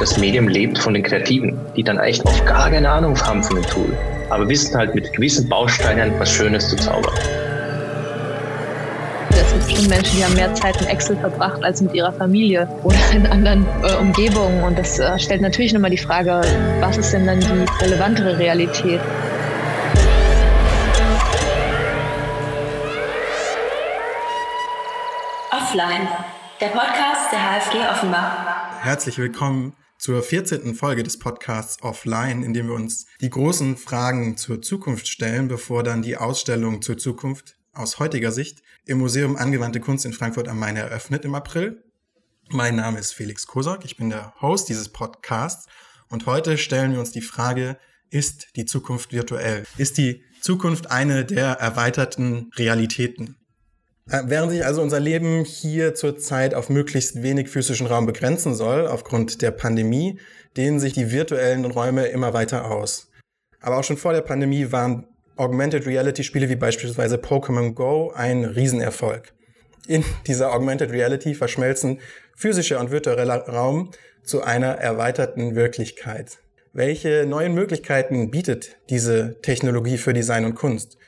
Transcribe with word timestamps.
das 0.00 0.16
Medium 0.16 0.48
lebt 0.48 0.78
von 0.78 0.94
den 0.94 1.02
Kreativen, 1.02 1.60
die 1.76 1.82
dann 1.82 1.98
echt 1.98 2.24
oft 2.24 2.46
gar 2.46 2.70
keine 2.70 2.90
Ahnung 2.90 3.20
haben 3.20 3.44
von 3.44 3.56
dem 3.56 3.66
Tool, 3.66 3.96
aber 4.30 4.48
wissen 4.48 4.74
halt 4.74 4.94
mit 4.94 5.12
gewissen 5.12 5.46
Bausteinen 5.46 6.18
was 6.18 6.32
Schönes 6.32 6.70
zu 6.70 6.76
zaubern. 6.76 7.12
Es 9.28 9.52
gibt 9.52 9.66
bestimmt 9.66 9.88
Menschen, 9.90 10.16
die 10.16 10.24
haben 10.24 10.34
mehr 10.34 10.54
Zeit 10.54 10.80
in 10.80 10.86
Excel 10.86 11.16
verbracht 11.16 11.62
als 11.62 11.82
mit 11.82 11.92
ihrer 11.92 12.12
Familie 12.12 12.66
oder 12.82 12.96
in 13.12 13.26
anderen 13.26 13.66
äh, 13.82 13.94
Umgebungen. 13.96 14.62
Und 14.62 14.78
das 14.78 14.98
äh, 14.98 15.18
stellt 15.18 15.42
natürlich 15.42 15.72
nochmal 15.74 15.90
die 15.90 15.98
Frage, 15.98 16.40
was 16.80 16.96
ist 16.96 17.12
denn 17.12 17.26
dann 17.26 17.40
die 17.40 17.84
relevantere 17.84 18.38
Realität? 18.38 19.00
Offline, 25.50 26.08
der 26.60 26.68
Podcast 26.68 27.32
der 27.32 27.38
HFG 27.38 27.78
Offenbach. 27.90 28.82
Herzlich 28.82 29.18
willkommen 29.18 29.74
zur 30.00 30.22
14. 30.22 30.74
Folge 30.74 31.02
des 31.02 31.18
Podcasts 31.18 31.82
Offline, 31.82 32.42
in 32.42 32.54
dem 32.54 32.68
wir 32.68 32.74
uns 32.74 33.04
die 33.20 33.28
großen 33.28 33.76
Fragen 33.76 34.38
zur 34.38 34.62
Zukunft 34.62 35.08
stellen, 35.08 35.46
bevor 35.46 35.82
dann 35.82 36.00
die 36.00 36.16
Ausstellung 36.16 36.80
zur 36.80 36.96
Zukunft 36.96 37.58
aus 37.74 37.98
heutiger 37.98 38.32
Sicht 38.32 38.62
im 38.86 38.96
Museum 38.96 39.36
Angewandte 39.36 39.78
Kunst 39.78 40.06
in 40.06 40.14
Frankfurt 40.14 40.48
am 40.48 40.58
Main 40.58 40.76
eröffnet 40.76 41.26
im 41.26 41.34
April. 41.34 41.84
Mein 42.48 42.76
Name 42.76 42.98
ist 42.98 43.12
Felix 43.12 43.46
Kosok, 43.46 43.84
ich 43.84 43.98
bin 43.98 44.08
der 44.08 44.32
Host 44.40 44.70
dieses 44.70 44.88
Podcasts 44.88 45.66
und 46.08 46.24
heute 46.24 46.56
stellen 46.56 46.92
wir 46.92 47.00
uns 47.00 47.12
die 47.12 47.20
Frage, 47.20 47.76
ist 48.08 48.56
die 48.56 48.64
Zukunft 48.64 49.12
virtuell? 49.12 49.64
Ist 49.76 49.98
die 49.98 50.24
Zukunft 50.40 50.90
eine 50.90 51.26
der 51.26 51.52
erweiterten 51.52 52.50
Realitäten? 52.56 53.36
Äh, 54.10 54.22
während 54.26 54.50
sich 54.50 54.64
also 54.64 54.82
unser 54.82 55.00
Leben 55.00 55.44
hier 55.44 55.94
zurzeit 55.94 56.54
auf 56.54 56.68
möglichst 56.68 57.22
wenig 57.22 57.48
physischen 57.48 57.86
Raum 57.86 58.06
begrenzen 58.06 58.54
soll, 58.54 58.86
aufgrund 58.86 59.40
der 59.40 59.52
Pandemie, 59.52 60.18
dehnen 60.56 60.80
sich 60.80 60.92
die 60.92 61.12
virtuellen 61.12 61.64
Räume 61.64 62.06
immer 62.06 62.32
weiter 62.32 62.70
aus. 62.70 63.08
Aber 63.60 63.78
auch 63.78 63.84
schon 63.84 63.96
vor 63.96 64.12
der 64.12 64.22
Pandemie 64.22 64.72
waren 64.72 65.06
Augmented 65.36 65.86
Reality 65.86 66.24
Spiele 66.24 66.48
wie 66.48 66.56
beispielsweise 66.56 67.16
Pokémon 67.16 67.72
Go 67.72 68.10
ein 68.14 68.44
Riesenerfolg. 68.44 69.32
In 69.86 70.04
dieser 70.26 70.52
Augmented 70.52 70.90
Reality 70.90 71.34
verschmelzen 71.34 72.00
physischer 72.36 72.80
und 72.80 72.90
virtueller 72.90 73.48
Raum 73.48 73.90
zu 74.22 74.42
einer 74.42 74.74
erweiterten 74.74 75.54
Wirklichkeit. 75.54 76.38
Welche 76.72 77.26
neuen 77.26 77.54
Möglichkeiten 77.54 78.30
bietet 78.30 78.76
diese 78.90 79.40
Technologie 79.42 79.98
für 79.98 80.12
Design 80.12 80.44
und 80.44 80.54
Kunst? 80.54 80.98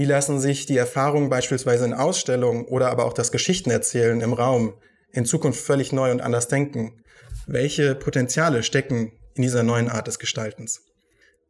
Wie 0.00 0.06
lassen 0.06 0.40
sich 0.40 0.64
die 0.64 0.78
Erfahrungen 0.78 1.28
beispielsweise 1.28 1.84
in 1.84 1.92
Ausstellungen 1.92 2.64
oder 2.64 2.88
aber 2.88 3.04
auch 3.04 3.12
das 3.12 3.30
Geschichtenerzählen 3.32 4.22
im 4.22 4.32
Raum 4.32 4.72
in 5.12 5.26
Zukunft 5.26 5.60
völlig 5.60 5.92
neu 5.92 6.10
und 6.10 6.22
anders 6.22 6.48
denken? 6.48 7.02
Welche 7.46 7.94
Potenziale 7.94 8.62
stecken 8.62 9.12
in 9.34 9.42
dieser 9.42 9.62
neuen 9.62 9.90
Art 9.90 10.06
des 10.06 10.18
Gestaltens? 10.18 10.86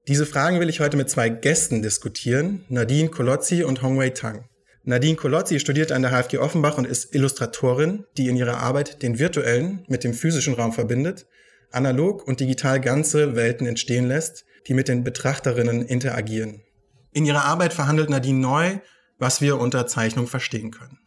Diese 0.08 0.26
Fragen 0.26 0.58
will 0.58 0.68
ich 0.68 0.80
heute 0.80 0.96
mit 0.96 1.08
zwei 1.08 1.28
Gästen 1.28 1.80
diskutieren, 1.80 2.64
Nadine 2.68 3.08
Kolozzi 3.08 3.62
und 3.62 3.82
Hongwei 3.82 4.10
Tang. 4.10 4.46
Nadine 4.82 5.14
Kolozzi 5.14 5.60
studiert 5.60 5.92
an 5.92 6.02
der 6.02 6.10
HFG 6.10 6.38
Offenbach 6.38 6.76
und 6.76 6.88
ist 6.88 7.14
Illustratorin, 7.14 8.04
die 8.16 8.28
in 8.28 8.36
ihrer 8.36 8.56
Arbeit 8.56 9.04
den 9.04 9.20
virtuellen 9.20 9.84
mit 9.86 10.02
dem 10.02 10.12
physischen 10.12 10.54
Raum 10.54 10.72
verbindet, 10.72 11.28
analog 11.70 12.26
und 12.26 12.40
digital 12.40 12.80
ganze 12.80 13.36
Welten 13.36 13.68
entstehen 13.68 14.08
lässt, 14.08 14.44
die 14.66 14.74
mit 14.74 14.88
den 14.88 15.04
Betrachterinnen 15.04 15.86
interagieren. 15.86 16.64
In 17.12 17.24
ihrer 17.24 17.44
Arbeit 17.44 17.72
verhandelt 17.72 18.08
Nadine 18.08 18.38
neu, 18.38 18.78
was 19.18 19.40
wir 19.40 19.58
unter 19.58 19.86
Zeichnung 19.86 20.28
verstehen 20.28 20.70
können. 20.70 20.98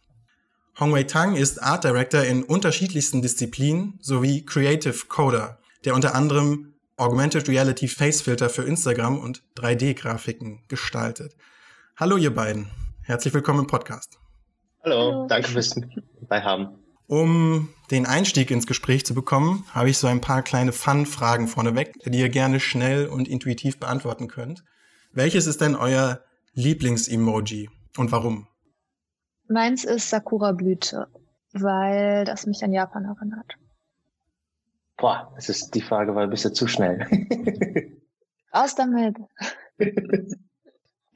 Hongwei 0.78 1.04
Tang 1.04 1.36
ist 1.36 1.62
Art 1.62 1.84
Director 1.84 2.22
in 2.22 2.42
unterschiedlichsten 2.42 3.22
Disziplinen 3.22 3.98
sowie 4.02 4.44
Creative 4.44 5.06
Coder, 5.08 5.58
der 5.84 5.94
unter 5.94 6.14
anderem 6.14 6.74
Augmented 6.96 7.48
Reality 7.48 7.88
Face 7.88 8.20
Filter 8.20 8.50
für 8.50 8.64
Instagram 8.64 9.18
und 9.18 9.42
3D-Grafiken 9.56 10.62
gestaltet. 10.68 11.34
Hallo 11.96 12.16
ihr 12.16 12.34
beiden, 12.34 12.70
herzlich 13.02 13.32
willkommen 13.32 13.60
im 13.60 13.66
Podcast. 13.66 14.18
Hallo, 14.82 14.96
Hallo. 14.96 15.26
danke 15.26 15.48
fürs 15.48 15.74
dabei 16.20 16.42
haben. 16.42 16.68
Um 17.06 17.70
den 17.90 18.04
Einstieg 18.06 18.50
ins 18.50 18.66
Gespräch 18.66 19.06
zu 19.06 19.14
bekommen, 19.14 19.64
habe 19.72 19.90
ich 19.90 19.98
so 19.98 20.06
ein 20.06 20.20
paar 20.20 20.42
kleine 20.42 20.72
Fun-Fragen 20.72 21.48
vorneweg, 21.48 21.94
die 22.04 22.18
ihr 22.18 22.28
gerne 22.28 22.60
schnell 22.60 23.06
und 23.06 23.28
intuitiv 23.28 23.78
beantworten 23.78 24.28
könnt. 24.28 24.64
Welches 25.16 25.46
ist 25.46 25.60
denn 25.60 25.76
euer 25.76 26.20
Lieblings-Emoji 26.54 27.70
und 27.96 28.10
warum? 28.10 28.48
Meins 29.46 29.84
ist 29.84 30.10
Sakura-Blüte, 30.10 31.06
weil 31.52 32.24
das 32.24 32.46
mich 32.46 32.64
an 32.64 32.72
Japan 32.72 33.04
erinnert. 33.04 33.54
Boah, 34.96 35.32
das 35.36 35.48
ist 35.48 35.74
die 35.76 35.82
Frage, 35.82 36.16
war 36.16 36.24
ein 36.24 36.30
bisschen 36.30 36.54
zu 36.54 36.66
schnell. 36.66 37.06
Aus 38.50 38.74
damit. 38.74 39.16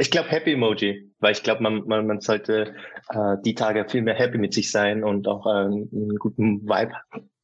Ich 0.00 0.12
glaube 0.12 0.28
Happy 0.28 0.52
Emoji, 0.52 1.12
weil 1.18 1.32
ich 1.32 1.42
glaube, 1.42 1.60
man, 1.60 1.82
man, 1.88 2.06
man 2.06 2.20
sollte 2.20 2.76
äh, 3.08 3.36
die 3.44 3.56
Tage 3.56 3.84
viel 3.88 4.02
mehr 4.02 4.14
happy 4.14 4.38
mit 4.38 4.54
sich 4.54 4.70
sein 4.70 5.02
und 5.02 5.26
auch 5.26 5.44
äh, 5.44 5.64
einen 5.64 6.14
guten 6.20 6.62
Vibe 6.68 6.92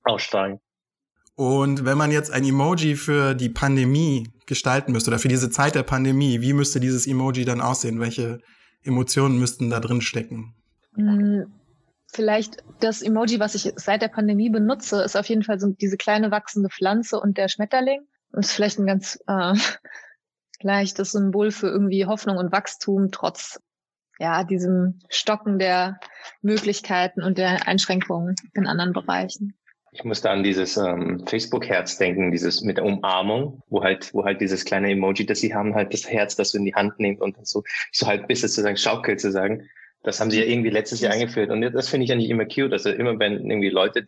ausstrahlen. 0.04 0.60
Und 1.36 1.84
wenn 1.84 1.98
man 1.98 2.12
jetzt 2.12 2.30
ein 2.30 2.44
Emoji 2.44 2.94
für 2.94 3.34
die 3.34 3.48
Pandemie 3.48 4.28
gestalten 4.46 4.92
müsste 4.92 5.10
oder 5.10 5.18
für 5.18 5.28
diese 5.28 5.50
Zeit 5.50 5.74
der 5.74 5.82
Pandemie, 5.82 6.40
wie 6.40 6.52
müsste 6.52 6.78
dieses 6.78 7.06
Emoji 7.06 7.44
dann 7.44 7.60
aussehen? 7.60 8.00
Welche 8.00 8.40
Emotionen 8.84 9.38
müssten 9.38 9.70
da 9.70 9.80
drin 9.80 10.00
stecken? 10.00 10.54
Hm, 10.94 11.52
vielleicht 12.12 12.62
das 12.80 13.02
Emoji, 13.02 13.40
was 13.40 13.56
ich 13.56 13.72
seit 13.76 14.02
der 14.02 14.08
Pandemie 14.08 14.50
benutze, 14.50 15.02
ist 15.02 15.16
auf 15.16 15.26
jeden 15.26 15.42
Fall 15.42 15.58
so 15.58 15.68
diese 15.68 15.96
kleine 15.96 16.30
wachsende 16.30 16.68
Pflanze 16.68 17.18
und 17.18 17.36
der 17.36 17.48
Schmetterling. 17.48 18.02
Und 18.30 18.44
ist 18.44 18.52
vielleicht 18.52 18.78
ein 18.78 18.86
ganz 18.86 19.18
äh, 19.26 19.54
leichtes 20.60 21.12
Symbol 21.12 21.50
für 21.50 21.68
irgendwie 21.68 22.06
Hoffnung 22.06 22.36
und 22.36 22.52
Wachstum 22.52 23.10
trotz 23.10 23.60
ja 24.20 24.44
diesem 24.44 25.00
Stocken 25.08 25.58
der 25.58 25.98
Möglichkeiten 26.42 27.22
und 27.22 27.38
der 27.38 27.66
Einschränkungen 27.66 28.36
in 28.52 28.68
anderen 28.68 28.92
Bereichen. 28.92 29.56
Ich 29.94 30.02
musste 30.02 30.28
an 30.28 30.42
dieses 30.42 30.76
ähm, 30.76 31.24
Facebook-Herz 31.24 31.98
denken, 31.98 32.32
dieses 32.32 32.62
mit 32.62 32.78
der 32.78 32.84
Umarmung, 32.84 33.62
wo 33.68 33.84
halt, 33.84 34.12
wo 34.12 34.24
halt 34.24 34.40
dieses 34.40 34.64
kleine 34.64 34.90
Emoji, 34.90 35.24
das 35.24 35.38
sie 35.38 35.54
haben, 35.54 35.76
halt 35.76 35.94
das 35.94 36.10
Herz, 36.10 36.34
das 36.34 36.50
du 36.50 36.58
in 36.58 36.64
die 36.64 36.74
Hand 36.74 36.98
nimmst 36.98 37.22
und 37.22 37.46
so, 37.46 37.62
so 37.92 38.08
halt 38.08 38.26
bis 38.26 38.42
es 38.42 38.54
sozusagen 38.54 38.76
schaukelt 38.76 39.20
zu 39.20 39.30
sagen. 39.30 39.68
Das 40.02 40.18
haben 40.20 40.32
sie 40.32 40.40
ja 40.40 40.46
irgendwie 40.46 40.70
letztes 40.70 41.00
Jahr 41.00 41.12
eingeführt. 41.12 41.50
Und 41.50 41.60
das 41.62 41.88
finde 41.88 42.04
ich 42.04 42.12
eigentlich 42.12 42.28
immer 42.28 42.44
cute. 42.44 42.72
Also 42.72 42.90
immer 42.90 43.16
wenn 43.20 43.48
irgendwie 43.48 43.68
Leute, 43.68 44.04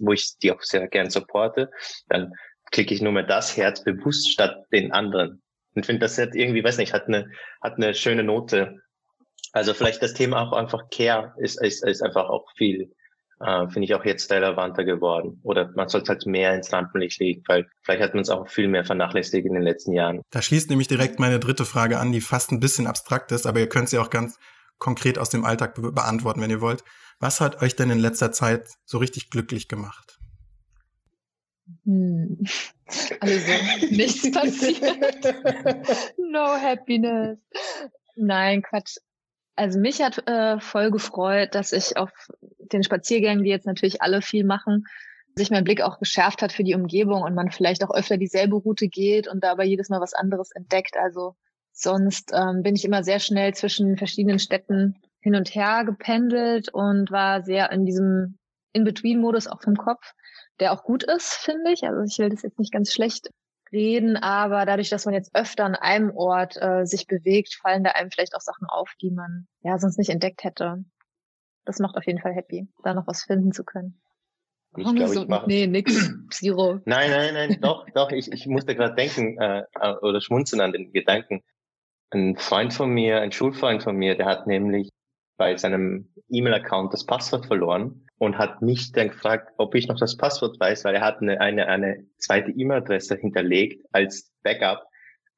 wo 0.00 0.12
ich 0.12 0.36
die 0.42 0.52
auch 0.52 0.60
sehr 0.60 0.86
gern 0.88 1.08
supporte, 1.08 1.70
dann 2.10 2.34
klicke 2.70 2.92
ich 2.92 3.00
nur 3.00 3.12
mal 3.12 3.26
das 3.26 3.56
Herz 3.56 3.82
bewusst 3.82 4.30
statt 4.30 4.66
den 4.70 4.92
anderen. 4.92 5.40
Und 5.74 5.86
finde, 5.86 6.00
das 6.00 6.18
hat 6.18 6.34
irgendwie, 6.34 6.62
weiß 6.62 6.76
nicht, 6.76 6.92
hat 6.92 7.08
eine, 7.08 7.30
hat 7.62 7.76
eine 7.76 7.94
schöne 7.94 8.22
Note. 8.22 8.82
Also 9.52 9.72
vielleicht 9.72 10.02
das 10.02 10.12
Thema 10.12 10.42
auch 10.42 10.52
einfach 10.52 10.90
Care 10.90 11.32
ist, 11.38 11.58
ist, 11.62 11.86
ist 11.86 12.02
einfach 12.02 12.28
auch 12.28 12.52
viel 12.54 12.92
äh, 13.42 13.68
finde 13.68 13.84
ich 13.84 13.94
auch 13.94 14.04
jetzt 14.04 14.30
relevanter 14.30 14.84
geworden. 14.84 15.40
Oder 15.42 15.70
man 15.74 15.88
sollte 15.88 16.10
halt 16.10 16.26
mehr 16.26 16.54
ins 16.54 16.72
Rampenlicht 16.72 17.20
legen, 17.20 17.42
weil 17.46 17.66
vielleicht 17.82 18.02
hat 18.02 18.14
man 18.14 18.22
es 18.22 18.30
auch 18.30 18.48
viel 18.48 18.68
mehr 18.68 18.84
vernachlässigt 18.84 19.46
in 19.46 19.54
den 19.54 19.62
letzten 19.62 19.92
Jahren. 19.92 20.22
Da 20.30 20.40
schließt 20.40 20.70
nämlich 20.70 20.88
direkt 20.88 21.18
meine 21.18 21.40
dritte 21.40 21.64
Frage 21.64 21.98
an, 21.98 22.12
die 22.12 22.20
fast 22.20 22.52
ein 22.52 22.60
bisschen 22.60 22.86
abstrakt 22.86 23.32
ist, 23.32 23.46
aber 23.46 23.60
ihr 23.60 23.68
könnt 23.68 23.88
sie 23.88 23.98
auch 23.98 24.10
ganz 24.10 24.38
konkret 24.78 25.18
aus 25.18 25.30
dem 25.30 25.44
Alltag 25.44 25.74
be 25.74 25.92
beantworten, 25.92 26.40
wenn 26.40 26.50
ihr 26.50 26.60
wollt. 26.60 26.84
Was 27.18 27.40
hat 27.40 27.62
euch 27.62 27.76
denn 27.76 27.90
in 27.90 27.98
letzter 27.98 28.32
Zeit 28.32 28.68
so 28.84 28.98
richtig 28.98 29.30
glücklich 29.30 29.68
gemacht? 29.68 30.18
Hm. 31.84 32.38
Also 33.20 33.52
nichts 33.90 34.30
passiert. 34.30 35.24
no 36.18 36.46
happiness. 36.46 37.38
Nein, 38.16 38.62
Quatsch. 38.62 38.96
Also 39.54 39.78
mich 39.78 40.00
hat 40.02 40.26
äh, 40.28 40.58
voll 40.60 40.90
gefreut, 40.90 41.54
dass 41.54 41.72
ich 41.72 41.96
auf 41.96 42.10
den 42.58 42.82
Spaziergängen, 42.82 43.44
die 43.44 43.50
jetzt 43.50 43.66
natürlich 43.66 44.00
alle 44.00 44.22
viel 44.22 44.44
machen, 44.44 44.84
sich 45.34 45.50
mein 45.50 45.64
Blick 45.64 45.82
auch 45.82 45.98
geschärft 45.98 46.42
hat 46.42 46.52
für 46.52 46.64
die 46.64 46.74
Umgebung 46.74 47.22
und 47.22 47.34
man 47.34 47.50
vielleicht 47.50 47.84
auch 47.84 47.94
öfter 47.94 48.16
dieselbe 48.16 48.56
Route 48.56 48.88
geht 48.88 49.28
und 49.28 49.42
dabei 49.42 49.64
jedes 49.64 49.88
Mal 49.88 50.00
was 50.00 50.14
anderes 50.14 50.52
entdeckt. 50.52 50.96
Also 50.96 51.34
sonst 51.72 52.32
ähm, 52.34 52.62
bin 52.62 52.74
ich 52.74 52.84
immer 52.84 53.02
sehr 53.02 53.18
schnell 53.18 53.54
zwischen 53.54 53.96
verschiedenen 53.96 54.38
Städten 54.38 54.96
hin 55.20 55.34
und 55.34 55.54
her 55.54 55.84
gependelt 55.84 56.68
und 56.72 57.10
war 57.10 57.42
sehr 57.42 57.70
in 57.72 57.86
diesem 57.86 58.38
In-Between-Modus 58.72 59.46
auch 59.46 59.62
vom 59.62 59.76
Kopf, 59.76 60.12
der 60.60 60.72
auch 60.72 60.82
gut 60.82 61.04
ist, 61.04 61.34
finde 61.34 61.72
ich. 61.72 61.84
Also 61.84 62.02
ich 62.02 62.18
will 62.18 62.30
das 62.30 62.42
jetzt 62.42 62.58
nicht 62.58 62.72
ganz 62.72 62.92
schlecht 62.92 63.28
reden, 63.72 64.16
aber 64.16 64.66
dadurch, 64.66 64.90
dass 64.90 65.04
man 65.04 65.14
jetzt 65.14 65.34
öfter 65.34 65.64
an 65.64 65.74
einem 65.74 66.10
Ort 66.16 66.56
äh, 66.60 66.84
sich 66.84 67.06
bewegt, 67.06 67.54
fallen 67.54 67.84
da 67.84 67.90
einem 67.90 68.10
vielleicht 68.10 68.34
auch 68.34 68.40
Sachen 68.40 68.68
auf, 68.68 68.92
die 69.00 69.10
man 69.10 69.46
ja 69.62 69.78
sonst 69.78 69.98
nicht 69.98 70.10
entdeckt 70.10 70.44
hätte. 70.44 70.84
Das 71.64 71.78
macht 71.78 71.96
auf 71.96 72.06
jeden 72.06 72.20
Fall 72.20 72.34
happy, 72.34 72.68
da 72.82 72.94
noch 72.94 73.06
was 73.06 73.22
finden 73.22 73.52
zu 73.52 73.64
können. 73.64 74.00
Ich 74.76 74.84
glaube, 74.84 75.08
so, 75.08 75.22
ich 75.22 75.28
mache. 75.28 75.46
Nee, 75.46 75.66
nix. 75.66 76.12
Zero. 76.30 76.80
nein, 76.84 77.10
nein, 77.10 77.34
nein, 77.34 77.58
doch, 77.60 77.86
doch. 77.94 78.10
Ich, 78.10 78.32
ich 78.32 78.46
musste 78.46 78.74
gerade 78.74 78.94
denken 78.94 79.38
äh, 79.38 79.64
äh, 79.80 79.94
oder 80.00 80.20
schmunzeln 80.20 80.62
an 80.62 80.72
den 80.72 80.92
Gedanken. 80.92 81.42
Ein 82.10 82.36
Freund 82.36 82.72
von 82.72 82.90
mir, 82.90 83.20
ein 83.20 83.32
Schulfreund 83.32 83.82
von 83.82 83.96
mir, 83.96 84.16
der 84.16 84.26
hat 84.26 84.46
nämlich 84.46 84.90
bei 85.42 85.56
seinem 85.56 86.08
E-Mail-Account 86.28 86.92
das 86.92 87.04
Passwort 87.04 87.46
verloren 87.46 88.06
und 88.18 88.38
hat 88.38 88.62
mich 88.62 88.92
dann 88.92 89.08
gefragt, 89.08 89.52
ob 89.56 89.74
ich 89.74 89.88
noch 89.88 89.98
das 89.98 90.16
Passwort 90.16 90.60
weiß, 90.60 90.84
weil 90.84 90.94
er 90.94 91.00
hat 91.00 91.20
eine, 91.20 91.40
eine, 91.40 91.66
eine 91.66 92.06
zweite 92.16 92.52
E-Mail-Adresse 92.52 93.16
hinterlegt 93.16 93.84
als 93.90 94.32
Backup, 94.44 94.86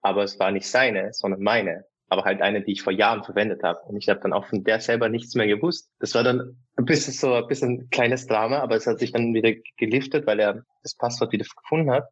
aber 0.03 0.23
es 0.23 0.39
war 0.39 0.51
nicht 0.51 0.69
seine, 0.69 1.15
sondern 1.15 1.41
meine 1.41 1.87
aber 2.11 2.25
halt 2.25 2.43
eine, 2.43 2.63
die 2.63 2.73
ich 2.73 2.83
vor 2.83 2.93
Jahren 2.93 3.25
verwendet 3.25 3.63
habe. 3.63 3.81
Und 3.89 3.97
ich 3.97 4.11
habe 4.11 4.21
dann 4.21 4.35
auch 4.35 4.47
von 4.47 4.63
der 4.63 4.79
selber 4.79 5.09
nichts 5.09 5.35
mehr 5.35 5.47
gewusst. 5.47 5.91
Das 6.01 6.15
war 6.15 6.23
dann 6.23 6.59
ein 6.77 6.85
bisschen 6.85 7.15
so 7.15 7.33
ein 7.33 7.47
bisschen 7.47 7.81
ein 7.81 7.89
kleines 7.89 8.27
Drama, 8.27 8.59
aber 8.59 8.77
es 8.77 8.87
hat 8.87 8.99
sich 8.99 9.11
dann 9.11 9.33
wieder 9.33 9.55
geliftet, 9.79 10.27
weil 10.27 10.39
er 10.39 10.65
das 10.83 10.95
Passwort 10.95 11.33
wieder 11.33 11.47
gefunden 11.63 11.91
hat. 11.91 12.05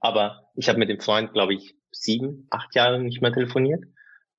Aber 0.00 0.50
ich 0.56 0.68
habe 0.68 0.80
mit 0.80 0.90
dem 0.90 1.00
Freund, 1.00 1.32
glaube 1.32 1.54
ich, 1.54 1.76
sieben, 1.92 2.48
acht 2.50 2.74
Jahre 2.74 3.00
nicht 3.00 3.22
mehr 3.22 3.32
telefoniert, 3.32 3.84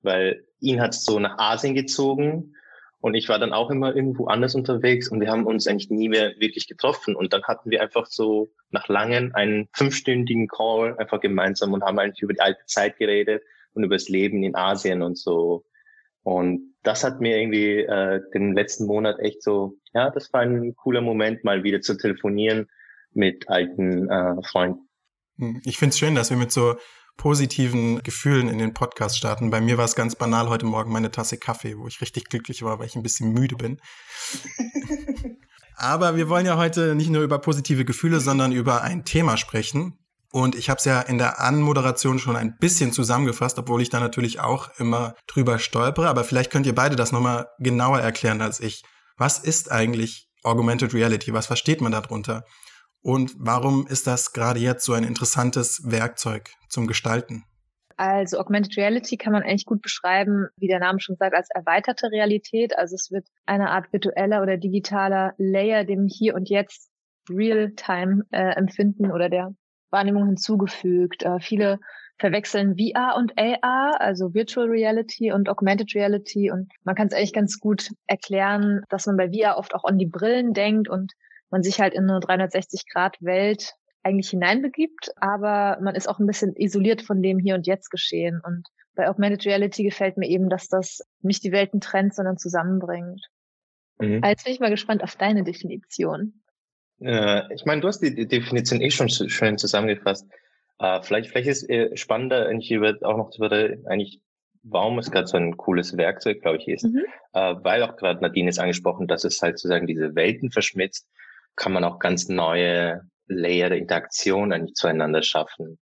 weil 0.02 0.44
ihn 0.60 0.82
hat 0.82 0.94
so 0.94 1.18
nach 1.18 1.38
Asien 1.38 1.74
gezogen 1.74 2.54
und 3.00 3.14
ich 3.14 3.28
war 3.28 3.38
dann 3.38 3.52
auch 3.52 3.70
immer 3.70 3.94
irgendwo 3.94 4.26
anders 4.26 4.54
unterwegs 4.54 5.08
und 5.08 5.20
wir 5.20 5.30
haben 5.30 5.46
uns 5.46 5.68
eigentlich 5.68 5.90
nie 5.90 6.08
mehr 6.08 6.34
wirklich 6.38 6.66
getroffen. 6.66 7.14
Und 7.14 7.32
dann 7.32 7.44
hatten 7.44 7.70
wir 7.70 7.80
einfach 7.80 8.06
so 8.06 8.48
nach 8.70 8.88
langen 8.88 9.34
einen 9.34 9.68
fünfstündigen 9.72 10.48
Call 10.48 10.96
einfach 10.98 11.20
gemeinsam 11.20 11.72
und 11.72 11.84
haben 11.84 11.98
eigentlich 11.98 12.22
über 12.22 12.32
die 12.32 12.40
alte 12.40 12.64
Zeit 12.66 12.96
geredet 12.98 13.42
und 13.72 13.84
über 13.84 13.94
das 13.94 14.08
Leben 14.08 14.42
in 14.42 14.56
Asien 14.56 15.02
und 15.02 15.16
so. 15.16 15.64
Und 16.22 16.74
das 16.82 17.04
hat 17.04 17.20
mir 17.20 17.38
irgendwie 17.38 17.78
äh, 17.78 18.20
den 18.34 18.52
letzten 18.54 18.86
Monat 18.86 19.20
echt 19.20 19.42
so, 19.42 19.78
ja, 19.94 20.10
das 20.10 20.32
war 20.32 20.40
ein 20.40 20.74
cooler 20.74 21.00
Moment, 21.00 21.44
mal 21.44 21.62
wieder 21.62 21.80
zu 21.80 21.96
telefonieren 21.96 22.66
mit 23.12 23.48
alten 23.48 24.10
äh, 24.10 24.34
Freunden. 24.42 24.88
Hm, 25.38 25.62
ich 25.64 25.78
finde 25.78 25.90
es 25.90 25.98
schön, 25.98 26.16
dass 26.16 26.30
wir 26.30 26.36
mit 26.36 26.50
so 26.50 26.74
positiven 27.18 28.02
Gefühlen 28.02 28.48
in 28.48 28.56
den 28.56 28.72
Podcast 28.72 29.18
starten. 29.18 29.50
Bei 29.50 29.60
mir 29.60 29.76
war 29.76 29.84
es 29.84 29.94
ganz 29.94 30.16
banal 30.16 30.48
heute 30.48 30.64
Morgen 30.64 30.90
meine 30.90 31.10
Tasse 31.10 31.36
Kaffee, 31.36 31.76
wo 31.76 31.86
ich 31.86 32.00
richtig 32.00 32.30
glücklich 32.30 32.62
war, 32.62 32.78
weil 32.78 32.86
ich 32.86 32.96
ein 32.96 33.02
bisschen 33.02 33.32
müde 33.32 33.56
bin. 33.56 33.78
Aber 35.76 36.16
wir 36.16 36.30
wollen 36.30 36.46
ja 36.46 36.56
heute 36.56 36.94
nicht 36.94 37.10
nur 37.10 37.22
über 37.22 37.38
positive 37.38 37.84
Gefühle, 37.84 38.20
sondern 38.20 38.52
über 38.52 38.82
ein 38.82 39.04
Thema 39.04 39.36
sprechen, 39.36 39.98
und 40.30 40.54
ich 40.54 40.68
habe 40.68 40.78
es 40.78 40.84
ja 40.84 41.00
in 41.00 41.16
der 41.16 41.40
Anmoderation 41.40 42.18
schon 42.18 42.36
ein 42.36 42.56
bisschen 42.58 42.92
zusammengefasst, 42.92 43.58
obwohl 43.58 43.80
ich 43.80 43.88
da 43.88 43.98
natürlich 43.98 44.40
auch 44.40 44.68
immer 44.78 45.14
drüber 45.26 45.58
stolpere. 45.58 46.08
Aber 46.08 46.22
vielleicht 46.24 46.50
könnt 46.50 46.66
ihr 46.66 46.74
beide 46.74 46.96
das 46.96 47.12
nochmal 47.12 47.46
genauer 47.58 48.00
erklären 48.00 48.42
als 48.42 48.60
ich. 48.60 48.82
Was 49.16 49.38
ist 49.38 49.72
eigentlich 49.72 50.28
Augmented 50.42 50.92
Reality? 50.92 51.32
Was 51.32 51.46
versteht 51.46 51.80
man 51.80 51.92
darunter? 51.92 52.44
Und 53.02 53.32
warum 53.38 53.86
ist 53.86 54.06
das 54.06 54.32
gerade 54.32 54.58
jetzt 54.60 54.84
so 54.84 54.92
ein 54.92 55.04
interessantes 55.04 55.82
Werkzeug 55.84 56.50
zum 56.68 56.86
Gestalten? 56.86 57.44
Also 57.96 58.38
Augmented 58.38 58.76
Reality 58.76 59.16
kann 59.16 59.32
man 59.32 59.42
eigentlich 59.42 59.64
gut 59.64 59.82
beschreiben, 59.82 60.46
wie 60.56 60.68
der 60.68 60.78
Name 60.78 61.00
schon 61.00 61.16
sagt, 61.16 61.34
als 61.34 61.48
erweiterte 61.50 62.10
Realität. 62.12 62.78
Also 62.78 62.94
es 62.94 63.10
wird 63.10 63.26
eine 63.44 63.70
Art 63.70 63.92
virtueller 63.92 64.40
oder 64.40 64.56
digitaler 64.56 65.34
Layer 65.36 65.84
dem 65.84 66.06
Hier 66.06 66.36
und 66.36 66.48
Jetzt 66.48 66.90
Real-Time 67.28 68.22
äh, 68.30 68.54
empfinden 68.54 69.10
oder 69.10 69.28
der 69.28 69.52
Wahrnehmung 69.90 70.26
hinzugefügt. 70.26 71.24
Äh, 71.24 71.40
viele 71.40 71.80
verwechseln 72.18 72.76
VR 72.76 73.16
und 73.16 73.32
AR, 73.36 74.00
also 74.00 74.32
Virtual 74.32 74.68
Reality 74.68 75.32
und 75.32 75.48
Augmented 75.48 75.94
Reality. 75.94 76.52
Und 76.52 76.70
man 76.84 76.94
kann 76.94 77.08
es 77.08 77.14
eigentlich 77.14 77.32
ganz 77.32 77.58
gut 77.58 77.90
erklären, 78.06 78.82
dass 78.90 79.06
man 79.06 79.16
bei 79.16 79.30
VR 79.30 79.56
oft 79.56 79.74
auch 79.74 79.84
an 79.84 79.98
die 79.98 80.06
Brillen 80.06 80.52
denkt 80.52 80.88
und 80.88 81.14
man 81.50 81.62
sich 81.62 81.80
halt 81.80 81.94
in 81.94 82.08
eine 82.08 82.20
360-Grad-Welt 82.20 83.74
eigentlich 84.02 84.30
hineinbegibt, 84.30 85.10
aber 85.16 85.78
man 85.82 85.94
ist 85.94 86.08
auch 86.08 86.18
ein 86.18 86.26
bisschen 86.26 86.54
isoliert 86.56 87.02
von 87.02 87.22
dem 87.22 87.38
Hier 87.38 87.54
und 87.54 87.66
Jetzt 87.66 87.90
geschehen. 87.90 88.40
Und 88.44 88.68
bei 88.94 89.08
Augmented 89.08 89.44
Reality 89.46 89.82
gefällt 89.82 90.16
mir 90.16 90.28
eben, 90.28 90.48
dass 90.48 90.68
das 90.68 91.02
nicht 91.20 91.44
die 91.44 91.52
Welten 91.52 91.80
trennt, 91.80 92.14
sondern 92.14 92.38
zusammenbringt. 92.38 93.28
Mhm. 93.98 94.22
Jetzt 94.24 94.44
bin 94.44 94.52
ich 94.52 94.60
mal 94.60 94.70
gespannt 94.70 95.02
auf 95.02 95.16
deine 95.16 95.44
Definition. 95.44 96.42
Äh, 97.00 97.52
ich 97.54 97.64
meine, 97.64 97.80
du 97.80 97.88
hast 97.88 98.00
die, 98.00 98.14
die 98.14 98.26
Definition 98.26 98.80
eh 98.80 98.90
schon 98.90 99.08
schön 99.08 99.58
zusammengefasst. 99.58 100.26
Äh, 100.78 101.02
vielleicht, 101.02 101.30
vielleicht 101.30 101.48
ist 101.48 101.68
äh, 101.68 101.96
spannender, 101.96 102.46
eigentlich 102.46 102.70
über, 102.70 102.94
auch 103.02 103.16
noch 103.16 103.36
über 103.36 103.50
eigentlich, 103.86 104.20
warum 104.62 104.98
es 104.98 105.10
gerade 105.10 105.26
so 105.26 105.36
ein 105.36 105.56
cooles 105.56 105.96
Werkzeug, 105.96 106.40
glaube 106.40 106.58
ich, 106.58 106.68
ist. 106.68 106.84
Mhm. 106.84 107.04
Äh, 107.32 107.54
weil 107.62 107.82
auch 107.82 107.96
gerade 107.96 108.20
Nadine 108.20 108.48
ist 108.48 108.58
angesprochen, 108.58 109.06
dass 109.06 109.24
es 109.24 109.42
halt 109.42 109.58
sozusagen 109.58 109.86
diese 109.86 110.14
Welten 110.14 110.50
verschmitzt, 110.50 111.08
kann 111.56 111.72
man 111.72 111.84
auch 111.84 111.98
ganz 111.98 112.28
neue 112.28 113.02
Layer 113.26 113.68
der 113.68 113.78
Interaktion 113.78 114.52
eigentlich 114.52 114.74
zueinander 114.74 115.22
schaffen. 115.22 115.78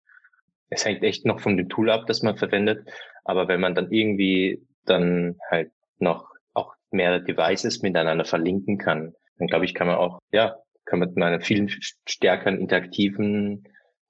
Es 0.68 0.84
hängt 0.84 1.02
echt 1.02 1.26
noch 1.26 1.40
von 1.40 1.56
dem 1.56 1.68
Tool 1.68 1.90
ab, 1.90 2.06
das 2.06 2.22
man 2.22 2.36
verwendet. 2.36 2.88
Aber 3.24 3.48
wenn 3.48 3.60
man 3.60 3.74
dann 3.74 3.90
irgendwie 3.90 4.66
dann 4.84 5.36
halt 5.50 5.70
noch 5.98 6.28
auch 6.54 6.74
mehrere 6.90 7.22
Devices 7.22 7.82
miteinander 7.82 8.24
verlinken 8.24 8.78
kann, 8.78 9.12
dann 9.38 9.48
glaube 9.48 9.64
ich, 9.64 9.74
kann 9.74 9.86
man 9.86 9.96
auch, 9.96 10.18
ja, 10.30 10.56
kann 10.84 10.98
man 10.98 11.22
einen 11.22 11.40
viel 11.40 11.68
stärkeren 12.06 12.58
interaktiven 12.58 13.64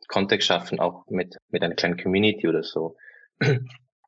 Kontext 0.08 0.48
schaffen, 0.48 0.80
auch 0.80 1.06
mit, 1.08 1.36
mit 1.48 1.62
einer 1.62 1.74
kleinen 1.74 1.96
Community 1.96 2.48
oder 2.48 2.62
so. 2.62 2.96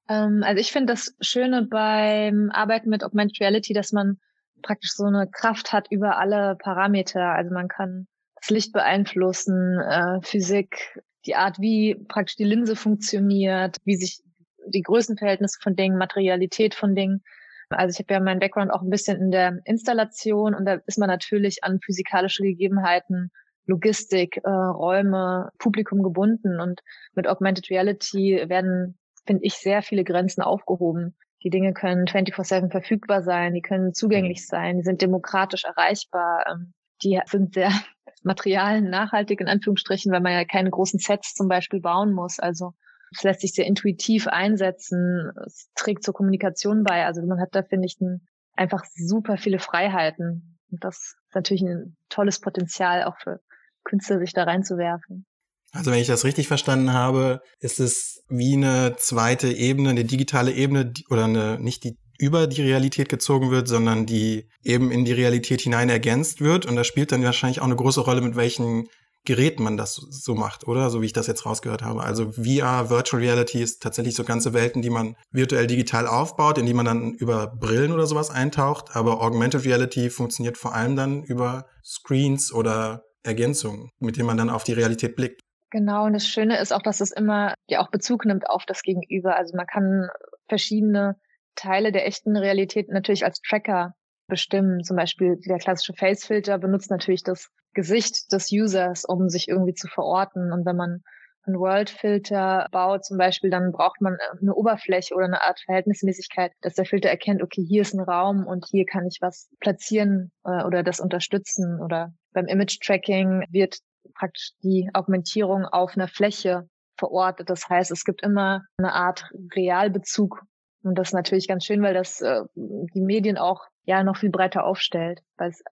Ähm, 0.08 0.42
also 0.44 0.60
ich 0.60 0.70
finde 0.70 0.92
das 0.92 1.16
Schöne 1.22 1.62
beim 1.62 2.50
Arbeiten 2.50 2.90
mit 2.90 3.02
Augmented 3.02 3.40
Reality, 3.40 3.72
dass 3.72 3.90
man 3.92 4.20
praktisch 4.64 4.92
so 4.94 5.04
eine 5.04 5.28
Kraft 5.30 5.72
hat 5.72 5.86
über 5.90 6.18
alle 6.18 6.56
Parameter. 6.56 7.22
Also 7.22 7.54
man 7.54 7.68
kann 7.68 8.08
das 8.40 8.50
Licht 8.50 8.72
beeinflussen, 8.72 9.78
äh, 9.78 10.20
Physik, 10.22 11.00
die 11.26 11.36
Art, 11.36 11.60
wie 11.60 11.94
praktisch 11.94 12.36
die 12.36 12.44
Linse 12.44 12.74
funktioniert, 12.74 13.76
wie 13.84 13.96
sich 13.96 14.20
die 14.66 14.82
Größenverhältnisse 14.82 15.58
von 15.62 15.76
Dingen, 15.76 15.98
Materialität 15.98 16.74
von 16.74 16.94
Dingen. 16.94 17.22
Also 17.70 17.94
ich 17.94 18.04
habe 18.04 18.14
ja 18.14 18.20
meinen 18.20 18.40
Background 18.40 18.70
auch 18.70 18.82
ein 18.82 18.90
bisschen 18.90 19.20
in 19.20 19.30
der 19.30 19.60
Installation 19.64 20.54
und 20.54 20.64
da 20.64 20.80
ist 20.86 20.98
man 20.98 21.08
natürlich 21.08 21.64
an 21.64 21.80
physikalische 21.80 22.42
Gegebenheiten, 22.42 23.30
Logistik, 23.66 24.38
äh, 24.44 24.50
Räume, 24.50 25.50
Publikum 25.58 26.02
gebunden 26.02 26.60
und 26.60 26.82
mit 27.14 27.26
Augmented 27.26 27.70
Reality 27.70 28.44
werden, 28.48 28.98
finde 29.26 29.44
ich, 29.44 29.54
sehr 29.54 29.82
viele 29.82 30.04
Grenzen 30.04 30.42
aufgehoben. 30.42 31.16
Die 31.44 31.50
Dinge 31.50 31.74
können 31.74 32.06
24-7 32.06 32.70
verfügbar 32.70 33.22
sein, 33.22 33.52
die 33.52 33.60
können 33.60 33.92
zugänglich 33.92 34.40
mhm. 34.40 34.46
sein, 34.48 34.76
die 34.78 34.82
sind 34.82 35.02
demokratisch 35.02 35.64
erreichbar, 35.64 36.44
ähm, 36.50 36.72
die 37.02 37.20
sind 37.26 37.54
sehr 37.54 37.70
materialen 38.22 38.88
nachhaltig 38.88 39.40
in 39.40 39.48
Anführungsstrichen, 39.48 40.10
weil 40.10 40.22
man 40.22 40.32
ja 40.32 40.44
keine 40.44 40.70
großen 40.70 40.98
Sets 40.98 41.34
zum 41.34 41.48
Beispiel 41.48 41.80
bauen 41.80 42.12
muss. 42.12 42.38
Also 42.38 42.72
es 43.12 43.22
lässt 43.22 43.42
sich 43.42 43.52
sehr 43.52 43.66
intuitiv 43.66 44.26
einsetzen. 44.26 45.30
Es 45.46 45.70
trägt 45.74 46.02
zur 46.02 46.14
Kommunikation 46.14 46.82
bei. 46.82 47.04
Also 47.04 47.22
man 47.22 47.40
hat 47.40 47.50
da, 47.52 47.62
finde 47.62 47.86
ich, 47.86 48.00
ein, 48.00 48.26
einfach 48.54 48.82
super 48.94 49.36
viele 49.36 49.58
Freiheiten. 49.58 50.58
Und 50.70 50.82
das 50.82 50.96
ist 50.96 51.34
natürlich 51.34 51.62
ein 51.62 51.96
tolles 52.08 52.40
Potenzial 52.40 53.04
auch 53.04 53.16
für 53.18 53.40
Künstler, 53.84 54.18
sich 54.18 54.32
da 54.32 54.44
reinzuwerfen. 54.44 55.26
Also 55.74 55.90
wenn 55.90 55.98
ich 55.98 56.06
das 56.06 56.24
richtig 56.24 56.48
verstanden 56.48 56.92
habe, 56.92 57.40
ist 57.58 57.80
es 57.80 58.22
wie 58.28 58.54
eine 58.54 58.94
zweite 58.96 59.48
Ebene, 59.48 59.90
eine 59.90 60.04
digitale 60.04 60.52
Ebene 60.52 60.92
oder 61.10 61.24
eine, 61.24 61.58
nicht 61.58 61.84
die 61.84 61.98
über 62.16 62.46
die 62.46 62.62
Realität 62.62 63.08
gezogen 63.08 63.50
wird, 63.50 63.66
sondern 63.66 64.06
die 64.06 64.48
eben 64.62 64.92
in 64.92 65.04
die 65.04 65.12
Realität 65.12 65.60
hinein 65.60 65.88
ergänzt 65.88 66.40
wird. 66.40 66.64
Und 66.64 66.76
da 66.76 66.84
spielt 66.84 67.10
dann 67.10 67.24
wahrscheinlich 67.24 67.60
auch 67.60 67.64
eine 67.66 67.74
große 67.74 68.00
Rolle, 68.00 68.20
mit 68.20 68.36
welchen 68.36 68.88
Gerät 69.26 69.58
man 69.58 69.76
das 69.76 69.94
so 69.94 70.34
macht, 70.34 70.68
oder? 70.68 70.90
So 70.90 71.00
wie 71.00 71.06
ich 71.06 71.12
das 71.14 71.26
jetzt 71.26 71.46
rausgehört 71.46 71.82
habe. 71.82 72.02
Also 72.02 72.32
VR, 72.32 72.90
Virtual 72.90 73.22
Reality 73.22 73.62
ist 73.62 73.82
tatsächlich 73.82 74.14
so 74.14 74.22
ganze 74.22 74.52
Welten, 74.52 74.82
die 74.82 74.90
man 74.90 75.16
virtuell 75.32 75.66
digital 75.66 76.06
aufbaut, 76.06 76.58
in 76.58 76.66
die 76.66 76.74
man 76.74 76.84
dann 76.84 77.14
über 77.14 77.46
Brillen 77.46 77.90
oder 77.90 78.06
sowas 78.06 78.30
eintaucht. 78.30 78.94
Aber 78.94 79.22
Augmented 79.22 79.64
Reality 79.64 80.10
funktioniert 80.10 80.58
vor 80.58 80.74
allem 80.74 80.94
dann 80.94 81.24
über 81.24 81.66
Screens 81.82 82.52
oder 82.52 83.02
Ergänzungen, 83.22 83.88
mit 83.98 84.18
denen 84.18 84.26
man 84.26 84.36
dann 84.36 84.50
auf 84.50 84.62
die 84.62 84.74
Realität 84.74 85.16
blickt. 85.16 85.40
Genau, 85.74 86.04
und 86.04 86.12
das 86.12 86.28
Schöne 86.28 86.60
ist 86.60 86.72
auch, 86.72 86.82
dass 86.82 87.00
es 87.00 87.10
immer 87.10 87.54
ja 87.68 87.80
auch 87.80 87.90
Bezug 87.90 88.26
nimmt 88.26 88.48
auf 88.48 88.64
das 88.64 88.82
Gegenüber. 88.82 89.34
Also 89.34 89.56
man 89.56 89.66
kann 89.66 90.08
verschiedene 90.46 91.16
Teile 91.56 91.90
der 91.90 92.06
echten 92.06 92.36
Realität 92.36 92.90
natürlich 92.90 93.24
als 93.24 93.40
Tracker 93.40 93.96
bestimmen. 94.28 94.84
Zum 94.84 94.96
Beispiel 94.96 95.36
der 95.44 95.58
klassische 95.58 95.92
Face-Filter 95.92 96.58
benutzt 96.58 96.92
natürlich 96.92 97.24
das 97.24 97.50
Gesicht 97.72 98.30
des 98.32 98.52
Users, 98.52 99.04
um 99.04 99.28
sich 99.28 99.48
irgendwie 99.48 99.74
zu 99.74 99.88
verorten. 99.88 100.52
Und 100.52 100.64
wenn 100.64 100.76
man 100.76 101.02
einen 101.42 101.58
World-Filter 101.58 102.68
baut 102.70 103.04
zum 103.04 103.18
Beispiel, 103.18 103.50
dann 103.50 103.72
braucht 103.72 104.00
man 104.00 104.16
eine 104.40 104.54
Oberfläche 104.54 105.12
oder 105.12 105.24
eine 105.24 105.42
Art 105.42 105.58
Verhältnismäßigkeit, 105.58 106.52
dass 106.60 106.74
der 106.74 106.86
Filter 106.86 107.08
erkennt, 107.08 107.42
okay, 107.42 107.66
hier 107.68 107.82
ist 107.82 107.94
ein 107.94 108.00
Raum 108.00 108.46
und 108.46 108.64
hier 108.70 108.86
kann 108.86 109.08
ich 109.08 109.18
was 109.20 109.48
platzieren 109.58 110.30
äh, 110.44 110.62
oder 110.62 110.84
das 110.84 111.00
unterstützen. 111.00 111.80
Oder 111.82 112.14
beim 112.32 112.46
Image-Tracking 112.46 113.46
wird 113.50 113.80
praktisch 114.14 114.52
die 114.62 114.90
Augmentierung 114.92 115.64
auf 115.64 115.96
einer 115.96 116.08
Fläche 116.08 116.68
verortet. 116.98 117.50
Das 117.50 117.68
heißt, 117.68 117.90
es 117.90 118.04
gibt 118.04 118.22
immer 118.22 118.62
eine 118.78 118.92
Art 118.92 119.30
Realbezug. 119.54 120.42
Und 120.82 120.98
das 120.98 121.08
ist 121.08 121.14
natürlich 121.14 121.48
ganz 121.48 121.64
schön, 121.64 121.82
weil 121.82 121.94
das 121.94 122.20
äh, 122.20 122.42
die 122.54 123.00
Medien 123.00 123.38
auch 123.38 123.64
ja 123.84 124.04
noch 124.04 124.16
viel 124.16 124.30
breiter 124.30 124.64
aufstellt. 124.64 125.20
Weil 125.36 125.50
es, 125.50 125.62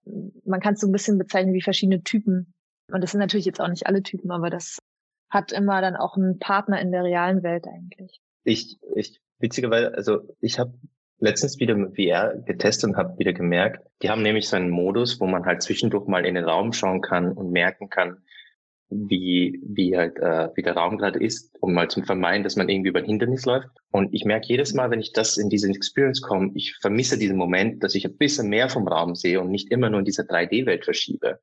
man 0.45 0.59
kann 0.59 0.73
es 0.73 0.81
so 0.81 0.87
ein 0.87 0.91
bisschen 0.91 1.17
bezeichnen 1.17 1.53
wie 1.53 1.61
verschiedene 1.61 2.03
Typen. 2.03 2.53
Und 2.91 3.01
das 3.01 3.11
sind 3.11 3.19
natürlich 3.19 3.45
jetzt 3.45 3.61
auch 3.61 3.69
nicht 3.69 3.87
alle 3.87 4.03
Typen, 4.03 4.31
aber 4.31 4.49
das 4.49 4.79
hat 5.29 5.51
immer 5.51 5.81
dann 5.81 5.95
auch 5.95 6.15
einen 6.15 6.37
Partner 6.39 6.79
in 6.79 6.91
der 6.91 7.03
realen 7.03 7.41
Welt 7.43 7.65
eigentlich. 7.67 8.21
Ich, 8.43 8.77
ich 8.95 9.19
witzigerweise, 9.39 9.93
also 9.95 10.35
ich 10.39 10.59
habe 10.59 10.73
letztens 11.19 11.59
wieder 11.59 11.75
mit 11.75 11.95
VR 11.95 12.35
getestet 12.45 12.89
und 12.89 12.97
habe 12.97 13.17
wieder 13.17 13.33
gemerkt, 13.33 13.87
die 14.01 14.09
haben 14.09 14.21
nämlich 14.21 14.49
so 14.49 14.57
einen 14.57 14.69
Modus, 14.69 15.19
wo 15.19 15.25
man 15.25 15.45
halt 15.45 15.61
zwischendurch 15.61 16.07
mal 16.07 16.25
in 16.25 16.35
den 16.35 16.43
Raum 16.43 16.73
schauen 16.73 17.01
kann 17.01 17.31
und 17.31 17.51
merken 17.51 17.89
kann, 17.89 18.17
wie, 18.95 19.59
wie 19.63 19.97
halt, 19.97 20.17
äh, 20.17 20.49
wie 20.55 20.61
der 20.61 20.75
Raum 20.75 20.97
gerade 20.97 21.19
ist, 21.23 21.55
um 21.61 21.73
mal 21.73 21.89
zu 21.89 22.01
vermeiden, 22.03 22.43
dass 22.43 22.55
man 22.55 22.69
irgendwie 22.69 22.89
über 22.89 22.99
ein 22.99 23.05
Hindernis 23.05 23.45
läuft. 23.45 23.69
Und 23.91 24.13
ich 24.13 24.25
merke 24.25 24.47
jedes 24.47 24.73
Mal, 24.73 24.91
wenn 24.91 24.99
ich 24.99 25.13
das 25.13 25.37
in 25.37 25.49
diese 25.49 25.69
Experience 25.69 26.21
komme, 26.21 26.51
ich 26.55 26.75
vermisse 26.81 27.17
diesen 27.17 27.37
Moment, 27.37 27.83
dass 27.83 27.95
ich 27.95 28.05
ein 28.05 28.17
bisschen 28.17 28.49
mehr 28.49 28.69
vom 28.69 28.87
Raum 28.87 29.15
sehe 29.15 29.41
und 29.41 29.49
nicht 29.49 29.71
immer 29.71 29.89
nur 29.89 29.99
in 29.99 30.05
dieser 30.05 30.23
3D-Welt 30.23 30.85
verschiebe. 30.85 31.39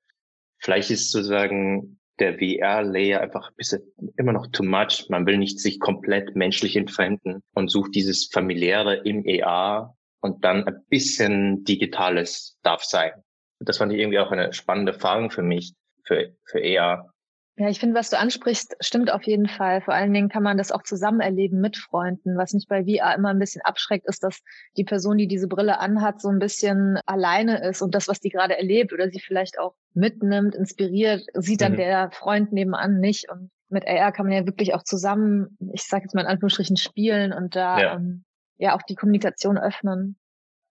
Vielleicht 0.58 0.90
ist 0.90 1.10
sozusagen 1.10 1.98
der 2.20 2.38
VR-Layer 2.38 3.20
einfach 3.20 3.48
ein 3.48 3.56
bisschen 3.56 3.82
immer 4.16 4.32
noch 4.32 4.46
too 4.48 4.62
much. 4.62 5.06
Man 5.08 5.26
will 5.26 5.38
nicht 5.38 5.58
sich 5.58 5.80
komplett 5.80 6.36
menschlich 6.36 6.76
entfremden 6.76 7.42
und 7.54 7.70
sucht 7.70 7.94
dieses 7.94 8.26
familiäre 8.26 8.96
im 9.04 9.24
AR 9.42 9.96
und 10.20 10.44
dann 10.44 10.64
ein 10.64 10.84
bisschen 10.88 11.64
digitales 11.64 12.58
darf 12.62 12.84
sein. 12.84 13.12
Das 13.58 13.78
fand 13.78 13.92
ich 13.92 13.98
irgendwie 13.98 14.18
auch 14.18 14.30
eine 14.30 14.52
spannende 14.52 14.92
Erfahrung 14.92 15.30
für 15.30 15.42
mich, 15.42 15.74
für, 16.04 16.34
für 16.44 16.80
AR. 16.80 17.12
Ja, 17.56 17.68
ich 17.68 17.78
finde, 17.78 17.94
was 17.94 18.08
du 18.08 18.18
ansprichst, 18.18 18.76
stimmt 18.80 19.12
auf 19.12 19.24
jeden 19.24 19.46
Fall. 19.46 19.82
Vor 19.82 19.92
allen 19.92 20.14
Dingen 20.14 20.30
kann 20.30 20.42
man 20.42 20.56
das 20.56 20.72
auch 20.72 20.82
zusammen 20.82 21.20
erleben 21.20 21.60
mit 21.60 21.76
Freunden. 21.76 22.38
Was 22.38 22.54
mich 22.54 22.66
bei 22.68 22.84
VR 22.84 23.14
immer 23.14 23.28
ein 23.28 23.38
bisschen 23.38 23.60
abschreckt, 23.62 24.06
ist, 24.06 24.22
dass 24.22 24.40
die 24.78 24.84
Person, 24.84 25.18
die 25.18 25.26
diese 25.26 25.46
Brille 25.46 25.78
anhat, 25.78 26.22
so 26.22 26.28
ein 26.28 26.38
bisschen 26.38 26.98
alleine 27.04 27.62
ist 27.68 27.82
und 27.82 27.94
das, 27.94 28.08
was 28.08 28.20
die 28.20 28.30
gerade 28.30 28.56
erlebt 28.56 28.92
oder 28.94 29.10
sie 29.10 29.20
vielleicht 29.20 29.58
auch 29.58 29.74
mitnimmt, 29.92 30.54
inspiriert, 30.54 31.22
sieht 31.34 31.60
dann 31.60 31.72
mhm. 31.72 31.78
der 31.78 32.10
Freund 32.12 32.52
nebenan 32.52 32.98
nicht. 32.98 33.28
Und 33.28 33.50
mit 33.68 33.86
AR 33.86 34.12
kann 34.12 34.26
man 34.26 34.34
ja 34.34 34.46
wirklich 34.46 34.72
auch 34.74 34.82
zusammen, 34.82 35.58
ich 35.72 35.82
sage 35.82 36.04
jetzt 36.04 36.14
mal 36.14 36.22
in 36.22 36.28
Anführungsstrichen, 36.28 36.78
spielen 36.78 37.32
und 37.32 37.56
da 37.56 37.78
ja, 37.78 37.94
ähm, 37.96 38.24
ja 38.56 38.74
auch 38.74 38.82
die 38.82 38.94
Kommunikation 38.94 39.58
öffnen. 39.58 40.16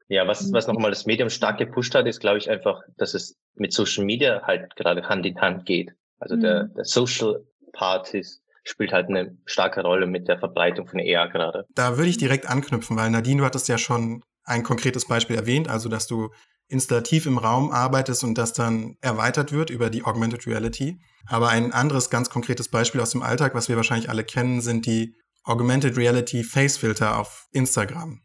Ja, 0.07 0.25
was, 0.27 0.51
was 0.51 0.65
nochmal 0.65 0.89
das 0.89 1.05
Medium 1.05 1.29
stark 1.29 1.59
gepusht 1.59 1.93
hat, 1.93 2.07
ist, 2.07 2.19
glaube 2.19 2.39
ich, 2.39 2.49
einfach, 2.49 2.81
dass 2.97 3.13
es 3.13 3.37
mit 3.53 3.73
Social 3.73 4.05
Media 4.05 4.41
halt 4.43 4.75
gerade 4.75 5.07
Hand 5.07 5.27
in 5.27 5.39
Hand 5.39 5.67
geht. 5.67 5.93
Also 6.19 6.35
mhm. 6.35 6.41
der, 6.41 6.63
der 6.65 6.85
Social 6.85 7.45
Parties 7.73 8.41
spielt 8.63 8.93
halt 8.93 9.07
eine 9.07 9.37
starke 9.45 9.81
Rolle 9.81 10.05
mit 10.05 10.27
der 10.27 10.37
Verbreitung 10.37 10.87
von 10.87 10.99
ER 10.99 11.27
gerade. 11.29 11.65
Da 11.73 11.97
würde 11.97 12.09
ich 12.09 12.17
direkt 12.17 12.47
anknüpfen, 12.47 12.97
weil 12.97 13.09
Nadine, 13.09 13.39
du 13.39 13.45
hattest 13.45 13.67
ja 13.67 13.77
schon 13.77 14.23
ein 14.43 14.63
konkretes 14.63 15.07
Beispiel 15.07 15.35
erwähnt, 15.35 15.69
also 15.69 15.89
dass 15.89 16.07
du 16.07 16.29
installativ 16.67 17.25
im 17.25 17.37
Raum 17.39 17.71
arbeitest 17.71 18.23
und 18.23 18.37
das 18.37 18.53
dann 18.53 18.95
erweitert 19.01 19.51
wird 19.51 19.69
über 19.71 19.89
die 19.89 20.03
Augmented 20.03 20.45
Reality. 20.45 20.99
Aber 21.25 21.49
ein 21.49 21.73
anderes 21.73 22.09
ganz 22.09 22.29
konkretes 22.29 22.69
Beispiel 22.69 23.01
aus 23.01 23.11
dem 23.11 23.23
Alltag, 23.23 23.55
was 23.55 23.69
wir 23.69 23.75
wahrscheinlich 23.75 24.09
alle 24.09 24.23
kennen, 24.23 24.61
sind 24.61 24.85
die 24.85 25.15
Augmented 25.43 25.97
Reality 25.97 26.43
Face 26.43 26.77
Filter 26.77 27.17
auf 27.17 27.47
Instagram. 27.51 28.21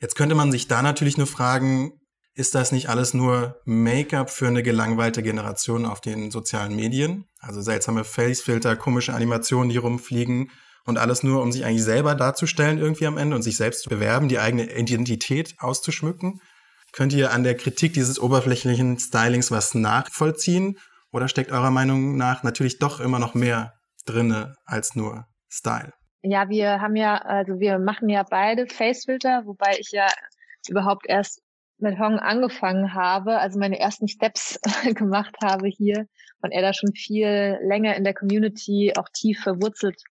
Jetzt 0.00 0.16
könnte 0.16 0.34
man 0.34 0.50
sich 0.50 0.66
da 0.68 0.82
natürlich 0.82 1.16
nur 1.16 1.28
fragen, 1.28 2.00
ist 2.36 2.54
das 2.54 2.70
nicht 2.70 2.90
alles 2.90 3.14
nur 3.14 3.60
Make-up 3.64 4.28
für 4.28 4.46
eine 4.46 4.62
gelangweilte 4.62 5.22
Generation 5.22 5.86
auf 5.86 6.02
den 6.02 6.30
sozialen 6.30 6.76
Medien? 6.76 7.24
Also 7.40 7.62
seltsame 7.62 8.04
Facefilter, 8.04 8.76
komische 8.76 9.14
Animationen, 9.14 9.70
die 9.70 9.78
rumfliegen 9.78 10.50
und 10.84 10.98
alles 10.98 11.22
nur, 11.22 11.42
um 11.42 11.50
sich 11.50 11.64
eigentlich 11.64 11.82
selber 11.82 12.14
darzustellen 12.14 12.78
irgendwie 12.78 13.06
am 13.06 13.16
Ende 13.16 13.36
und 13.36 13.42
sich 13.42 13.56
selbst 13.56 13.82
zu 13.82 13.88
bewerben, 13.88 14.28
die 14.28 14.38
eigene 14.38 14.70
Identität 14.70 15.54
auszuschmücken? 15.58 16.42
Könnt 16.92 17.14
ihr 17.14 17.32
an 17.32 17.42
der 17.42 17.56
Kritik 17.56 17.94
dieses 17.94 18.20
oberflächlichen 18.20 18.98
Stylings 18.98 19.50
was 19.50 19.74
nachvollziehen? 19.74 20.78
Oder 21.12 21.28
steckt 21.28 21.50
eurer 21.50 21.70
Meinung 21.70 22.18
nach 22.18 22.42
natürlich 22.42 22.78
doch 22.78 23.00
immer 23.00 23.18
noch 23.18 23.32
mehr 23.32 23.72
drinne 24.04 24.56
als 24.66 24.94
nur 24.94 25.26
Style? 25.48 25.94
Ja, 26.20 26.50
wir 26.50 26.82
haben 26.82 26.96
ja, 26.96 27.16
also 27.16 27.60
wir 27.60 27.78
machen 27.78 28.10
ja 28.10 28.24
beide 28.28 28.66
Facefilter, 28.66 29.46
wobei 29.46 29.78
ich 29.78 29.92
ja 29.92 30.06
überhaupt 30.68 31.06
erst 31.08 31.40
mit 31.78 31.98
Hong 31.98 32.18
angefangen 32.18 32.94
habe, 32.94 33.38
also 33.38 33.58
meine 33.58 33.78
ersten 33.78 34.08
Steps 34.08 34.58
gemacht 34.94 35.36
habe 35.42 35.68
hier 35.68 36.06
und 36.40 36.52
er 36.52 36.62
da 36.62 36.72
schon 36.72 36.94
viel 36.94 37.58
länger 37.62 37.96
in 37.96 38.04
der 38.04 38.14
Community 38.14 38.92
auch 38.96 39.08
tief 39.12 39.40
verwurzelt 39.40 40.02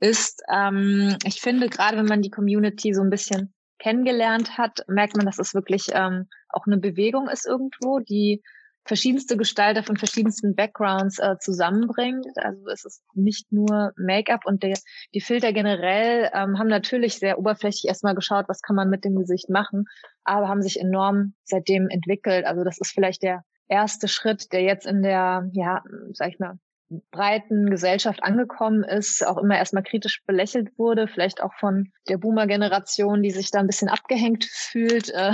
ist. 0.00 0.42
Ähm, 0.52 1.16
ich 1.24 1.40
finde, 1.40 1.68
gerade 1.68 1.96
wenn 1.96 2.06
man 2.06 2.22
die 2.22 2.30
Community 2.30 2.94
so 2.94 3.02
ein 3.02 3.10
bisschen 3.10 3.54
kennengelernt 3.78 4.58
hat, 4.58 4.80
merkt 4.88 5.16
man, 5.16 5.26
dass 5.26 5.38
es 5.38 5.54
wirklich 5.54 5.86
ähm, 5.92 6.28
auch 6.48 6.66
eine 6.66 6.78
Bewegung 6.78 7.28
ist 7.28 7.46
irgendwo, 7.46 8.00
die 8.00 8.42
verschiedenste 8.84 9.36
Gestalter 9.36 9.82
von 9.82 9.96
verschiedensten 9.96 10.54
Backgrounds 10.54 11.18
äh, 11.18 11.36
zusammenbringt. 11.38 12.26
Also 12.36 12.68
es 12.68 12.84
ist 12.84 13.02
nicht 13.14 13.52
nur 13.52 13.92
Make-up 13.96 14.46
und 14.46 14.62
der, 14.62 14.78
die 15.14 15.20
Filter 15.20 15.52
generell 15.52 16.30
ähm, 16.32 16.58
haben 16.58 16.68
natürlich 16.68 17.18
sehr 17.18 17.38
oberflächlich 17.38 17.86
erstmal 17.86 18.14
geschaut, 18.14 18.48
was 18.48 18.62
kann 18.62 18.76
man 18.76 18.88
mit 18.88 19.04
dem 19.04 19.16
Gesicht 19.16 19.50
machen, 19.50 19.84
aber 20.24 20.48
haben 20.48 20.62
sich 20.62 20.80
enorm 20.80 21.34
seitdem 21.44 21.88
entwickelt. 21.88 22.46
Also 22.46 22.64
das 22.64 22.78
ist 22.78 22.92
vielleicht 22.92 23.22
der 23.22 23.42
erste 23.68 24.08
Schritt, 24.08 24.52
der 24.52 24.62
jetzt 24.62 24.86
in 24.86 25.02
der, 25.02 25.48
ja, 25.52 25.82
sag 26.12 26.30
ich 26.30 26.38
mal, 26.38 26.58
breiten 27.10 27.68
Gesellschaft 27.68 28.22
angekommen 28.22 28.82
ist, 28.82 29.26
auch 29.26 29.36
immer 29.36 29.58
erstmal 29.58 29.82
kritisch 29.82 30.22
belächelt 30.26 30.78
wurde, 30.78 31.06
vielleicht 31.06 31.42
auch 31.42 31.52
von 31.54 31.92
der 32.08 32.16
Boomer-Generation, 32.16 33.22
die 33.22 33.30
sich 33.30 33.50
da 33.50 33.60
ein 33.60 33.66
bisschen 33.66 33.88
abgehängt 33.88 34.44
fühlt, 34.44 35.10
äh, 35.10 35.32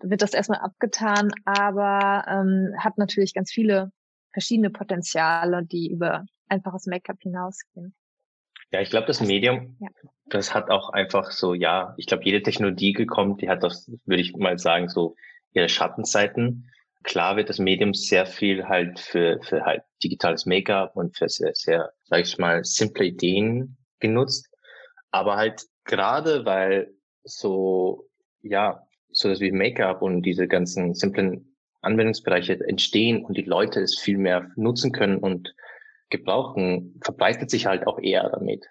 wird 0.00 0.22
das 0.22 0.34
erstmal 0.34 0.60
abgetan, 0.60 1.32
aber 1.44 2.24
ähm, 2.28 2.74
hat 2.78 2.98
natürlich 2.98 3.34
ganz 3.34 3.50
viele 3.50 3.90
verschiedene 4.32 4.70
Potenziale, 4.70 5.64
die 5.64 5.90
über 5.90 6.26
einfaches 6.48 6.86
Make-up 6.86 7.16
hinausgehen. 7.20 7.94
Ja, 8.72 8.80
ich 8.80 8.90
glaube, 8.90 9.06
das 9.06 9.20
Medium, 9.20 9.76
ja. 9.80 9.88
das 10.26 10.52
hat 10.52 10.70
auch 10.70 10.90
einfach 10.90 11.30
so, 11.30 11.54
ja, 11.54 11.94
ich 11.96 12.06
glaube, 12.06 12.24
jede 12.24 12.42
Technologie 12.42 12.92
gekommen, 12.92 13.36
die 13.36 13.48
hat 13.48 13.62
das, 13.62 13.90
würde 14.04 14.20
ich 14.20 14.36
mal 14.36 14.58
sagen, 14.58 14.88
so 14.88 15.14
ihre 15.52 15.68
Schattenseiten. 15.68 16.70
Klar 17.04 17.36
wird 17.36 17.48
das 17.48 17.58
Medium 17.58 17.94
sehr 17.94 18.26
viel 18.26 18.66
halt 18.66 18.98
für, 18.98 19.40
für 19.42 19.64
halt 19.64 19.82
digitales 20.02 20.44
Make-up 20.44 20.96
und 20.96 21.16
für 21.16 21.28
sehr, 21.28 21.54
sehr, 21.54 21.92
sag 22.04 22.20
ich 22.20 22.36
mal, 22.38 22.64
simple 22.64 23.06
Ideen 23.06 23.76
genutzt. 24.00 24.50
Aber 25.12 25.36
halt 25.36 25.62
gerade 25.84 26.44
weil 26.44 26.92
so, 27.22 28.08
ja, 28.42 28.85
so 29.10 29.28
dass 29.28 29.40
wie 29.40 29.52
Make-up 29.52 30.02
und 30.02 30.22
diese 30.22 30.48
ganzen 30.48 30.94
simplen 30.94 31.56
Anwendungsbereiche 31.82 32.58
entstehen 32.66 33.24
und 33.24 33.36
die 33.36 33.42
Leute 33.42 33.80
es 33.80 33.98
viel 33.98 34.18
mehr 34.18 34.50
nutzen 34.56 34.92
können 34.92 35.18
und 35.18 35.54
gebrauchen, 36.10 37.00
verbreitet 37.02 37.50
sich 37.50 37.66
halt 37.66 37.86
auch 37.86 37.98
eher 37.98 38.28
damit. 38.30 38.66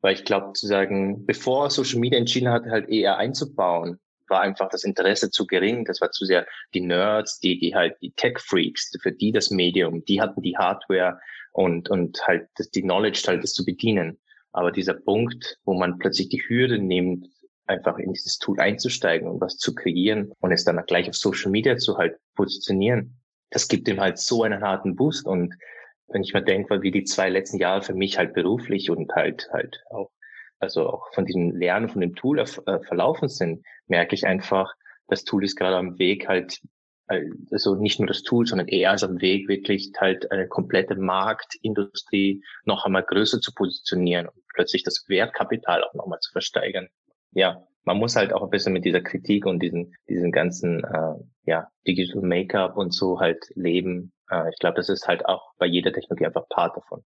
Weil 0.00 0.14
ich 0.14 0.24
glaube, 0.24 0.52
zu 0.54 0.66
sagen, 0.66 1.26
bevor 1.26 1.70
Social 1.70 2.00
Media 2.00 2.18
entschieden 2.18 2.50
hat, 2.50 2.64
halt 2.66 2.88
eher 2.88 3.18
einzubauen, 3.18 3.98
war 4.28 4.40
einfach 4.40 4.68
das 4.68 4.84
Interesse 4.84 5.30
zu 5.30 5.46
gering. 5.46 5.84
Das 5.84 6.00
war 6.00 6.10
zu 6.12 6.24
sehr 6.24 6.46
die 6.72 6.80
Nerds, 6.80 7.40
die, 7.40 7.58
die 7.58 7.74
halt 7.74 7.96
die 8.00 8.12
Tech-Freaks, 8.12 8.92
für 9.02 9.12
die 9.12 9.32
das 9.32 9.50
Medium, 9.50 10.04
die 10.04 10.20
hatten 10.20 10.40
die 10.40 10.56
Hardware 10.56 11.18
und, 11.52 11.90
und 11.90 12.26
halt 12.26 12.48
das, 12.56 12.70
die 12.70 12.82
Knowledge 12.82 13.22
halt 13.26 13.42
das 13.42 13.52
zu 13.52 13.64
bedienen. 13.64 14.18
Aber 14.52 14.72
dieser 14.72 14.94
Punkt, 14.94 15.58
wo 15.64 15.74
man 15.74 15.98
plötzlich 15.98 16.28
die 16.28 16.42
Hürde 16.48 16.78
nimmt, 16.78 17.28
einfach 17.66 17.98
in 17.98 18.12
dieses 18.12 18.38
Tool 18.38 18.58
einzusteigen 18.60 19.28
und 19.28 19.40
was 19.40 19.56
zu 19.56 19.74
kreieren 19.74 20.32
und 20.40 20.52
es 20.52 20.64
dann 20.64 20.82
gleich 20.86 21.08
auf 21.08 21.16
Social 21.16 21.50
Media 21.50 21.76
zu 21.76 21.98
halt 21.98 22.16
positionieren. 22.34 23.20
Das 23.50 23.68
gibt 23.68 23.88
ihm 23.88 24.00
halt 24.00 24.18
so 24.18 24.42
einen 24.42 24.62
harten 24.62 24.96
Boost 24.96 25.26
und 25.26 25.54
wenn 26.08 26.22
ich 26.22 26.34
mir 26.34 26.42
denke, 26.42 26.82
wie 26.82 26.90
die 26.90 27.04
zwei 27.04 27.28
letzten 27.28 27.58
Jahre 27.58 27.82
für 27.82 27.94
mich 27.94 28.18
halt 28.18 28.34
beruflich 28.34 28.90
und 28.90 29.12
halt 29.12 29.48
halt 29.52 29.82
auch 29.90 30.10
also 30.58 30.88
auch 30.88 31.12
von 31.14 31.24
diesem 31.24 31.56
Lernen 31.56 31.88
von 31.88 32.02
dem 32.02 32.14
Tool 32.14 32.38
äh, 32.38 32.46
verlaufen 32.46 33.28
sind, 33.28 33.64
merke 33.86 34.14
ich 34.14 34.26
einfach, 34.26 34.74
das 35.08 35.24
Tool 35.24 35.42
ist 35.42 35.56
gerade 35.56 35.76
am 35.76 35.98
Weg 35.98 36.28
halt 36.28 36.60
also 37.50 37.74
nicht 37.74 37.98
nur 37.98 38.06
das 38.06 38.22
Tool, 38.22 38.46
sondern 38.46 38.68
eher 38.68 38.94
ist 38.94 39.02
am 39.02 39.20
Weg 39.20 39.48
wirklich 39.48 39.90
halt 39.98 40.30
eine 40.30 40.46
komplette 40.46 40.94
Marktindustrie 40.94 42.44
noch 42.64 42.84
einmal 42.84 43.02
größer 43.02 43.40
zu 43.40 43.52
positionieren 43.52 44.28
und 44.28 44.44
plötzlich 44.54 44.84
das 44.84 45.04
Wertkapital 45.08 45.82
auch 45.82 45.94
nochmal 45.94 46.20
zu 46.20 46.30
versteigern 46.30 46.88
ja, 47.32 47.64
man 47.84 47.96
muss 47.96 48.16
halt 48.16 48.32
auch 48.32 48.42
ein 48.42 48.50
bisschen 48.50 48.72
mit 48.72 48.84
dieser 48.84 49.00
Kritik 49.00 49.46
und 49.46 49.60
diesen, 49.60 49.94
diesen 50.08 50.32
ganzen, 50.32 50.84
äh, 50.84 51.14
ja, 51.44 51.68
Digital 51.86 52.22
Make-up 52.22 52.76
und 52.76 52.94
so 52.94 53.20
halt 53.20 53.44
leben. 53.54 54.12
Äh, 54.30 54.50
ich 54.50 54.58
glaube, 54.58 54.76
das 54.76 54.88
ist 54.88 55.08
halt 55.08 55.26
auch 55.26 55.52
bei 55.58 55.66
jeder 55.66 55.92
Technologie 55.92 56.26
einfach 56.26 56.48
Part 56.48 56.76
davon. 56.76 57.02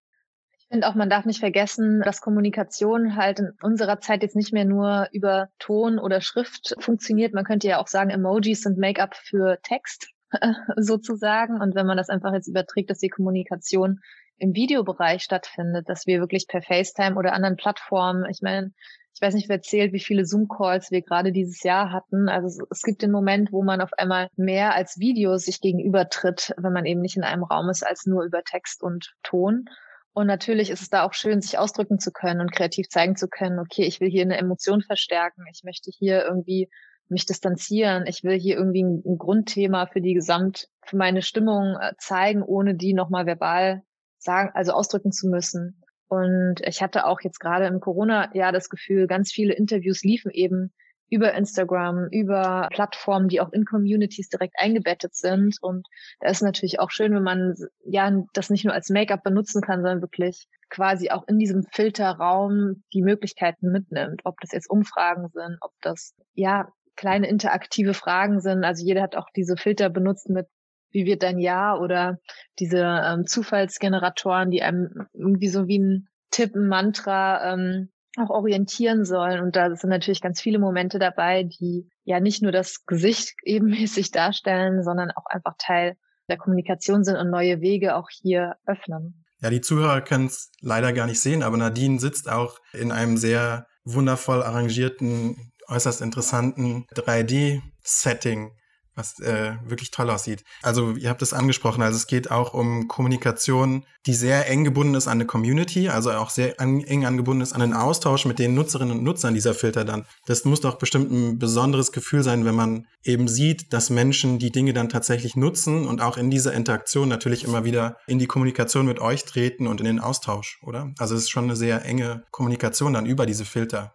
Ich 0.58 0.66
finde 0.68 0.88
auch, 0.88 0.94
man 0.94 1.10
darf 1.10 1.24
nicht 1.24 1.40
vergessen, 1.40 2.00
dass 2.00 2.20
Kommunikation 2.20 3.16
halt 3.16 3.38
in 3.38 3.52
unserer 3.62 4.00
Zeit 4.00 4.22
jetzt 4.22 4.34
nicht 4.34 4.52
mehr 4.52 4.64
nur 4.64 5.08
über 5.12 5.48
Ton 5.58 5.98
oder 5.98 6.20
Schrift 6.20 6.74
funktioniert. 6.80 7.34
Man 7.34 7.44
könnte 7.44 7.68
ja 7.68 7.80
auch 7.80 7.86
sagen, 7.86 8.10
Emojis 8.10 8.62
sind 8.62 8.78
Make-up 8.78 9.14
für 9.14 9.58
Text 9.62 10.08
sozusagen. 10.76 11.60
Und 11.60 11.74
wenn 11.74 11.86
man 11.86 11.96
das 11.96 12.08
einfach 12.08 12.32
jetzt 12.32 12.48
überträgt, 12.48 12.90
dass 12.90 12.98
die 12.98 13.10
Kommunikation 13.10 14.00
im 14.38 14.54
Videobereich 14.54 15.22
stattfindet, 15.22 15.88
dass 15.88 16.06
wir 16.06 16.18
wirklich 16.18 16.48
per 16.48 16.62
FaceTime 16.62 17.16
oder 17.16 17.34
anderen 17.34 17.56
Plattformen, 17.56 18.24
ich 18.28 18.40
meine, 18.42 18.72
ich 19.14 19.20
weiß 19.20 19.34
nicht, 19.34 19.48
wer 19.48 19.56
erzählt, 19.56 19.92
wie 19.92 20.00
viele 20.00 20.26
Zoom-Calls 20.26 20.90
wir 20.90 21.02
gerade 21.02 21.30
dieses 21.30 21.62
Jahr 21.62 21.92
hatten. 21.92 22.28
Also 22.28 22.66
es 22.70 22.82
gibt 22.82 23.02
den 23.02 23.12
Moment, 23.12 23.52
wo 23.52 23.62
man 23.62 23.80
auf 23.80 23.92
einmal 23.96 24.28
mehr 24.36 24.74
als 24.74 24.98
Video 24.98 25.36
sich 25.36 25.60
gegenübertritt, 25.60 26.52
wenn 26.56 26.72
man 26.72 26.84
eben 26.84 27.00
nicht 27.00 27.16
in 27.16 27.22
einem 27.22 27.44
Raum 27.44 27.68
ist, 27.68 27.86
als 27.86 28.06
nur 28.06 28.24
über 28.24 28.42
Text 28.42 28.82
und 28.82 29.14
Ton. 29.22 29.66
Und 30.14 30.26
natürlich 30.26 30.70
ist 30.70 30.82
es 30.82 30.90
da 30.90 31.04
auch 31.04 31.14
schön, 31.14 31.40
sich 31.40 31.58
ausdrücken 31.58 31.98
zu 31.98 32.10
können 32.10 32.40
und 32.40 32.52
kreativ 32.52 32.88
zeigen 32.88 33.16
zu 33.16 33.28
können, 33.28 33.60
okay, 33.60 33.82
ich 33.84 34.00
will 34.00 34.10
hier 34.10 34.22
eine 34.22 34.36
Emotion 34.36 34.82
verstärken, 34.82 35.44
ich 35.52 35.62
möchte 35.64 35.90
hier 35.92 36.24
irgendwie 36.24 36.68
mich 37.08 37.26
distanzieren. 37.26 38.06
Ich 38.06 38.24
will 38.24 38.38
hier 38.38 38.56
irgendwie 38.56 38.82
ein, 38.82 39.02
ein 39.04 39.18
Grundthema 39.18 39.86
für 39.86 40.00
die 40.00 40.14
Gesamt, 40.14 40.68
für 40.82 40.96
meine 40.96 41.22
Stimmung 41.22 41.76
äh, 41.80 41.92
zeigen, 41.98 42.42
ohne 42.42 42.74
die 42.74 42.94
nochmal 42.94 43.26
verbal 43.26 43.82
sagen, 44.18 44.50
also 44.54 44.72
ausdrücken 44.72 45.12
zu 45.12 45.28
müssen. 45.28 45.83
Und 46.14 46.56
ich 46.66 46.82
hatte 46.82 47.06
auch 47.06 47.20
jetzt 47.22 47.40
gerade 47.40 47.66
im 47.66 47.80
Corona-Jahr 47.80 48.52
das 48.52 48.68
Gefühl, 48.68 49.06
ganz 49.06 49.32
viele 49.32 49.54
Interviews 49.54 50.02
liefen 50.02 50.30
eben 50.30 50.72
über 51.10 51.34
Instagram, 51.34 52.08
über 52.10 52.68
Plattformen, 52.72 53.28
die 53.28 53.40
auch 53.40 53.52
in 53.52 53.64
Communities 53.64 54.28
direkt 54.28 54.54
eingebettet 54.58 55.14
sind. 55.14 55.56
Und 55.60 55.86
da 56.20 56.28
ist 56.28 56.42
natürlich 56.42 56.80
auch 56.80 56.90
schön, 56.90 57.14
wenn 57.14 57.22
man 57.22 57.54
ja 57.84 58.10
das 58.32 58.50
nicht 58.50 58.64
nur 58.64 58.74
als 58.74 58.88
Make-up 58.88 59.22
benutzen 59.22 59.60
kann, 59.60 59.82
sondern 59.82 60.00
wirklich 60.00 60.46
quasi 60.70 61.10
auch 61.10 61.26
in 61.28 61.38
diesem 61.38 61.62
Filterraum 61.62 62.82
die 62.92 63.02
Möglichkeiten 63.02 63.70
mitnimmt. 63.70 64.22
Ob 64.24 64.40
das 64.40 64.52
jetzt 64.52 64.68
Umfragen 64.68 65.28
sind, 65.28 65.58
ob 65.60 65.72
das 65.80 66.14
ja 66.32 66.68
kleine 66.96 67.28
interaktive 67.28 67.94
Fragen 67.94 68.40
sind. 68.40 68.64
Also 68.64 68.84
jeder 68.84 69.02
hat 69.02 69.16
auch 69.16 69.28
diese 69.36 69.56
Filter 69.56 69.90
benutzt 69.90 70.28
mit 70.28 70.46
wie 70.94 71.04
wird 71.04 71.22
dein 71.22 71.38
Jahr 71.38 71.80
oder 71.80 72.18
diese 72.58 72.78
ähm, 72.78 73.26
Zufallsgeneratoren, 73.26 74.50
die 74.50 74.62
einem 74.62 75.06
irgendwie 75.12 75.48
so 75.48 75.66
wie 75.66 75.78
ein 75.78 76.08
Tipp, 76.30 76.54
ein 76.54 76.68
Mantra 76.68 77.52
ähm, 77.52 77.90
auch 78.16 78.30
orientieren 78.30 79.04
sollen. 79.04 79.40
Und 79.40 79.56
da 79.56 79.74
sind 79.74 79.90
natürlich 79.90 80.20
ganz 80.20 80.40
viele 80.40 80.60
Momente 80.60 80.98
dabei, 80.98 81.42
die 81.42 81.90
ja 82.04 82.20
nicht 82.20 82.42
nur 82.42 82.52
das 82.52 82.86
Gesicht 82.86 83.34
ebenmäßig 83.42 84.12
darstellen, 84.12 84.82
sondern 84.82 85.10
auch 85.10 85.26
einfach 85.26 85.54
Teil 85.58 85.96
der 86.28 86.38
Kommunikation 86.38 87.04
sind 87.04 87.16
und 87.16 87.28
neue 87.28 87.60
Wege 87.60 87.96
auch 87.96 88.08
hier 88.08 88.54
öffnen. 88.64 89.24
Ja, 89.40 89.50
die 89.50 89.60
Zuhörer 89.60 90.00
können 90.00 90.26
es 90.26 90.50
leider 90.62 90.94
gar 90.94 91.06
nicht 91.06 91.20
sehen, 91.20 91.42
aber 91.42 91.58
Nadine 91.58 91.98
sitzt 91.98 92.30
auch 92.30 92.58
in 92.72 92.92
einem 92.92 93.18
sehr 93.18 93.66
wundervoll 93.84 94.42
arrangierten, 94.42 95.52
äußerst 95.68 96.00
interessanten 96.00 96.86
3D-Setting 96.94 98.52
was 98.94 99.20
äh, 99.20 99.54
wirklich 99.64 99.90
toll 99.90 100.10
aussieht. 100.10 100.44
Also 100.62 100.92
ihr 100.92 101.10
habt 101.10 101.22
es 101.22 101.32
angesprochen, 101.32 101.82
also 101.82 101.96
es 101.96 102.06
geht 102.06 102.30
auch 102.30 102.54
um 102.54 102.88
Kommunikation, 102.88 103.84
die 104.06 104.14
sehr 104.14 104.48
eng 104.48 104.64
gebunden 104.64 104.94
ist 104.94 105.06
an 105.06 105.18
eine 105.18 105.26
Community, 105.26 105.88
also 105.88 106.12
auch 106.12 106.30
sehr 106.30 106.60
an, 106.60 106.80
eng 106.82 107.06
angebunden 107.06 107.42
ist 107.42 107.54
an 107.54 107.60
den 107.60 107.72
Austausch 107.72 108.26
mit 108.26 108.38
den 108.38 108.54
Nutzerinnen 108.54 108.98
und 108.98 109.04
Nutzern 109.04 109.34
dieser 109.34 109.54
Filter 109.54 109.84
dann. 109.84 110.04
Das 110.26 110.44
muss 110.44 110.60
doch 110.60 110.76
bestimmt 110.76 111.10
ein 111.10 111.38
besonderes 111.38 111.92
Gefühl 111.92 112.22
sein, 112.22 112.44
wenn 112.44 112.54
man 112.54 112.86
eben 113.02 113.28
sieht, 113.28 113.72
dass 113.72 113.90
Menschen 113.90 114.38
die 114.38 114.52
Dinge 114.52 114.72
dann 114.72 114.88
tatsächlich 114.88 115.36
nutzen 115.36 115.86
und 115.86 116.00
auch 116.00 116.16
in 116.16 116.30
dieser 116.30 116.52
Interaktion 116.52 117.08
natürlich 117.08 117.44
immer 117.44 117.64
wieder 117.64 117.96
in 118.06 118.18
die 118.18 118.26
Kommunikation 118.26 118.86
mit 118.86 119.00
euch 119.00 119.24
treten 119.24 119.66
und 119.66 119.80
in 119.80 119.86
den 119.86 120.00
Austausch, 120.00 120.58
oder? 120.62 120.92
Also 120.98 121.14
es 121.14 121.22
ist 121.22 121.30
schon 121.30 121.44
eine 121.44 121.56
sehr 121.56 121.84
enge 121.84 122.24
Kommunikation 122.30 122.92
dann 122.92 123.06
über 123.06 123.26
diese 123.26 123.44
Filter. 123.44 123.94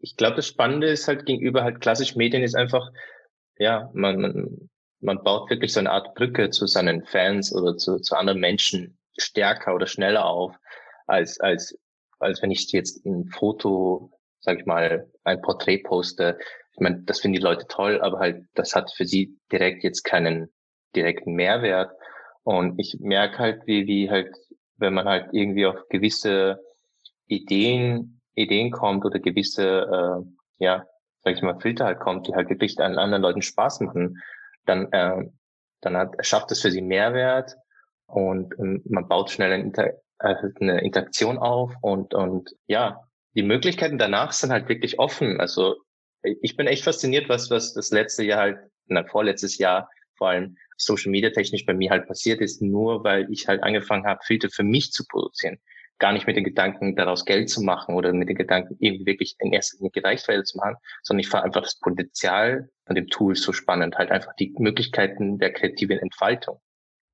Ich 0.00 0.16
glaube, 0.16 0.36
das 0.36 0.46
Spannende 0.46 0.88
ist 0.88 1.08
halt 1.08 1.26
gegenüber 1.26 1.62
halt 1.62 1.80
klassisch 1.80 2.14
Medien 2.14 2.42
ist 2.42 2.54
einfach, 2.54 2.90
ja, 3.58 3.90
man, 3.92 4.20
man, 4.20 4.70
man 5.00 5.22
baut 5.22 5.50
wirklich 5.50 5.72
so 5.72 5.80
eine 5.80 5.90
Art 5.90 6.14
Brücke 6.14 6.50
zu 6.50 6.66
seinen 6.66 7.04
Fans 7.04 7.54
oder 7.54 7.76
zu, 7.76 7.98
zu 7.98 8.16
anderen 8.16 8.40
Menschen 8.40 8.98
stärker 9.16 9.74
oder 9.74 9.86
schneller 9.86 10.24
auf, 10.24 10.54
als, 11.06 11.40
als, 11.40 11.78
als 12.18 12.42
wenn 12.42 12.50
ich 12.50 12.70
jetzt 12.72 13.04
ein 13.04 13.26
Foto, 13.28 14.12
sag 14.40 14.60
ich 14.60 14.66
mal, 14.66 15.10
ein 15.24 15.40
Porträt 15.42 15.78
poste. 15.78 16.38
Ich 16.72 16.80
meine, 16.80 17.02
das 17.02 17.20
finden 17.20 17.36
die 17.36 17.42
Leute 17.42 17.66
toll, 17.68 18.00
aber 18.00 18.18
halt, 18.18 18.44
das 18.54 18.74
hat 18.74 18.92
für 18.92 19.04
sie 19.04 19.38
direkt 19.50 19.82
jetzt 19.82 20.02
keinen 20.02 20.52
direkten 20.94 21.34
Mehrwert. 21.34 21.92
Und 22.44 22.78
ich 22.78 22.96
merke 23.00 23.38
halt, 23.38 23.66
wie, 23.66 23.86
wie 23.86 24.10
halt, 24.10 24.34
wenn 24.76 24.94
man 24.94 25.06
halt 25.06 25.28
irgendwie 25.32 25.66
auf 25.66 25.88
gewisse 25.88 26.60
Ideen, 27.26 28.20
Ideen 28.34 28.70
kommt 28.70 29.04
oder 29.04 29.18
gewisse, 29.18 30.22
äh, 30.60 30.64
ja, 30.64 30.86
sag 31.22 31.34
ich 31.34 31.42
mal, 31.42 31.60
Filter 31.60 31.86
halt 31.86 32.00
kommt, 32.00 32.26
die 32.26 32.34
halt 32.34 32.48
wirklich 32.48 32.78
an 32.78 32.98
anderen 32.98 33.22
Leuten 33.22 33.42
Spaß 33.42 33.80
machen, 33.80 34.22
dann, 34.64 34.92
äh, 34.92 35.28
dann 35.80 35.96
hat, 35.96 36.14
schafft 36.26 36.50
es 36.52 36.60
für 36.60 36.70
sie 36.70 36.82
Mehrwert 36.82 37.56
und, 38.06 38.54
und 38.58 38.88
man 38.90 39.08
baut 39.08 39.30
schnell 39.30 39.52
eine, 39.52 39.62
Inter 39.62 39.92
also 40.18 40.48
eine 40.60 40.80
Interaktion 40.80 41.38
auf 41.38 41.74
und, 41.80 42.12
und 42.14 42.50
ja, 42.66 43.04
die 43.34 43.42
Möglichkeiten 43.42 43.98
danach 43.98 44.32
sind 44.32 44.50
halt 44.50 44.68
wirklich 44.68 44.98
offen. 44.98 45.40
Also 45.40 45.76
ich 46.22 46.56
bin 46.56 46.66
echt 46.66 46.82
fasziniert, 46.82 47.28
was, 47.28 47.50
was 47.50 47.72
das 47.72 47.90
letzte 47.90 48.24
Jahr 48.24 48.40
halt, 48.40 48.58
na, 48.86 49.04
vorletztes 49.04 49.58
Jahr 49.58 49.88
vor 50.16 50.30
allem 50.30 50.56
Social 50.76 51.12
Media 51.12 51.30
technisch 51.30 51.64
bei 51.64 51.74
mir 51.74 51.90
halt 51.90 52.08
passiert 52.08 52.40
ist, 52.40 52.60
nur 52.60 53.04
weil 53.04 53.30
ich 53.30 53.46
halt 53.46 53.62
angefangen 53.62 54.06
habe, 54.06 54.20
Filter 54.24 54.48
für 54.50 54.64
mich 54.64 54.90
zu 54.90 55.04
produzieren 55.06 55.60
gar 55.98 56.12
nicht 56.12 56.26
mit 56.26 56.36
den 56.36 56.44
Gedanken, 56.44 56.96
daraus 56.96 57.24
Geld 57.24 57.50
zu 57.50 57.62
machen 57.62 57.94
oder 57.94 58.12
mit 58.12 58.28
den 58.28 58.36
Gedanken, 58.36 58.76
irgendwie 58.78 59.06
wirklich 59.06 59.36
in 59.40 59.52
erster 59.52 59.78
Linie 59.78 60.04
Reichweite 60.04 60.44
zu 60.44 60.58
machen, 60.58 60.76
sondern 61.02 61.20
ich 61.20 61.28
fand 61.28 61.44
einfach 61.44 61.62
das 61.62 61.78
Potenzial 61.78 62.68
von 62.86 62.94
dem 62.94 63.08
Tool 63.08 63.34
so 63.34 63.52
spannend, 63.52 63.96
halt 63.96 64.10
einfach 64.10 64.32
die 64.38 64.54
Möglichkeiten 64.58 65.38
der 65.38 65.52
kreativen 65.52 65.98
Entfaltung. 65.98 66.60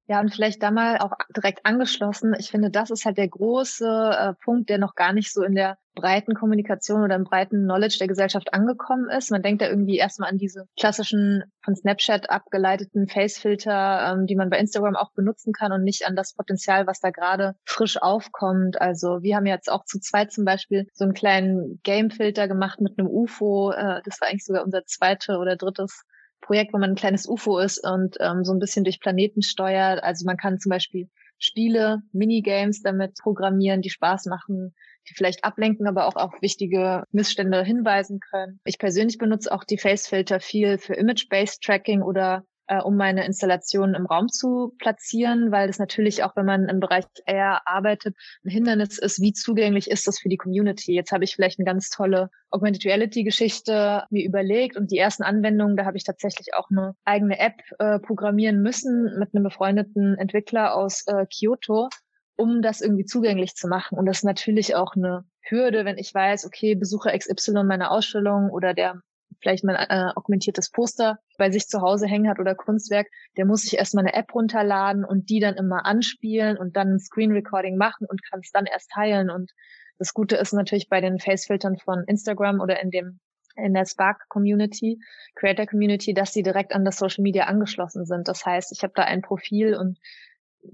Ja, 0.07 0.21
und 0.21 0.35
vielleicht 0.35 0.62
da 0.62 0.71
mal 0.71 0.99
auch 0.99 1.12
direkt 1.35 1.64
angeschlossen. 1.64 2.35
Ich 2.38 2.51
finde, 2.51 2.71
das 2.71 2.90
ist 2.90 3.07
halt 3.07 3.17
der 3.17 3.29
große 3.29 3.87
äh, 3.87 4.35
Punkt, 4.45 4.69
der 4.69 4.77
noch 4.77 4.95
gar 4.95 5.14
nicht 5.14 5.33
so 5.33 5.43
in 5.43 5.55
der 5.55 5.79
breiten 5.95 6.35
Kommunikation 6.35 7.03
oder 7.03 7.14
im 7.14 7.25
breiten 7.25 7.62
Knowledge 7.64 7.97
der 7.99 8.09
Gesellschaft 8.09 8.53
angekommen 8.53 9.09
ist. 9.09 9.31
Man 9.31 9.43
denkt 9.43 9.62
da 9.62 9.69
irgendwie 9.69 9.97
erstmal 9.97 10.29
an 10.29 10.37
diese 10.37 10.67
klassischen 10.79 11.45
von 11.62 11.75
Snapchat 11.75 12.29
abgeleiteten 12.29 13.09
Facefilter, 13.09 14.12
ähm, 14.12 14.27
die 14.27 14.37
man 14.37 14.51
bei 14.51 14.59
Instagram 14.59 14.97
auch 14.97 15.12
benutzen 15.12 15.55
kann 15.55 15.73
und 15.73 15.85
nicht 15.85 16.07
an 16.07 16.17
das 16.17 16.35
Potenzial, 16.35 16.87
was 16.87 17.01
da 17.01 17.11
gerade 17.11 17.55
frisch 17.64 18.01
aufkommt. 18.01 18.81
Also 18.81 19.23
wir 19.23 19.37
haben 19.37 19.47
jetzt 19.47 19.71
auch 19.71 19.85
zu 19.87 20.01
zweit 20.01 20.33
zum 20.33 20.45
Beispiel 20.45 20.87
so 20.93 21.05
einen 21.05 21.14
kleinen 21.14 21.81
Game-Filter 21.83 22.47
gemacht 22.47 22.81
mit 22.81 22.99
einem 22.99 23.09
UFO. 23.09 23.71
Äh, 23.71 24.03
das 24.05 24.21
war 24.21 24.29
eigentlich 24.29 24.45
sogar 24.45 24.64
unser 24.64 24.85
zweite 24.85 25.38
oder 25.38 25.57
drittes 25.57 26.05
Projekt, 26.44 26.72
wo 26.72 26.78
man 26.78 26.90
ein 26.90 26.96
kleines 26.96 27.26
UFO 27.26 27.59
ist 27.59 27.85
und 27.85 28.16
ähm, 28.20 28.44
so 28.44 28.52
ein 28.52 28.59
bisschen 28.59 28.85
durch 28.85 29.00
Planeten 29.00 29.42
steuert. 29.42 30.02
Also 30.02 30.26
man 30.26 30.37
kann 30.37 30.59
zum 30.59 30.70
Beispiel 30.70 31.09
Spiele, 31.38 32.02
Minigames 32.12 32.83
damit 32.83 33.16
programmieren, 33.20 33.83
die 33.83 33.90
Spaß 33.90 34.26
machen, 34.26 34.74
die 35.09 35.14
vielleicht 35.14 35.44
ablenken, 35.44 35.87
aber 35.87 36.07
auch 36.07 36.16
auf 36.16 36.33
wichtige 36.40 37.04
Missstände 37.12 37.62
hinweisen 37.64 38.20
können. 38.20 38.61
Ich 38.64 38.78
persönlich 38.78 39.18
benutze 39.18 39.52
auch 39.52 39.64
die 39.64 39.78
Facefilter 39.78 40.40
viel 40.40 40.78
für 40.78 40.94
Image-Based 40.94 41.62
Tracking 41.62 42.02
oder 42.02 42.44
äh, 42.66 42.81
um 42.81 42.96
meine 42.96 43.24
Installationen 43.24 43.94
im 43.94 44.07
Raum 44.07 44.29
zu 44.29 44.74
platzieren, 44.79 45.50
weil 45.53 45.66
das 45.66 45.79
natürlich 45.79 46.22
auch, 46.22 46.37
wenn 46.37 46.46
man 46.46 46.68
im 46.68 46.81
Bereich 46.81 47.05
AR 47.27 47.62
arbeitet, 47.66 48.16
ein 48.44 48.50
Hindernis 48.50 48.98
ist, 48.98 49.20
wie 49.20 49.33
zugänglich 49.33 49.90
ist 49.90 50.07
das 50.07 50.18
für 50.18 50.29
die 50.29 50.37
Community. 50.37 50.94
Jetzt 50.94 51.12
habe 51.12 51.24
ich 51.24 51.35
vielleicht 51.35 51.59
eine 51.59 51.66
ganz 51.66 51.90
tolle 51.90 52.31
Augmented 52.50 52.85
Reality 52.85 53.24
Geschichte 53.24 54.05
mir 54.11 54.24
überlegt 54.24 54.77
und 54.77 54.90
die 54.90 54.98
ersten 54.98 55.22
Anwendungen, 55.22 55.77
da 55.77 55.85
habe 55.85 55.96
ich 55.96 56.05
tatsächlich 56.05 56.55
auch 56.55 56.70
eine 56.70 56.94
eigene 57.05 57.38
App 57.38 57.61
äh, 57.79 57.98
programmieren 57.98 58.62
müssen 58.62 59.18
mit 59.18 59.35
einem 59.35 59.44
befreundeten 59.44 60.16
Entwickler 60.16 60.74
aus 60.74 61.05
äh, 61.07 61.27
Kyoto, 61.27 61.88
um 62.37 62.62
das 62.62 62.81
irgendwie 62.81 63.05
zugänglich 63.05 63.55
zu 63.55 63.68
machen. 63.68 63.98
Und 63.98 64.07
das 64.07 64.18
ist 64.18 64.24
natürlich 64.24 64.74
auch 64.74 64.94
eine 64.96 65.24
Hürde, 65.42 65.85
wenn 65.85 65.98
ich 65.98 66.14
weiß, 66.14 66.46
okay, 66.46 66.74
Besucher 66.74 67.16
XY 67.16 67.64
meiner 67.64 67.90
Ausstellung 67.90 68.50
oder 68.50 68.74
der 68.74 69.03
vielleicht 69.40 69.64
mal 69.64 69.75
äh, 69.75 70.12
augmentiertes 70.14 70.70
Poster 70.70 71.18
bei 71.38 71.51
sich 71.51 71.66
zu 71.66 71.81
Hause 71.81 72.07
hängen 72.07 72.29
hat 72.29 72.38
oder 72.38 72.55
Kunstwerk, 72.55 73.09
der 73.37 73.47
muss 73.47 73.62
sich 73.62 73.79
erstmal 73.79 74.05
eine 74.05 74.14
App 74.14 74.35
runterladen 74.35 75.05
und 75.05 75.31
die 75.31 75.40
dann 75.40 75.55
immer 75.55 75.85
anspielen 75.87 76.57
und 76.57 76.77
dann 76.77 76.94
ein 76.94 76.99
Screen 76.99 77.33
Recording 77.33 77.77
machen 77.77 78.07
und 78.09 78.25
kann 78.29 78.40
es 78.40 78.51
dann 78.51 78.66
erst 78.66 78.90
teilen. 78.90 79.31
Und 79.31 79.53
das 79.99 80.14
Gute 80.14 80.37
ist 80.37 80.53
natürlich 80.53 80.88
bei 80.88 81.01
den 81.01 81.18
Facefiltern 81.18 81.77
von 81.79 82.05
Instagram 82.07 82.61
oder 82.61 82.81
in 82.83 82.90
dem 82.90 83.20
in 83.57 83.73
der 83.73 83.87
Spark 83.87 84.29
Community, 84.29 84.99
Creator 85.37 85.66
Community, 85.66 86.12
dass 86.12 86.33
sie 86.33 86.42
direkt 86.42 86.75
an 86.75 86.85
das 86.85 86.97
Social 86.97 87.23
Media 87.23 87.44
angeschlossen 87.44 88.05
sind. 88.05 88.27
Das 88.27 88.44
heißt, 88.44 88.73
ich 88.73 88.83
habe 88.83 88.94
da 88.97 89.03
ein 89.03 89.23
Profil 89.23 89.77
und 89.77 89.99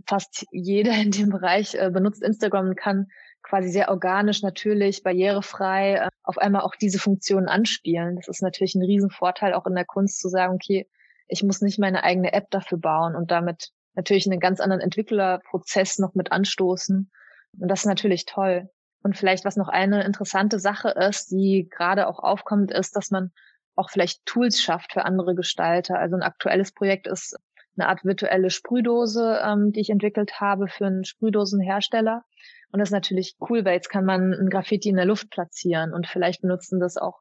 fast 0.07 0.47
jeder 0.51 0.95
in 0.95 1.11
dem 1.11 1.31
Bereich 1.31 1.75
äh, 1.75 1.91
benutzt 1.91 2.23
Instagram 2.23 2.69
und 2.69 2.77
kann 2.77 3.09
quasi 3.43 3.71
sehr 3.71 3.91
organisch, 3.91 4.43
natürlich, 4.43 5.03
barrierefrei 5.03 6.10
auf 6.31 6.39
einmal 6.39 6.63
auch 6.63 6.77
diese 6.77 7.01
Funktionen 7.01 7.49
anspielen. 7.49 8.15
Das 8.15 8.29
ist 8.29 8.41
natürlich 8.41 8.77
ein 8.77 8.85
Riesenvorteil 8.85 9.53
auch 9.53 9.67
in 9.67 9.75
der 9.75 9.85
Kunst 9.85 10.21
zu 10.21 10.29
sagen, 10.29 10.55
okay, 10.55 10.89
ich 11.27 11.43
muss 11.43 11.61
nicht 11.61 11.79
meine 11.81 12.05
eigene 12.05 12.33
App 12.33 12.51
dafür 12.51 12.79
bauen 12.79 13.17
und 13.17 13.33
damit 13.33 13.71
natürlich 13.95 14.27
einen 14.31 14.39
ganz 14.39 14.61
anderen 14.61 14.81
Entwicklerprozess 14.81 15.99
noch 15.99 16.15
mit 16.15 16.31
anstoßen. 16.31 17.11
Und 17.59 17.69
das 17.69 17.81
ist 17.81 17.87
natürlich 17.87 18.27
toll. 18.27 18.71
Und 19.03 19.17
vielleicht, 19.17 19.45
was 19.45 19.57
noch 19.57 19.69
eine 19.69 20.05
interessante 20.05 20.61
Sache 20.61 20.91
ist, 20.91 21.33
die 21.33 21.69
gerade 21.69 22.07
auch 22.07 22.21
aufkommt, 22.21 22.71
ist, 22.71 22.95
dass 22.95 23.11
man 23.11 23.33
auch 23.75 23.91
vielleicht 23.91 24.25
Tools 24.25 24.61
schafft 24.61 24.93
für 24.93 25.05
andere 25.05 25.35
Gestalter. 25.35 25.99
Also 25.99 26.15
ein 26.15 26.23
aktuelles 26.23 26.71
Projekt 26.73 27.09
ist 27.09 27.37
eine 27.77 27.89
Art 27.89 28.05
virtuelle 28.05 28.51
Sprühdose, 28.51 29.41
ähm, 29.43 29.73
die 29.73 29.81
ich 29.81 29.91
entwickelt 29.91 30.41
habe 30.41 30.69
für 30.69 30.87
einen 30.87 31.05
Sprühdosenhersteller. 31.05 32.25
Und 32.73 32.79
das 32.79 32.89
ist 32.89 32.95
natürlich 32.95 33.37
cool, 33.49 33.65
weil 33.65 33.75
jetzt 33.75 33.89
kann 33.89 34.05
man 34.05 34.33
ein 34.33 34.49
Graffiti 34.49 34.89
in 34.89 34.97
der 34.97 35.05
Luft 35.05 35.31
platzieren 35.31 35.93
und 35.93 36.07
vielleicht 36.07 36.43
benutzen 36.43 36.79
das 36.79 36.97
auch 36.97 37.19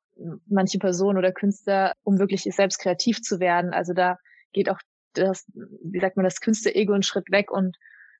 manche 0.47 0.79
Personen 0.79 1.17
oder 1.17 1.31
Künstler, 1.31 1.93
um 2.03 2.19
wirklich 2.19 2.43
selbst 2.43 2.79
kreativ 2.79 3.21
zu 3.21 3.39
werden. 3.39 3.73
Also 3.73 3.93
da 3.93 4.17
geht 4.53 4.69
auch 4.69 4.79
das, 5.13 5.45
wie 5.83 5.99
sagt 5.99 6.17
man, 6.17 6.23
das 6.23 6.39
Künstler-Ego 6.39 6.93
einen 6.93 7.03
Schritt 7.03 7.31
weg 7.31 7.51
und 7.51 7.77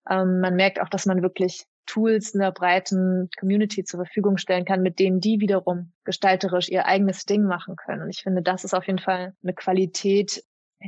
ähm, 0.09 0.39
man 0.39 0.55
merkt 0.55 0.81
auch, 0.81 0.89
dass 0.89 1.05
man 1.05 1.21
wirklich 1.21 1.65
Tools 1.85 2.35
einer 2.35 2.51
breiten 2.51 3.29
Community 3.39 3.83
zur 3.83 4.05
Verfügung 4.05 4.37
stellen 4.37 4.65
kann, 4.65 4.81
mit 4.81 4.99
denen 4.99 5.19
die 5.19 5.39
wiederum 5.39 5.91
gestalterisch 6.03 6.69
ihr 6.69 6.85
eigenes 6.85 7.25
Ding 7.25 7.43
machen 7.43 7.75
können. 7.75 8.03
Und 8.03 8.09
ich 8.09 8.21
finde, 8.21 8.41
das 8.41 8.63
ist 8.63 8.73
auf 8.73 8.85
jeden 8.85 8.99
Fall 8.99 9.33
eine 9.43 9.53
Qualität, 9.53 10.43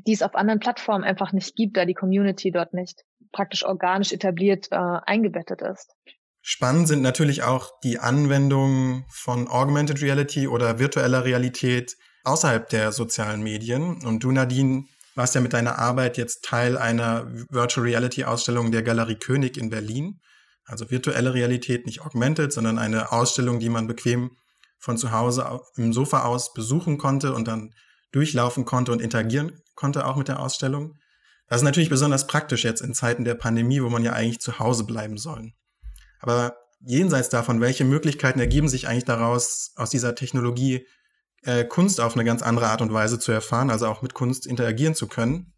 die 0.07 0.13
es 0.13 0.21
auf 0.21 0.35
anderen 0.35 0.59
Plattformen 0.59 1.03
einfach 1.03 1.33
nicht 1.33 1.55
gibt, 1.55 1.75
da 1.77 1.85
die 1.85 1.93
Community 1.93 2.51
dort 2.51 2.73
nicht 2.73 3.03
praktisch 3.31 3.65
organisch 3.65 4.11
etabliert 4.11 4.67
äh, 4.71 4.75
eingebettet 4.75 5.61
ist. 5.61 5.95
Spannend 6.41 6.87
sind 6.87 7.01
natürlich 7.01 7.43
auch 7.43 7.79
die 7.83 7.99
Anwendungen 7.99 9.05
von 9.09 9.47
Augmented 9.47 10.01
Reality 10.01 10.47
oder 10.47 10.79
virtueller 10.79 11.23
Realität 11.23 11.95
außerhalb 12.23 12.67
der 12.69 12.91
sozialen 12.91 13.43
Medien. 13.43 14.03
Und 14.03 14.23
du, 14.23 14.31
Nadine, 14.31 14.85
warst 15.15 15.35
ja 15.35 15.41
mit 15.41 15.53
deiner 15.53 15.77
Arbeit 15.77 16.17
jetzt 16.17 16.43
Teil 16.43 16.77
einer 16.77 17.27
Virtual 17.49 17.85
Reality 17.85 18.23
Ausstellung 18.23 18.71
der 18.71 18.81
Galerie 18.81 19.15
König 19.15 19.57
in 19.57 19.69
Berlin. 19.69 20.19
Also 20.65 20.89
virtuelle 20.89 21.33
Realität, 21.33 21.85
nicht 21.85 22.01
augmented, 22.01 22.51
sondern 22.53 22.79
eine 22.79 23.11
Ausstellung, 23.11 23.59
die 23.59 23.69
man 23.69 23.87
bequem 23.87 24.31
von 24.79 24.97
zu 24.97 25.11
Hause 25.11 25.59
im 25.75 25.93
Sofa 25.93 26.23
aus 26.23 26.53
besuchen 26.53 26.97
konnte 26.97 27.33
und 27.33 27.47
dann 27.47 27.73
durchlaufen 28.11 28.65
konnte 28.65 28.91
und 28.91 29.01
interagieren 29.01 29.61
konnte 29.75 30.05
auch 30.05 30.15
mit 30.15 30.27
der 30.27 30.39
Ausstellung. 30.39 30.97
Das 31.47 31.57
ist 31.57 31.65
natürlich 31.65 31.89
besonders 31.89 32.27
praktisch 32.27 32.63
jetzt 32.63 32.81
in 32.81 32.93
Zeiten 32.93 33.25
der 33.25 33.35
Pandemie, 33.35 33.81
wo 33.81 33.89
man 33.89 34.03
ja 34.03 34.13
eigentlich 34.13 34.39
zu 34.39 34.59
Hause 34.59 34.85
bleiben 34.85 35.17
soll. 35.17 35.51
Aber 36.21 36.57
jenseits 36.79 37.29
davon, 37.29 37.61
welche 37.61 37.83
Möglichkeiten 37.83 38.39
ergeben 38.39 38.69
sich 38.69 38.87
eigentlich 38.87 39.05
daraus, 39.05 39.73
aus 39.75 39.89
dieser 39.89 40.15
Technologie 40.15 40.87
äh, 41.43 41.65
Kunst 41.65 41.99
auf 41.99 42.15
eine 42.15 42.23
ganz 42.23 42.41
andere 42.41 42.67
Art 42.67 42.81
und 42.81 42.93
Weise 42.93 43.19
zu 43.19 43.31
erfahren, 43.31 43.69
also 43.69 43.87
auch 43.87 44.01
mit 44.01 44.13
Kunst 44.13 44.45
interagieren 44.45 44.95
zu 44.95 45.07
können? 45.07 45.53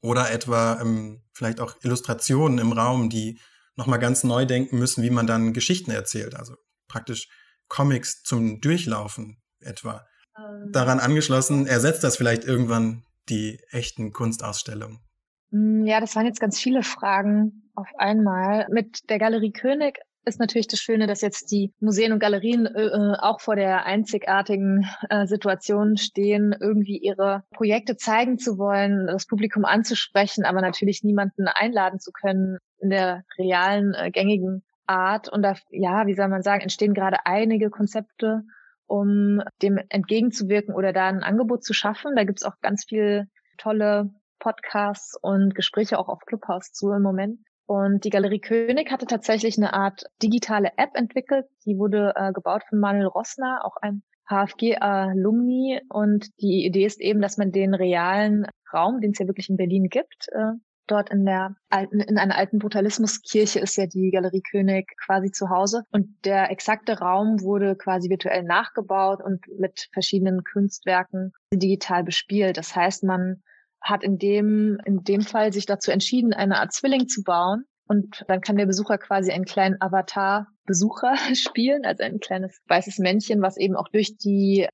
Oder 0.00 0.30
etwa 0.30 0.80
ähm, 0.80 1.22
vielleicht 1.32 1.60
auch 1.60 1.76
Illustrationen 1.82 2.58
im 2.58 2.72
Raum, 2.72 3.08
die 3.08 3.40
nochmal 3.76 3.98
ganz 3.98 4.22
neu 4.22 4.44
denken 4.46 4.78
müssen, 4.78 5.02
wie 5.02 5.10
man 5.10 5.26
dann 5.26 5.52
Geschichten 5.52 5.90
erzählt. 5.90 6.36
Also 6.36 6.54
praktisch 6.88 7.28
Comics 7.68 8.22
zum 8.22 8.60
Durchlaufen 8.60 9.42
etwa. 9.60 10.06
Ähm. 10.38 10.70
Daran 10.72 11.00
angeschlossen, 11.00 11.66
ersetzt 11.66 12.04
das 12.04 12.16
vielleicht 12.16 12.44
irgendwann 12.44 13.04
die 13.28 13.60
echten 13.70 14.12
Kunstausstellungen? 14.12 15.00
Mm, 15.50 15.86
ja, 15.86 16.00
das 16.00 16.14
waren 16.14 16.26
jetzt 16.26 16.40
ganz 16.40 16.60
viele 16.60 16.82
Fragen 16.82 17.63
auf 17.74 17.88
einmal. 17.98 18.66
Mit 18.70 19.08
der 19.10 19.18
Galerie 19.18 19.52
König 19.52 19.98
ist 20.24 20.40
natürlich 20.40 20.68
das 20.68 20.80
Schöne, 20.80 21.06
dass 21.06 21.20
jetzt 21.20 21.50
die 21.50 21.72
Museen 21.80 22.12
und 22.12 22.18
Galerien 22.18 22.66
äh, 22.66 22.86
äh, 22.86 23.16
auch 23.18 23.40
vor 23.40 23.56
der 23.56 23.84
einzigartigen 23.84 24.86
äh, 25.10 25.26
Situation 25.26 25.96
stehen, 25.96 26.54
irgendwie 26.58 26.98
ihre 26.98 27.44
Projekte 27.50 27.96
zeigen 27.96 28.38
zu 28.38 28.58
wollen, 28.58 29.06
das 29.06 29.26
Publikum 29.26 29.64
anzusprechen, 29.64 30.44
aber 30.44 30.60
natürlich 30.60 31.02
niemanden 31.02 31.46
einladen 31.48 32.00
zu 32.00 32.10
können 32.12 32.58
in 32.78 32.90
der 32.90 33.22
realen, 33.38 33.94
äh, 33.94 34.10
gängigen 34.10 34.62
Art. 34.86 35.28
Und 35.28 35.42
da, 35.42 35.54
ja, 35.70 36.06
wie 36.06 36.14
soll 36.14 36.28
man 36.28 36.42
sagen, 36.42 36.62
entstehen 36.62 36.94
gerade 36.94 37.26
einige 37.26 37.70
Konzepte, 37.70 38.42
um 38.86 39.42
dem 39.62 39.78
entgegenzuwirken 39.88 40.74
oder 40.74 40.92
da 40.92 41.08
ein 41.08 41.22
Angebot 41.22 41.64
zu 41.64 41.72
schaffen. 41.72 42.16
Da 42.16 42.24
gibt's 42.24 42.44
auch 42.44 42.60
ganz 42.60 42.84
viel 42.86 43.26
tolle 43.58 44.10
Podcasts 44.38 45.16
und 45.20 45.54
Gespräche 45.54 45.98
auch 45.98 46.08
auf 46.08 46.20
Clubhouse 46.26 46.72
zu 46.72 46.92
im 46.92 47.02
Moment. 47.02 47.38
Und 47.66 48.04
die 48.04 48.10
Galerie 48.10 48.40
König 48.40 48.90
hatte 48.90 49.06
tatsächlich 49.06 49.56
eine 49.56 49.72
Art 49.72 50.04
digitale 50.22 50.72
App 50.76 50.90
entwickelt. 50.94 51.46
Die 51.64 51.78
wurde 51.78 52.12
äh, 52.16 52.32
gebaut 52.32 52.62
von 52.68 52.78
Manuel 52.78 53.06
Rossner, 53.06 53.64
auch 53.64 53.76
ein 53.80 54.02
HFG-Alumni. 54.28 55.80
Und 55.88 56.28
die 56.40 56.66
Idee 56.66 56.84
ist 56.84 57.00
eben, 57.00 57.20
dass 57.20 57.38
man 57.38 57.52
den 57.52 57.74
realen 57.74 58.46
Raum, 58.72 59.00
den 59.00 59.12
es 59.12 59.18
ja 59.18 59.26
wirklich 59.26 59.48
in 59.48 59.56
Berlin 59.56 59.88
gibt, 59.88 60.28
äh, 60.32 60.52
dort 60.86 61.10
in 61.10 61.24
der 61.24 61.56
alten, 61.70 62.00
in 62.00 62.18
einer 62.18 62.36
alten 62.36 62.58
Brutalismuskirche 62.58 63.60
ist 63.60 63.76
ja 63.76 63.86
die 63.86 64.10
Galerie 64.10 64.42
König 64.42 64.92
quasi 65.04 65.30
zu 65.30 65.48
Hause. 65.48 65.84
Und 65.90 66.08
der 66.24 66.50
exakte 66.50 66.98
Raum 66.98 67.40
wurde 67.40 67.76
quasi 67.76 68.10
virtuell 68.10 68.42
nachgebaut 68.42 69.22
und 69.22 69.40
mit 69.58 69.88
verschiedenen 69.92 70.42
Kunstwerken 70.44 71.32
digital 71.52 72.04
bespielt. 72.04 72.56
Das 72.58 72.76
heißt, 72.76 73.04
man 73.04 73.42
hat 73.84 74.02
in 74.02 74.18
dem, 74.18 74.78
in 74.84 75.04
dem 75.04 75.20
Fall 75.20 75.52
sich 75.52 75.66
dazu 75.66 75.90
entschieden, 75.90 76.32
eine 76.32 76.58
Art 76.58 76.72
Zwilling 76.72 77.06
zu 77.06 77.22
bauen. 77.22 77.64
Und 77.86 78.24
dann 78.28 78.40
kann 78.40 78.56
der 78.56 78.66
Besucher 78.66 78.96
quasi 78.96 79.30
einen 79.30 79.44
kleinen 79.44 79.80
Avatar-Besucher 79.80 81.14
spielen, 81.34 81.84
also 81.84 82.02
ein 82.02 82.18
kleines 82.18 82.60
weißes 82.66 82.98
Männchen, 82.98 83.42
was 83.42 83.58
eben 83.58 83.76
auch 83.76 83.88
durch 83.88 84.16
die 84.16 84.66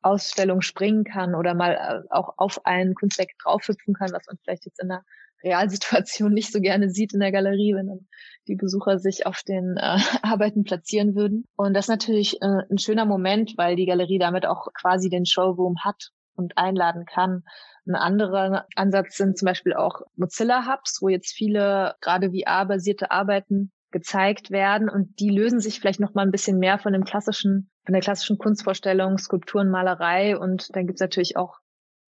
Ausstellung 0.00 0.62
springen 0.62 1.04
kann 1.04 1.34
oder 1.34 1.54
mal 1.54 1.74
äh, 1.74 2.08
auch 2.10 2.34
auf 2.36 2.64
ein 2.64 2.94
Kunstwerk 2.94 3.30
draufhüpfen 3.42 3.94
kann, 3.94 4.12
was 4.12 4.26
man 4.26 4.36
vielleicht 4.42 4.64
jetzt 4.66 4.80
in 4.80 4.88
der 4.88 5.02
Realsituation 5.44 6.32
nicht 6.32 6.52
so 6.52 6.60
gerne 6.60 6.90
sieht 6.90 7.14
in 7.14 7.20
der 7.20 7.32
Galerie, 7.32 7.74
wenn 7.74 7.88
dann 7.88 8.08
die 8.48 8.56
Besucher 8.56 8.98
sich 8.98 9.26
auf 9.26 9.42
den 9.42 9.76
äh, 9.76 9.98
Arbeiten 10.22 10.64
platzieren 10.64 11.14
würden. 11.14 11.46
Und 11.56 11.74
das 11.74 11.86
ist 11.86 11.90
natürlich 11.90 12.40
äh, 12.42 12.62
ein 12.70 12.78
schöner 12.78 13.06
Moment, 13.06 13.54
weil 13.56 13.76
die 13.76 13.86
Galerie 13.86 14.18
damit 14.18 14.46
auch 14.46 14.68
quasi 14.74 15.08
den 15.08 15.26
Showroom 15.26 15.76
hat 15.84 16.10
und 16.34 16.58
einladen 16.58 17.04
kann. 17.06 17.42
Ein 17.86 17.96
anderer 17.96 18.66
Ansatz 18.76 19.16
sind 19.16 19.36
zum 19.36 19.46
Beispiel 19.46 19.74
auch 19.74 20.02
Mozilla 20.14 20.66
Hubs, 20.66 20.98
wo 21.00 21.08
jetzt 21.08 21.32
viele 21.32 21.96
gerade 22.00 22.30
VR-basierte 22.30 23.10
Arbeiten 23.10 23.72
gezeigt 23.90 24.50
werden 24.50 24.88
und 24.88 25.20
die 25.20 25.30
lösen 25.30 25.60
sich 25.60 25.80
vielleicht 25.80 26.00
noch 26.00 26.14
mal 26.14 26.22
ein 26.22 26.30
bisschen 26.30 26.58
mehr 26.58 26.78
von 26.78 26.92
dem 26.92 27.04
klassischen, 27.04 27.70
von 27.84 27.92
der 27.92 28.02
klassischen 28.02 28.38
Kunstvorstellung, 28.38 29.18
Skulpturen, 29.18 29.70
Malerei 29.70 30.38
und 30.38 30.74
dann 30.74 30.86
gibt's 30.86 31.00
natürlich 31.00 31.36
auch 31.36 31.58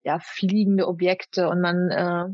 ja 0.03 0.19
fliegende 0.21 0.87
Objekte 0.87 1.49
und 1.49 1.61
man 1.61 1.91
äh, 1.91 2.27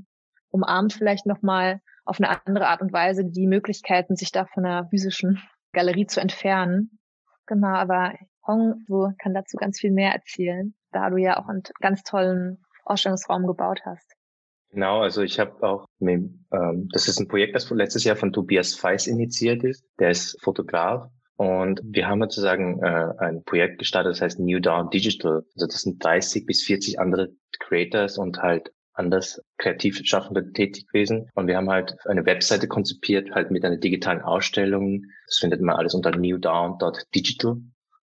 umarmt 0.50 0.92
vielleicht 0.92 1.26
noch 1.26 1.42
mal 1.42 1.80
auf 2.04 2.20
eine 2.20 2.28
andere 2.46 2.68
Art 2.68 2.82
und 2.82 2.92
Weise 2.92 3.24
die 3.24 3.46
Möglichkeiten, 3.46 4.16
sich 4.16 4.32
da 4.32 4.46
von 4.46 4.64
der 4.64 4.86
physischen 4.90 5.42
Galerie 5.72 6.06
zu 6.06 6.20
entfernen. 6.20 6.98
Genau, 7.46 7.68
aber 7.68 8.14
Hong 8.46 8.84
so 8.86 9.12
kann 9.20 9.34
dazu 9.34 9.56
ganz 9.56 9.78
viel 9.78 9.92
mehr 9.92 10.12
erzählen, 10.12 10.74
da 10.92 11.10
du 11.10 11.16
ja 11.16 11.38
auch 11.38 11.48
einen 11.48 11.62
ganz 11.80 12.02
tollen 12.02 12.64
Ausstellungsraum 12.90 13.46
gebaut 13.46 13.80
hast. 13.84 14.12
Genau, 14.70 15.00
also 15.00 15.22
ich 15.22 15.40
habe 15.40 15.62
auch, 15.66 15.86
ähm, 16.00 16.44
das 16.92 17.08
ist 17.08 17.18
ein 17.18 17.26
Projekt, 17.26 17.56
das 17.56 17.68
letztes 17.70 18.04
Jahr 18.04 18.16
von 18.16 18.32
Tobias 18.32 18.74
Feiss 18.74 19.06
initiiert 19.06 19.64
ist. 19.64 19.84
Der 19.98 20.10
ist 20.10 20.40
Fotograf 20.42 21.08
und 21.36 21.80
wir 21.82 22.06
haben 22.06 22.20
sozusagen 22.20 22.80
äh, 22.82 23.12
ein 23.18 23.42
Projekt 23.44 23.78
gestartet, 23.78 24.12
das 24.12 24.20
heißt 24.20 24.38
New 24.38 24.60
Dawn 24.60 24.90
Digital. 24.90 25.42
Also 25.54 25.66
das 25.66 25.82
sind 25.82 26.04
30 26.04 26.46
bis 26.46 26.62
40 26.62 27.00
andere 27.00 27.30
Creators 27.58 28.16
und 28.16 28.42
halt 28.42 28.70
anders 28.92 29.42
kreativ 29.58 30.00
schaffende 30.04 30.52
tätig 30.52 30.86
gewesen. 30.86 31.30
Und 31.34 31.46
wir 31.46 31.56
haben 31.56 31.70
halt 31.70 31.96
eine 32.06 32.26
Webseite 32.26 32.68
konzipiert, 32.68 33.32
halt 33.32 33.50
mit 33.50 33.64
einer 33.64 33.78
digitalen 33.78 34.20
Ausstellung. 34.20 35.04
Das 35.26 35.38
findet 35.38 35.62
man 35.62 35.76
alles 35.76 35.94
unter 35.94 36.10
newdown.digital. 36.10 37.56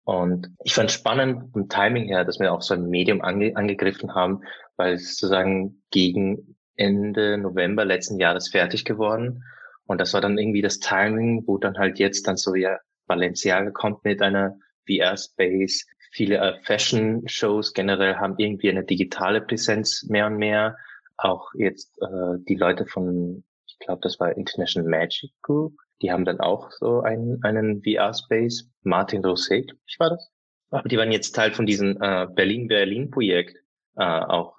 Und 0.05 0.49
ich 0.65 0.75
fand 0.75 0.91
spannend 0.91 1.53
vom 1.53 1.69
Timing 1.69 2.07
her, 2.07 2.25
dass 2.25 2.41
wir 2.41 2.53
auch 2.53 2.63
so 2.63 2.75
ein 2.75 2.89
Medium 2.89 3.21
ange 3.23 3.57
angegriffen 3.57 4.15
haben, 4.15 4.43
weil 4.77 4.95
es 4.95 5.19
sozusagen 5.19 5.83
gegen 5.91 6.57
Ende 6.77 7.37
November 7.39 7.85
letzten 7.85 8.19
Jahres 8.19 8.49
fertig 8.49 8.85
geworden. 8.85 9.45
Und 9.85 10.01
das 10.01 10.15
war 10.15 10.21
dann 10.21 10.39
irgendwie 10.39 10.63
das 10.63 10.79
Timing, 10.79 11.47
wo 11.47 11.59
dann 11.59 11.77
halt 11.77 11.99
jetzt 11.99 12.27
dann 12.27 12.37
so, 12.37 12.55
ja, 12.55 12.79
Balenciaga 13.07 13.71
kommt 13.71 14.05
mit 14.05 14.23
einer 14.23 14.57
VR-Space. 14.87 15.87
Viele 16.13 16.39
äh, 16.39 16.61
Fashion-Shows 16.63 17.75
generell 17.75 18.17
haben 18.17 18.35
irgendwie 18.39 18.71
eine 18.71 18.85
digitale 18.85 19.41
Präsenz 19.41 20.05
mehr 20.09 20.27
und 20.27 20.37
mehr. 20.37 20.77
Auch 21.17 21.53
jetzt 21.55 22.01
äh, 22.01 22.39
die 22.49 22.55
Leute 22.55 22.87
von, 22.87 23.45
ich 23.67 23.79
glaube, 23.81 24.01
das 24.03 24.19
war 24.19 24.37
International 24.37 24.89
Magic 24.89 25.33
Group, 25.43 25.75
die 26.03 26.11
haben 26.11 26.25
dann 26.25 26.41
auch 26.41 26.71
so 26.73 27.01
einen, 27.01 27.43
einen 27.43 27.83
VR-Space. 27.83 28.71
Martin 28.83 29.23
Rosé, 29.23 29.67
ich 29.87 29.99
war 29.99 30.11
das. 30.11 30.31
Aber 30.71 30.89
die 30.89 30.97
waren 30.97 31.13
jetzt 31.13 31.33
Teil 31.33 31.53
von 31.53 31.67
diesem 31.67 31.99
äh, 32.01 32.27
Berlin-Berlin-Projekt, 32.33 33.57
äh, 33.97 34.03
auch 34.05 34.59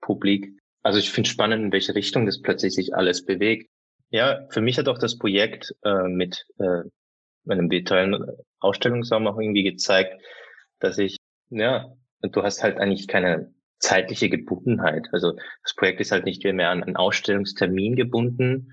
publik. 0.00 0.58
Also 0.82 0.98
ich 0.98 1.10
finde 1.10 1.30
spannend, 1.30 1.64
in 1.64 1.72
welche 1.72 1.94
Richtung 1.94 2.26
das 2.26 2.40
plötzlich 2.40 2.74
sich 2.74 2.94
alles 2.94 3.24
bewegt. 3.24 3.70
Ja, 4.10 4.46
für 4.50 4.60
mich 4.60 4.78
hat 4.78 4.88
auch 4.88 4.98
das 4.98 5.18
Projekt 5.18 5.74
äh, 5.84 6.08
mit 6.08 6.46
äh, 6.58 6.82
einem 7.46 7.70
virtuellen 7.70 8.24
Ausstellungsraum 8.60 9.26
auch 9.26 9.38
irgendwie 9.38 9.64
gezeigt, 9.64 10.20
dass 10.80 10.98
ich, 10.98 11.16
ja, 11.50 11.92
du 12.22 12.42
hast 12.42 12.62
halt 12.62 12.78
eigentlich 12.78 13.06
keine 13.06 13.52
zeitliche 13.78 14.30
Gebundenheit. 14.30 15.08
Also 15.12 15.32
das 15.62 15.74
Projekt 15.74 16.00
ist 16.00 16.12
halt 16.12 16.24
nicht 16.24 16.42
mehr 16.42 16.70
an 16.70 16.82
einen 16.82 16.96
Ausstellungstermin 16.96 17.96
gebunden, 17.96 18.72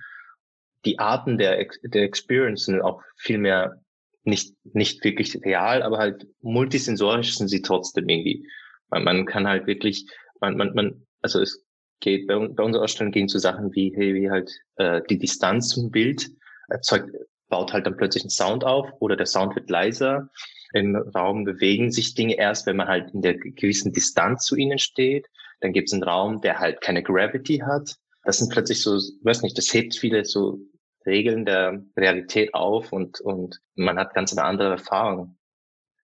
die 0.85 0.99
Arten 0.99 1.37
der, 1.37 1.65
der 1.83 2.03
Experience 2.03 2.65
sind 2.65 2.81
auch 2.81 3.01
viel 3.17 3.37
mehr 3.37 3.81
nicht, 4.23 4.55
nicht 4.63 5.03
wirklich 5.03 5.39
real, 5.43 5.81
aber 5.81 5.97
halt 5.97 6.27
multisensorisch 6.41 7.35
sind 7.37 7.47
sie 7.47 7.61
trotzdem 7.61 8.07
irgendwie. 8.07 8.47
Man, 8.89 9.03
man 9.03 9.25
kann 9.25 9.47
halt 9.47 9.67
wirklich, 9.67 10.05
man, 10.39 10.57
man, 10.57 10.73
man, 10.73 11.07
also 11.21 11.41
es 11.41 11.65
geht 11.99 12.27
bei, 12.27 12.35
bei 12.35 12.63
unserer 12.63 12.83
Ausstellung 12.83 13.11
gehen 13.11 13.27
zu 13.27 13.39
Sachen 13.39 13.73
wie, 13.73 13.93
hey, 13.95 14.13
wie 14.13 14.29
halt 14.29 14.51
äh, 14.75 15.01
die 15.09 15.17
Distanz 15.17 15.69
zum 15.69 15.91
Bild 15.91 16.29
erzeugt, 16.67 17.09
baut 17.49 17.73
halt 17.73 17.85
dann 17.85 17.97
plötzlich 17.97 18.23
einen 18.23 18.29
Sound 18.29 18.63
auf 18.63 18.89
oder 18.99 19.15
der 19.15 19.25
Sound 19.25 19.55
wird 19.55 19.69
leiser. 19.69 20.29
Im 20.73 20.95
Raum 20.95 21.43
bewegen 21.43 21.91
sich 21.91 22.15
Dinge 22.15 22.37
erst, 22.37 22.65
wenn 22.65 22.77
man 22.77 22.87
halt 22.87 23.13
in 23.13 23.21
der 23.21 23.35
gewissen 23.35 23.91
Distanz 23.91 24.45
zu 24.45 24.55
ihnen 24.55 24.79
steht. 24.79 25.27
Dann 25.59 25.73
gibt 25.73 25.89
es 25.89 25.93
einen 25.93 26.03
Raum, 26.03 26.41
der 26.41 26.59
halt 26.59 26.81
keine 26.81 27.03
Gravity 27.03 27.57
hat. 27.57 27.97
Das 28.23 28.37
sind 28.37 28.51
plötzlich 28.51 28.81
so, 28.81 28.99
weiß 29.23 29.41
nicht, 29.41 29.57
das 29.57 29.73
hebt 29.73 29.95
viele 29.95 30.23
so 30.23 30.59
Regeln 31.05 31.45
der 31.45 31.83
Realität 31.97 32.53
auf 32.53 32.91
und, 32.91 33.21
und 33.21 33.59
man 33.75 33.97
hat 33.97 34.13
ganz 34.13 34.31
eine 34.37 34.45
andere 34.47 34.71
Erfahrung. 34.71 35.37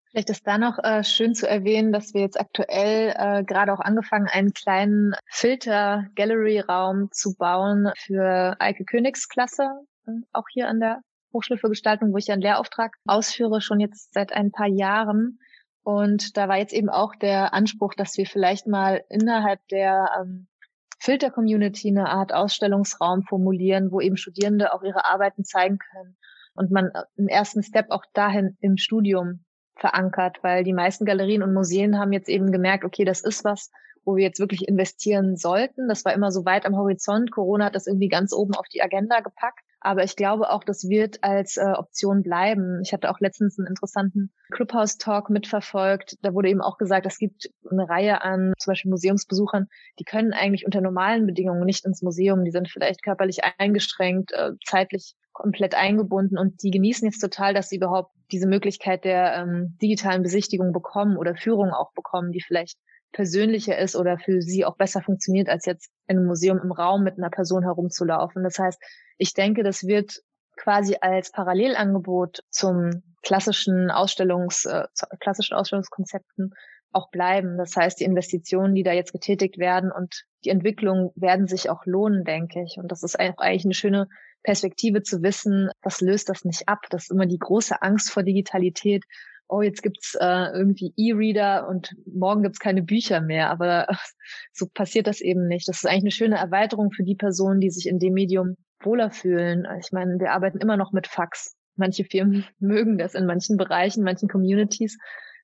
Vielleicht 0.09 0.29
ist 0.29 0.47
da 0.47 0.57
noch 0.57 0.79
äh, 0.79 1.03
schön 1.03 1.35
zu 1.35 1.47
erwähnen, 1.47 1.91
dass 1.91 2.13
wir 2.13 2.21
jetzt 2.21 2.39
aktuell 2.39 3.13
äh, 3.15 3.43
gerade 3.43 3.73
auch 3.73 3.79
angefangen, 3.79 4.27
einen 4.27 4.53
kleinen 4.53 5.13
Filter-Gallery-Raum 5.27 7.09
zu 7.11 7.35
bauen 7.35 7.91
für 7.97 8.55
Eike 8.59 8.85
Königsklasse, 8.85 9.69
äh, 10.07 10.11
auch 10.31 10.45
hier 10.51 10.69
an 10.69 10.79
der 10.79 11.01
Hochschule 11.33 11.59
für 11.59 11.69
Gestaltung, 11.69 12.13
wo 12.13 12.17
ich 12.17 12.31
einen 12.31 12.41
Lehrauftrag 12.41 12.95
ausführe, 13.05 13.61
schon 13.61 13.79
jetzt 13.79 14.13
seit 14.13 14.33
ein 14.33 14.51
paar 14.51 14.67
Jahren. 14.67 15.39
Und 15.83 16.35
da 16.35 16.47
war 16.47 16.57
jetzt 16.57 16.73
eben 16.73 16.89
auch 16.89 17.15
der 17.15 17.53
Anspruch, 17.53 17.93
dass 17.93 18.17
wir 18.17 18.25
vielleicht 18.25 18.65
mal 18.65 19.03
innerhalb 19.09 19.59
der 19.67 20.09
ähm, 20.19 20.47
Filter-Community 20.99 21.89
eine 21.89 22.09
Art 22.09 22.33
Ausstellungsraum 22.33 23.23
formulieren, 23.23 23.91
wo 23.91 24.01
eben 24.01 24.17
Studierende 24.17 24.73
auch 24.73 24.83
ihre 24.83 25.05
Arbeiten 25.05 25.43
zeigen 25.43 25.77
können 25.77 26.17
und 26.55 26.71
man 26.71 26.87
äh, 26.87 27.03
im 27.15 27.27
ersten 27.27 27.63
Step 27.63 27.91
auch 27.91 28.03
dahin 28.13 28.57
im 28.59 28.77
Studium 28.77 29.45
verankert, 29.75 30.39
weil 30.41 30.63
die 30.63 30.73
meisten 30.73 31.05
Galerien 31.05 31.43
und 31.43 31.53
Museen 31.53 31.99
haben 31.99 32.11
jetzt 32.11 32.29
eben 32.29 32.51
gemerkt, 32.51 32.83
okay, 32.83 33.05
das 33.05 33.21
ist 33.21 33.45
was, 33.45 33.71
wo 34.03 34.15
wir 34.15 34.23
jetzt 34.23 34.39
wirklich 34.39 34.67
investieren 34.67 35.37
sollten. 35.37 35.87
Das 35.87 36.03
war 36.03 36.13
immer 36.13 36.31
so 36.31 36.45
weit 36.45 36.65
am 36.65 36.75
Horizont. 36.75 37.31
Corona 37.31 37.65
hat 37.65 37.75
das 37.75 37.87
irgendwie 37.87 38.07
ganz 38.07 38.33
oben 38.33 38.55
auf 38.55 38.67
die 38.67 38.81
Agenda 38.81 39.19
gepackt. 39.19 39.61
Aber 39.79 40.03
ich 40.03 40.15
glaube 40.15 40.49
auch, 40.49 40.63
das 40.63 40.89
wird 40.89 41.23
als 41.23 41.57
äh, 41.57 41.73
Option 41.75 42.23
bleiben. 42.23 42.81
Ich 42.83 42.93
hatte 42.93 43.09
auch 43.09 43.19
letztens 43.19 43.59
einen 43.59 43.67
interessanten 43.67 44.31
Clubhouse-Talk 44.51 45.29
mitverfolgt. 45.29 46.17
Da 46.21 46.33
wurde 46.33 46.49
eben 46.49 46.61
auch 46.61 46.77
gesagt, 46.77 47.05
es 47.05 47.17
gibt 47.17 47.49
eine 47.69 47.87
Reihe 47.87 48.21
an 48.23 48.53
zum 48.57 48.71
Beispiel 48.71 48.89
Museumsbesuchern, 48.89 49.67
die 49.99 50.03
können 50.03 50.33
eigentlich 50.33 50.65
unter 50.65 50.81
normalen 50.81 51.27
Bedingungen 51.27 51.65
nicht 51.65 51.85
ins 51.85 52.01
Museum. 52.01 52.43
Die 52.43 52.51
sind 52.51 52.69
vielleicht 52.69 53.03
körperlich 53.03 53.41
eingeschränkt, 53.57 54.31
äh, 54.33 54.51
zeitlich 54.65 55.15
komplett 55.31 55.75
eingebunden 55.75 56.37
und 56.39 56.63
die 56.63 56.71
genießen 56.71 57.05
jetzt 57.05 57.19
total, 57.19 57.53
dass 57.53 57.69
sie 57.69 57.75
überhaupt 57.75 58.11
diese 58.31 58.47
Möglichkeit 58.47 59.05
der 59.05 59.35
ähm, 59.35 59.77
digitalen 59.79 60.23
Besichtigung 60.23 60.73
bekommen 60.73 61.15
oder 61.15 61.35
Führung 61.35 61.69
auch 61.69 61.93
bekommen, 61.93 62.31
die 62.31 62.41
vielleicht 62.41 62.79
persönlicher 63.11 63.77
ist 63.77 63.95
oder 63.95 64.17
für 64.17 64.41
sie 64.41 64.65
auch 64.65 64.77
besser 64.77 65.01
funktioniert, 65.01 65.49
als 65.49 65.65
jetzt 65.65 65.89
in 66.07 66.17
einem 66.17 66.27
Museum 66.27 66.59
im 66.61 66.71
Raum 66.71 67.03
mit 67.03 67.17
einer 67.17 67.29
Person 67.29 67.63
herumzulaufen. 67.63 68.43
Das 68.43 68.59
heißt, 68.59 68.81
ich 69.17 69.33
denke, 69.33 69.63
das 69.63 69.85
wird 69.85 70.21
quasi 70.57 70.97
als 70.99 71.31
Parallelangebot 71.31 72.43
zum 72.49 73.03
klassischen 73.23 73.91
Ausstellungs, 73.91 74.65
äh, 74.65 74.85
klassischen 75.19 75.55
Ausstellungskonzepten 75.55 76.53
auch 76.91 77.09
bleiben. 77.09 77.57
Das 77.57 77.75
heißt, 77.75 77.99
die 77.99 78.05
Investitionen, 78.05 78.73
die 78.73 78.83
da 78.83 78.93
jetzt 78.93 79.11
getätigt 79.11 79.57
werden 79.57 79.91
und 79.91 80.23
die 80.45 80.49
Entwicklung 80.49 81.11
werden 81.15 81.47
sich 81.47 81.69
auch 81.69 81.85
lohnen, 81.85 82.23
denke 82.23 82.63
ich. 82.63 82.77
Und 82.77 82.91
das 82.91 83.03
ist 83.03 83.19
eigentlich 83.19 83.65
eine 83.65 83.73
schöne 83.73 84.07
Perspektive 84.43 85.03
zu 85.03 85.21
wissen, 85.21 85.69
was 85.81 86.01
löst 86.01 86.29
das 86.29 86.45
nicht 86.45 86.67
ab. 86.67 86.85
Das 86.89 87.03
ist 87.03 87.11
immer 87.11 87.25
die 87.25 87.39
große 87.39 87.81
Angst 87.81 88.11
vor 88.11 88.23
Digitalität. 88.23 89.03
Oh, 89.49 89.61
jetzt 89.61 89.81
gibt's 89.81 90.15
äh, 90.19 90.51
irgendwie 90.53 90.93
E-Reader 90.97 91.67
und 91.67 91.95
morgen 92.05 92.43
gibt's 92.43 92.59
keine 92.59 92.83
Bücher 92.83 93.21
mehr. 93.21 93.49
Aber 93.49 93.87
so 94.53 94.67
passiert 94.73 95.07
das 95.07 95.21
eben 95.21 95.47
nicht. 95.47 95.67
Das 95.67 95.77
ist 95.77 95.85
eigentlich 95.85 96.03
eine 96.03 96.11
schöne 96.11 96.37
Erweiterung 96.37 96.91
für 96.91 97.03
die 97.03 97.15
Personen, 97.15 97.61
die 97.61 97.69
sich 97.69 97.87
in 97.87 97.99
dem 97.99 98.13
Medium 98.13 98.57
wohler 98.81 99.09
fühlen. 99.09 99.67
Ich 99.79 99.91
meine, 99.91 100.19
wir 100.19 100.31
arbeiten 100.31 100.59
immer 100.59 100.77
noch 100.77 100.91
mit 100.91 101.07
Fax. 101.07 101.55
Manche 101.75 102.03
Firmen 102.03 102.45
mögen 102.59 102.97
das 102.97 103.15
in 103.15 103.25
manchen 103.25 103.57
Bereichen, 103.57 104.03
manchen 104.03 104.29
Communities 104.29 104.97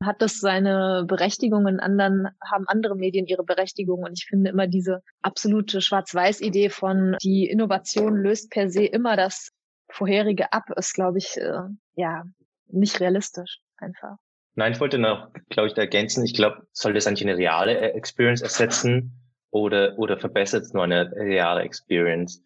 hat 0.06 0.22
das 0.22 0.40
seine 0.40 1.06
Berechtigung, 1.08 1.68
in 1.68 1.80
anderen 1.80 2.28
haben 2.50 2.68
andere 2.68 2.96
Medien 2.96 3.26
ihre 3.26 3.44
Berechtigung. 3.44 4.04
Und 4.04 4.14
ich 4.18 4.26
finde 4.26 4.50
immer 4.50 4.68
diese 4.68 5.02
absolute 5.22 5.82
Schwarz-Weiß-Idee 5.82 6.70
von 6.70 7.16
die 7.22 7.48
Innovation 7.48 8.16
löst 8.16 8.52
per 8.52 8.70
se 8.70 8.86
immer 8.86 9.16
das 9.16 9.50
vorherige 9.90 10.52
ab, 10.52 10.64
ist, 10.76 10.94
glaube 10.94 11.20
ich, 11.20 11.38
äh, 11.38 11.62
ja, 11.96 12.24
nicht 12.68 13.00
realistisch 13.00 13.60
einfach. 13.84 14.18
Nein, 14.56 14.74
ich 14.74 14.80
wollte 14.80 15.00
noch, 15.00 15.32
glaube 15.50 15.68
ich, 15.68 15.78
ergänzen. 15.78 16.24
Ich 16.26 16.34
glaube, 16.34 16.68
soll 16.72 16.94
das 16.94 17.08
eigentlich 17.08 17.28
eine 17.28 17.38
reale 17.38 17.94
Experience 17.94 18.42
ersetzen 18.42 19.20
oder, 19.50 19.98
oder 19.98 20.18
verbessert 20.18 20.64
es 20.64 20.74
nur 20.74 20.84
eine 20.84 21.12
reale 21.12 21.62
Experience? 21.62 22.44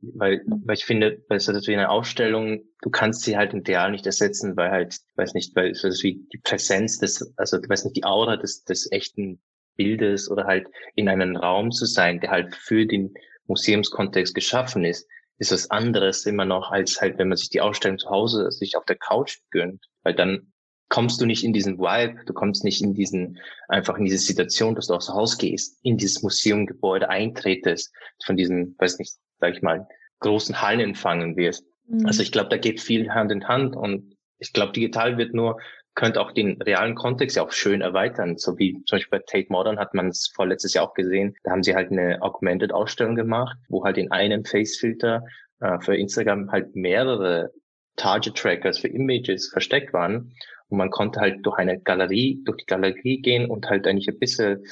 weil, 0.00 0.42
weil 0.46 0.76
ich 0.76 0.84
finde, 0.84 1.22
bei 1.28 1.38
so 1.38 1.52
etwas 1.52 1.66
wie 1.66 1.74
einer 1.74 1.90
Ausstellung, 1.90 2.60
du 2.82 2.90
kannst 2.90 3.22
sie 3.22 3.36
halt 3.36 3.52
im 3.52 3.62
Real 3.62 3.90
nicht 3.90 4.06
ersetzen, 4.06 4.56
weil 4.56 4.70
halt, 4.70 4.96
weiß 5.16 5.34
nicht, 5.34 5.54
weil 5.56 5.74
so 5.74 5.88
etwas 5.88 6.02
wie 6.02 6.26
die 6.32 6.38
Präsenz 6.38 6.98
des, 6.98 7.34
also 7.36 7.58
du 7.58 7.68
weißt 7.68 7.84
nicht, 7.84 7.96
die 7.96 8.04
Aura 8.04 8.36
des, 8.36 8.64
des 8.64 8.90
echten 8.92 9.40
Bildes 9.76 10.30
oder 10.30 10.44
halt 10.44 10.68
in 10.94 11.08
einem 11.08 11.36
Raum 11.36 11.70
zu 11.70 11.86
sein, 11.86 12.20
der 12.20 12.30
halt 12.30 12.54
für 12.54 12.86
den 12.86 13.14
Museumskontext 13.46 14.34
geschaffen 14.34 14.84
ist, 14.84 15.08
ist 15.38 15.52
was 15.52 15.70
anderes 15.70 16.24
immer 16.24 16.44
noch, 16.44 16.70
als 16.70 17.00
halt, 17.00 17.18
wenn 17.18 17.28
man 17.28 17.36
sich 17.36 17.50
die 17.50 17.60
Ausstellung 17.60 17.98
zu 17.98 18.08
Hause 18.08 18.50
sich 18.50 18.76
auf 18.76 18.86
der 18.86 18.96
Couch 18.96 19.38
gönnt. 19.50 19.84
Weil 20.02 20.14
dann 20.14 20.52
kommst 20.88 21.20
du 21.20 21.26
nicht 21.26 21.44
in 21.44 21.52
diesen 21.52 21.78
Vibe, 21.78 22.24
du 22.26 22.32
kommst 22.32 22.64
nicht 22.64 22.82
in 22.82 22.94
diesen, 22.94 23.38
einfach 23.68 23.98
in 23.98 24.04
diese 24.04 24.18
Situation, 24.18 24.74
dass 24.74 24.86
du 24.86 24.94
aufs 24.94 25.08
Haus 25.08 25.38
gehst, 25.38 25.78
in 25.82 25.96
dieses 25.96 26.22
Museumgebäude 26.22 27.08
eintretest, 27.08 27.92
von 28.24 28.36
diesen, 28.36 28.76
weiß 28.78 28.98
nicht, 28.98 29.14
sag 29.40 29.54
ich 29.54 29.62
mal, 29.62 29.86
großen 30.20 30.62
Hallen 30.62 30.80
empfangen 30.80 31.36
wirst. 31.36 31.66
Mhm. 31.88 32.06
Also 32.06 32.22
ich 32.22 32.32
glaube, 32.32 32.50
da 32.50 32.56
geht 32.56 32.80
viel 32.80 33.10
Hand 33.10 33.32
in 33.32 33.48
Hand 33.48 33.76
und 33.76 34.16
ich 34.38 34.52
glaube, 34.52 34.72
digital 34.72 35.18
wird 35.18 35.34
nur, 35.34 35.58
könnte 35.94 36.20
auch 36.20 36.32
den 36.32 36.60
realen 36.60 36.94
Kontext 36.94 37.36
ja 37.36 37.42
auch 37.42 37.52
schön 37.52 37.80
erweitern. 37.80 38.36
So 38.36 38.58
wie 38.58 38.74
zum 38.84 38.96
Beispiel 38.96 39.18
bei 39.18 39.24
Tate 39.26 39.50
Modern 39.50 39.78
hat 39.78 39.94
man 39.94 40.08
es 40.08 40.30
vorletztes 40.34 40.74
Jahr 40.74 40.84
auch 40.84 40.94
gesehen. 40.94 41.34
Da 41.42 41.52
haben 41.52 41.62
sie 41.62 41.74
halt 41.74 41.90
eine 41.90 42.20
Augmented 42.22 42.72
Ausstellung 42.72 43.16
gemacht, 43.16 43.56
wo 43.68 43.82
halt 43.82 43.96
in 43.96 44.12
einem 44.12 44.44
Face-Filter 44.44 45.24
äh, 45.60 45.80
für 45.80 45.96
Instagram 45.96 46.52
halt 46.52 46.76
mehrere 46.76 47.50
Target-Trackers 47.96 48.78
für 48.78 48.88
Images 48.88 49.48
versteckt 49.48 49.94
waren. 49.94 50.34
Und 50.68 50.78
man 50.78 50.90
konnte 50.90 51.20
halt 51.20 51.44
durch 51.44 51.58
eine 51.58 51.80
Galerie, 51.80 52.42
durch 52.44 52.58
die 52.58 52.66
Galerie 52.66 53.20
gehen 53.20 53.50
und 53.50 53.68
halt 53.68 53.86
eigentlich 53.86 54.08
ein 54.08 54.18
bisschen 54.18 54.64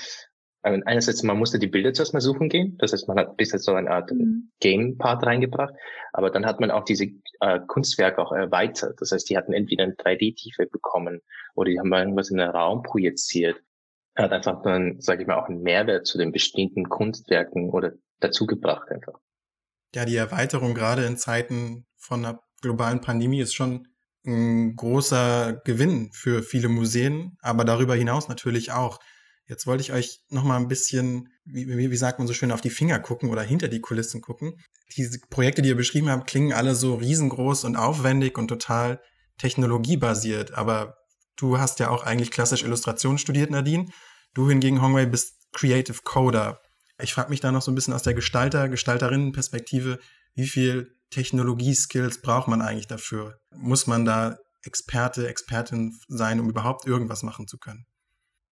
ähm, 0.65 0.83
einerseits, 0.87 1.23
man 1.23 1.39
musste 1.39 1.59
die 1.59 1.67
Bilder 1.67 1.93
zuerst 1.93 2.15
mal 2.15 2.21
suchen 2.21 2.49
gehen. 2.49 2.77
Das 2.79 2.93
heißt, 2.93 3.07
man 3.07 3.19
hat 3.19 3.37
bis 3.37 3.53
jetzt 3.53 3.67
so 3.67 3.75
eine 3.75 3.91
Art 3.91 4.11
mhm. 4.11 4.51
Game-Part 4.61 5.25
reingebracht. 5.27 5.75
Aber 6.13 6.31
dann 6.31 6.47
hat 6.47 6.59
man 6.59 6.71
auch 6.71 6.85
diese 6.85 7.05
äh, 7.41 7.61
Kunstwerke 7.67 8.21
auch 8.21 8.33
erweitert. 8.33 8.99
Das 9.01 9.13
heißt, 9.13 9.29
die 9.29 9.37
hatten 9.37 9.53
entweder 9.53 9.85
eine 9.85 9.95
3D-Tiefe 9.95 10.67
bekommen 10.67 11.21
oder 11.55 11.71
die 11.71 11.79
haben 11.79 11.93
irgendwas 11.93 12.31
in 12.31 12.39
den 12.39 12.49
Raum 12.49 12.83
projiziert. 12.83 13.61
Hat 14.17 14.33
einfach 14.33 14.63
dann, 14.63 15.01
sage 15.01 15.23
ich 15.23 15.29
mal, 15.29 15.39
auch 15.39 15.49
einen 15.49 15.63
Mehrwert 15.63 16.07
zu 16.07 16.17
den 16.17 16.33
bestimmten 16.33 16.89
Kunstwerken 16.89 17.71
oder 17.71 17.93
dazugebracht 18.21 18.89
einfach. 18.91 19.21
Ja, 19.95 20.07
die 20.07 20.17
Erweiterung 20.17 20.75
gerade 20.75 21.05
in 21.05 21.19
Zeiten 21.19 21.87
von 21.97 22.25
einer 22.25 22.41
globalen 22.63 23.01
Pandemie 23.01 23.41
ist 23.41 23.55
schon 23.55 23.87
ein 24.27 24.77
großer 24.77 25.61
Gewinn 25.65 26.11
für 26.13 26.43
viele 26.43 26.69
Museen, 26.69 27.37
aber 27.41 27.65
darüber 27.65 27.95
hinaus 27.95 28.29
natürlich 28.29 28.73
auch. 28.73 28.99
Jetzt 29.47 29.67
wollte 29.67 29.83
ich 29.83 29.93
euch 29.93 30.23
noch 30.31 30.45
mal 30.45 30.57
ein 30.57 30.69
bisschen, 30.69 31.29
wie, 31.45 31.69
wie, 31.69 31.97
sagt 31.97 32.19
man 32.19 32.27
so 32.27 32.33
schön, 32.33 32.51
auf 32.51 32.63
die 32.63 32.71
Finger 32.71 32.99
gucken 32.99 33.29
oder 33.29 33.43
hinter 33.43 33.69
die 33.69 33.81
Kulissen 33.81 34.23
gucken. 34.23 34.59
Diese 34.97 35.19
Projekte, 35.29 35.61
die 35.61 35.69
ihr 35.69 35.77
beschrieben 35.77 36.09
habt, 36.09 36.27
klingen 36.27 36.55
alle 36.55 36.75
so 36.75 36.95
riesengroß 36.95 37.65
und 37.65 37.77
aufwendig 37.77 38.39
und 38.39 38.49
total 38.49 39.01
technologiebasiert. 39.37 40.55
Aber 40.55 40.97
du 41.37 41.59
hast 41.59 41.79
ja 41.79 41.91
auch 41.91 42.05
eigentlich 42.05 42.31
klassisch 42.31 42.63
Illustration 42.63 43.19
studiert, 43.19 43.51
Nadine. 43.51 43.87
Du 44.33 44.49
hingegen, 44.49 44.81
Hongwei, 44.81 45.05
bist 45.05 45.35
Creative 45.53 45.99
Coder. 46.05 46.63
Ich 47.01 47.13
frage 47.13 47.31
mich 47.31 47.41
da 47.41 47.53
noch 47.53 47.63
so 47.63 47.71
ein 47.71 47.75
bisschen 47.75 47.93
aus 47.93 48.03
der 48.03 48.15
Gestalter, 48.15 48.69
Gestalterinnenperspektive, 48.71 49.99
wie 50.35 50.47
viel 50.47 50.97
Technologieskills 51.15 52.21
braucht 52.21 52.49
man 52.49 52.61
eigentlich 52.61 52.89
dafür? 52.89 53.39
Muss 53.55 53.87
man 53.87 54.05
da 54.05 54.37
Experte, 54.65 55.29
Expertin 55.29 55.97
sein, 56.09 56.41
um 56.41 56.49
überhaupt 56.49 56.87
irgendwas 56.87 57.23
machen 57.23 57.47
zu 57.47 57.59
können? 57.59 57.87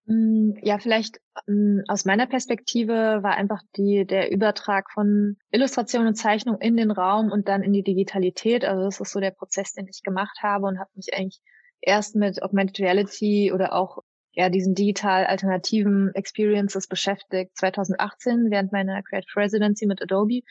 Mm, 0.05 0.51
ja, 0.61 0.79
vielleicht 0.79 1.19
mm, 1.47 1.81
aus 1.87 2.05
meiner 2.05 2.25
Perspektive 2.25 3.19
war 3.21 3.35
einfach 3.35 3.61
die, 3.75 4.05
der 4.05 4.31
Übertrag 4.31 4.91
von 4.91 5.37
Illustration 5.51 6.07
und 6.07 6.15
Zeichnung 6.15 6.59
in 6.59 6.77
den 6.77 6.91
Raum 6.91 7.31
und 7.31 7.47
dann 7.47 7.63
in 7.63 7.73
die 7.73 7.83
Digitalität. 7.83 8.63
Also 8.63 8.83
das 8.83 8.99
ist 8.99 9.11
so 9.11 9.19
der 9.19 9.31
Prozess, 9.31 9.73
den 9.73 9.87
ich 9.87 10.01
gemacht 10.03 10.37
habe 10.41 10.65
und 10.65 10.79
habe 10.79 10.89
mich 10.95 11.13
eigentlich 11.13 11.41
erst 11.81 12.15
mit 12.15 12.41
Augmented 12.41 12.79
Reality 12.79 13.51
oder 13.53 13.73
auch 13.73 13.99
ja 14.33 14.49
diesen 14.49 14.73
digital 14.73 15.25
alternativen 15.25 16.11
Experiences 16.15 16.87
beschäftigt 16.87 17.55
2018 17.57 18.47
während 18.49 18.71
meiner 18.71 19.03
Creative 19.03 19.39
Residency 19.39 19.85
mit 19.85 20.01
Adobe, 20.01 20.41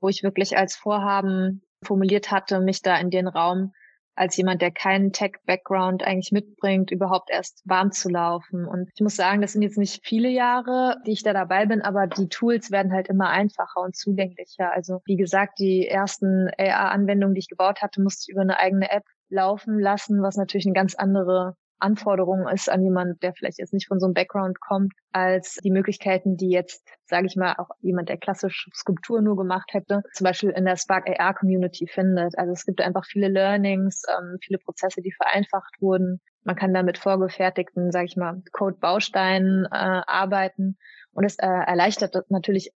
wo 0.00 0.08
ich 0.08 0.22
wirklich 0.22 0.56
als 0.56 0.76
Vorhaben 0.76 1.62
formuliert 1.84 2.30
hatte, 2.30 2.60
mich 2.60 2.82
da 2.82 2.96
in 2.98 3.10
den 3.10 3.28
Raum 3.28 3.72
als 4.20 4.36
jemand, 4.36 4.60
der 4.60 4.70
keinen 4.70 5.12
Tech-Background 5.12 6.02
eigentlich 6.02 6.30
mitbringt, 6.30 6.90
überhaupt 6.90 7.30
erst 7.30 7.62
warm 7.64 7.90
zu 7.90 8.10
laufen. 8.10 8.66
Und 8.66 8.90
ich 8.94 9.00
muss 9.00 9.16
sagen, 9.16 9.40
das 9.40 9.52
sind 9.52 9.62
jetzt 9.62 9.78
nicht 9.78 10.04
viele 10.04 10.28
Jahre, 10.28 10.96
die 11.06 11.12
ich 11.12 11.22
da 11.22 11.32
dabei 11.32 11.64
bin, 11.64 11.80
aber 11.80 12.06
die 12.06 12.28
Tools 12.28 12.70
werden 12.70 12.92
halt 12.92 13.08
immer 13.08 13.30
einfacher 13.30 13.80
und 13.80 13.96
zugänglicher. 13.96 14.72
Also 14.72 15.00
wie 15.06 15.16
gesagt, 15.16 15.58
die 15.58 15.88
ersten 15.88 16.50
AR-Anwendungen, 16.58 17.34
die 17.34 17.40
ich 17.40 17.48
gebaut 17.48 17.80
hatte, 17.80 18.02
musste 18.02 18.24
ich 18.28 18.34
über 18.34 18.42
eine 18.42 18.58
eigene 18.58 18.90
App 18.90 19.04
laufen 19.30 19.78
lassen, 19.78 20.22
was 20.22 20.36
natürlich 20.36 20.66
eine 20.66 20.74
ganz 20.74 20.94
andere 20.94 21.54
Anforderung 21.80 22.48
ist 22.48 22.70
an 22.70 22.82
jemand, 22.82 23.22
der 23.22 23.32
vielleicht 23.32 23.58
jetzt 23.58 23.72
nicht 23.72 23.88
von 23.88 23.98
so 24.00 24.06
einem 24.06 24.14
Background 24.14 24.60
kommt, 24.60 24.92
als 25.12 25.56
die 25.62 25.70
Möglichkeiten, 25.70 26.36
die 26.36 26.50
jetzt, 26.50 26.86
sage 27.06 27.26
ich 27.26 27.36
mal, 27.36 27.54
auch 27.58 27.70
jemand, 27.80 28.08
der 28.08 28.18
klassisch 28.18 28.68
Skulptur 28.74 29.22
nur 29.22 29.36
gemacht 29.36 29.70
hätte, 29.72 30.02
zum 30.12 30.24
Beispiel 30.24 30.50
in 30.50 30.64
der 30.64 30.76
Spark 30.76 31.08
AR 31.08 31.34
Community 31.34 31.86
findet. 31.86 32.38
Also 32.38 32.52
es 32.52 32.64
gibt 32.64 32.80
einfach 32.80 33.04
viele 33.04 33.28
Learnings, 33.28 34.02
ähm, 34.08 34.38
viele 34.42 34.58
Prozesse, 34.58 35.02
die 35.02 35.12
vereinfacht 35.12 35.80
wurden. 35.80 36.20
Man 36.44 36.56
kann 36.56 36.72
da 36.72 36.82
mit 36.82 36.98
vorgefertigten, 36.98 37.90
sage 37.92 38.06
ich 38.06 38.16
mal, 38.16 38.42
Code-Bausteinen 38.52 39.66
äh, 39.66 39.68
arbeiten 39.70 40.78
und 41.12 41.24
es 41.24 41.38
äh, 41.38 41.46
erleichtert 41.46 42.16
natürlich 42.30 42.72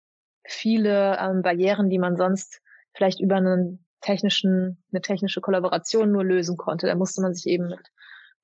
viele 0.43 1.17
ähm, 1.19 1.41
Barrieren, 1.41 1.89
die 1.89 1.99
man 1.99 2.17
sonst 2.17 2.61
vielleicht 2.93 3.19
über 3.19 3.35
einen 3.35 3.85
technischen, 4.01 4.83
eine 4.91 5.01
technische 5.01 5.41
Kollaboration 5.41 6.11
nur 6.11 6.23
lösen 6.23 6.57
konnte. 6.57 6.87
Da 6.87 6.95
musste 6.95 7.21
man 7.21 7.33
sich 7.33 7.51
eben 7.51 7.67
mit 7.67 7.79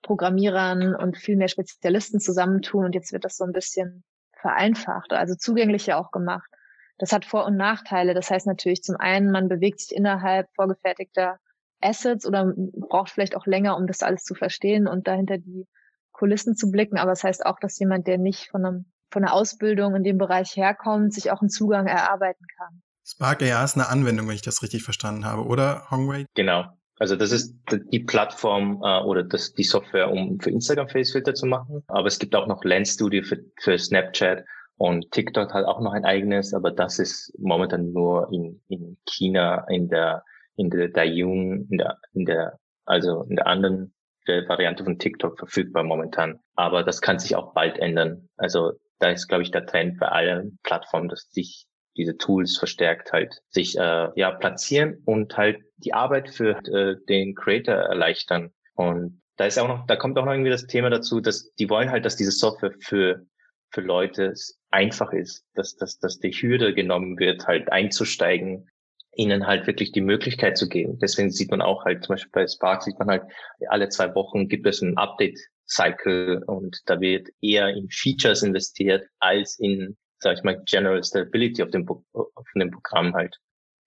Programmierern 0.02 0.96
und 0.96 1.18
viel 1.18 1.36
mehr 1.36 1.48
Spezialisten 1.48 2.20
zusammentun 2.20 2.86
und 2.86 2.96
jetzt 2.96 3.12
wird 3.14 3.26
das 3.26 3.38
so 3.38 3.44
ein 3.44 3.52
bisschen 3.52 4.04
vereinfacht, 4.40 5.12
also 5.14 5.36
zugänglicher 5.36 5.98
auch 5.98 6.12
gemacht. 6.12 6.50
Das 6.98 7.12
hat 7.12 7.26
Vor- 7.26 7.46
und 7.46 7.58
Nachteile. 7.58 8.14
Das 8.14 8.30
heißt 8.30 8.48
natürlich 8.48 8.82
zum 8.84 8.96
einen, 8.96 9.32
man 9.32 9.50
bewegt 9.50 9.80
sich 9.80 9.96
innerhalb 9.96 10.48
vorgefertigter 10.56 11.40
Assets 11.82 12.26
oder 12.26 12.54
braucht 12.56 13.12
vielleicht 13.12 13.36
auch 13.36 13.46
länger, 13.46 13.78
um 13.78 13.88
das 13.88 14.02
alles 14.02 14.24
zu 14.24 14.34
verstehen 14.34 14.88
und 14.88 15.08
dahinter 15.08 15.38
die 15.38 15.68
Kulissen 16.12 16.56
zu 16.56 16.72
blicken. 16.72 16.98
Aber 16.98 17.12
es 17.12 17.20
das 17.20 17.28
heißt 17.28 17.46
auch, 17.46 17.60
dass 17.60 17.78
jemand, 17.78 18.08
der 18.08 18.18
nicht 18.18 18.50
von, 18.50 18.66
einem, 18.66 18.86
von 19.12 19.24
einer 19.24 19.34
Ausbildung 19.34 19.96
in 19.96 20.04
dem 20.04 20.18
Bereich 20.18 20.56
herkommt, 20.56 21.14
sich 21.14 21.32
auch 21.32 21.42
einen 21.42 21.50
Zugang 21.50 21.86
erarbeiten 21.86 22.46
kann. 22.58 22.82
Spark 23.06 23.42
AR 23.42 23.64
ist 23.64 23.76
eine 23.76 23.88
Anwendung, 23.88 24.28
wenn 24.28 24.36
ich 24.36 24.42
das 24.42 24.64
richtig 24.64 24.84
verstanden 24.84 25.24
habe, 25.24 25.46
oder 25.46 25.90
Hongwei? 25.92 26.26
Genau. 26.34 26.66
Also 27.00 27.16
das 27.16 27.32
ist 27.32 27.56
die 27.92 28.00
Plattform 28.00 28.82
äh, 28.84 29.02
oder 29.02 29.24
das, 29.24 29.54
die 29.54 29.64
Software, 29.64 30.12
um 30.12 30.40
für 30.40 30.50
Instagram 30.50 30.90
Facefilter 30.90 31.34
zu 31.34 31.46
machen. 31.46 31.84
Aber 31.88 32.08
es 32.08 32.20
gibt 32.20 32.36
auch 32.36 32.48
noch 32.48 32.64
Lens 32.64 32.94
Studio 32.94 33.24
für, 33.24 33.40
für 33.60 33.78
Snapchat 33.78 34.46
und 34.78 35.12
TikTok 35.12 35.54
hat 35.54 35.66
auch 35.66 35.82
noch 35.82 35.94
ein 35.94 36.06
eigenes, 36.06 36.54
aber 36.54 36.72
das 36.72 37.00
ist 37.00 37.34
momentan 37.40 37.92
nur 37.94 38.32
in, 38.32 38.62
in 38.68 38.98
China 39.06 39.66
in 39.70 39.90
der 39.90 40.24
in 40.56 40.70
der 40.70 40.90
Dayun, 40.90 41.68
in 41.70 41.78
der 41.78 41.98
in 42.14 42.26
der 42.26 42.60
also 42.86 43.24
in 43.24 43.36
der 43.36 43.48
anderen 43.48 43.94
der 44.28 44.48
Variante 44.48 44.84
von 44.84 45.00
TikTok 45.00 45.38
verfügbar 45.38 45.84
momentan. 45.84 46.40
Aber 46.56 46.84
das 46.84 47.02
kann 47.02 47.18
sich 47.18 47.36
auch 47.36 47.54
bald 47.54 47.80
ändern. 47.80 48.30
Also 48.38 48.74
da 49.00 49.10
ist, 49.10 49.28
glaube 49.28 49.44
ich, 49.44 49.52
der 49.52 49.66
Trend 49.66 50.00
bei 50.00 50.08
allen 50.08 50.60
Plattformen, 50.64 51.08
dass 51.08 51.30
sich 51.32 51.66
diese 51.96 52.18
Tools 52.18 52.58
verstärkt 52.58 53.12
halt 53.12 53.42
sich 53.50 53.78
äh, 53.78 54.10
ja 54.16 54.32
platzieren 54.32 55.02
und 55.06 55.36
halt 55.38 55.60
die 55.78 55.94
Arbeit 55.94 56.30
für 56.30 56.58
äh, 56.68 56.98
den 57.08 57.36
Creator 57.36 57.76
erleichtern. 57.76 58.52
Und 58.76 59.22
da 59.38 59.46
ist 59.46 59.60
auch 59.60 59.68
noch, 59.68 59.86
da 59.86 59.96
kommt 59.96 60.18
auch 60.18 60.26
noch 60.26 60.32
irgendwie 60.32 60.50
das 60.52 60.68
Thema 60.68 60.90
dazu, 60.90 61.22
dass 61.22 61.54
die 61.56 61.70
wollen 61.70 61.92
halt, 61.92 62.06
dass 62.06 62.16
diese 62.16 62.32
Software 62.32 62.74
für 62.80 63.26
für 63.70 63.82
Leute 63.82 64.34
einfach 64.70 65.12
ist, 65.12 65.46
dass, 65.54 65.76
dass, 65.76 66.00
dass 66.00 66.20
die 66.20 66.32
Hürde 66.32 66.74
genommen 66.74 67.20
wird, 67.20 67.48
halt 67.48 67.72
einzusteigen, 67.72 68.70
ihnen 69.16 69.46
halt 69.46 69.68
wirklich 69.68 69.92
die 69.92 70.02
Möglichkeit 70.02 70.58
zu 70.58 70.70
geben. 70.70 71.00
Deswegen 71.00 71.32
sieht 71.32 71.52
man 71.52 71.62
auch 71.62 71.84
halt, 71.86 72.06
zum 72.06 72.14
Beispiel 72.14 72.32
bei 72.32 72.48
Spark 72.48 72.84
sieht 72.84 72.98
man 73.00 73.10
halt, 73.10 73.24
alle 73.68 73.90
zwei 73.90 74.14
Wochen 74.16 74.48
gibt 74.48 74.66
es 74.68 74.82
ein 74.82 74.98
Update-Cycle 74.98 76.44
und 76.46 76.80
da 76.86 77.02
wird 77.02 77.28
eher 77.42 77.70
in 77.70 77.90
Features 77.90 78.44
investiert 78.44 79.06
als 79.20 79.60
in 79.60 79.98
sag 80.20 80.38
ich 80.38 80.44
mal, 80.44 80.62
General 80.66 81.04
Stability 81.04 81.64
auf 81.64 81.70
dem, 81.70 81.88
auf 81.88 82.48
dem 82.56 82.72
Programm 82.72 83.14
halt. 83.14 83.38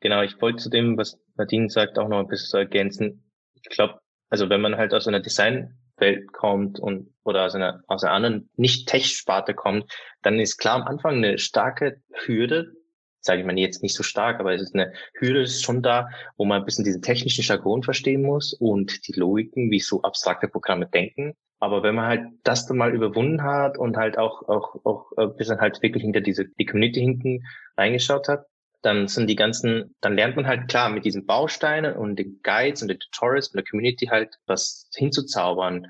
Genau, 0.00 0.22
ich 0.22 0.40
wollte 0.40 0.62
zu 0.62 0.70
dem, 0.70 0.96
was 0.96 1.18
Nadine 1.36 1.68
sagt, 1.68 1.98
auch 1.98 2.08
noch 2.08 2.20
ein 2.20 2.28
bisschen 2.28 2.58
ergänzen. 2.58 3.30
Ich 3.54 3.68
glaube, 3.68 4.00
also 4.30 4.48
wenn 4.48 4.60
man 4.60 4.76
halt 4.76 4.94
aus 4.94 5.06
einer 5.06 5.20
Designwelt 5.20 6.32
kommt 6.32 6.80
und 6.80 7.12
oder 7.22 7.44
aus 7.44 7.54
einer, 7.54 7.82
aus 7.86 8.02
einer 8.02 8.14
anderen 8.14 8.50
Nicht-Tech-Sparte 8.56 9.54
kommt, 9.54 9.92
dann 10.22 10.40
ist 10.40 10.56
klar 10.56 10.76
am 10.76 10.82
Anfang 10.82 11.16
eine 11.16 11.38
starke 11.38 12.00
Hürde, 12.24 12.72
sage 13.20 13.40
ich 13.40 13.46
mal 13.46 13.58
jetzt 13.58 13.82
nicht 13.82 13.94
so 13.94 14.02
stark, 14.02 14.40
aber 14.40 14.54
es 14.54 14.62
ist 14.62 14.74
eine 14.74 14.92
Hürde 15.18 15.42
ist 15.42 15.62
schon 15.62 15.82
da, 15.82 16.08
wo 16.38 16.46
man 16.46 16.62
ein 16.62 16.64
bisschen 16.64 16.84
diesen 16.84 17.02
technischen 17.02 17.44
Jargon 17.44 17.82
verstehen 17.82 18.22
muss 18.22 18.54
und 18.54 19.06
die 19.06 19.12
Logiken, 19.12 19.70
wie 19.70 19.80
so 19.80 20.00
abstrakte 20.00 20.48
Programme 20.48 20.86
denken. 20.86 21.34
Aber 21.58 21.82
wenn 21.82 21.94
man 21.94 22.06
halt 22.06 22.22
das 22.42 22.66
dann 22.66 22.78
mal 22.78 22.94
überwunden 22.94 23.42
hat 23.42 23.76
und 23.76 23.98
halt 23.98 24.16
auch, 24.16 24.48
auch, 24.48 24.76
auch 24.86 25.12
ein 25.18 25.36
bisschen 25.36 25.60
halt 25.60 25.82
wirklich 25.82 26.02
hinter 26.02 26.22
diese, 26.22 26.46
die 26.58 26.64
Community 26.64 27.00
hinten 27.00 27.44
reingeschaut 27.76 28.28
hat, 28.28 28.46
dann 28.82 29.08
sind 29.08 29.28
die 29.28 29.36
ganzen, 29.36 29.94
dann 30.00 30.14
lernt 30.14 30.36
man 30.36 30.46
halt 30.46 30.68
klar 30.68 30.88
mit 30.88 31.04
diesen 31.04 31.26
Bausteinen 31.26 31.96
und 31.96 32.16
den 32.16 32.40
Guides 32.42 32.82
und 32.82 32.88
den 32.88 32.98
Tutorials 32.98 33.48
und 33.48 33.56
der 33.56 33.64
Community 33.64 34.06
halt 34.06 34.38
was 34.46 34.88
hinzuzaubern. 34.94 35.86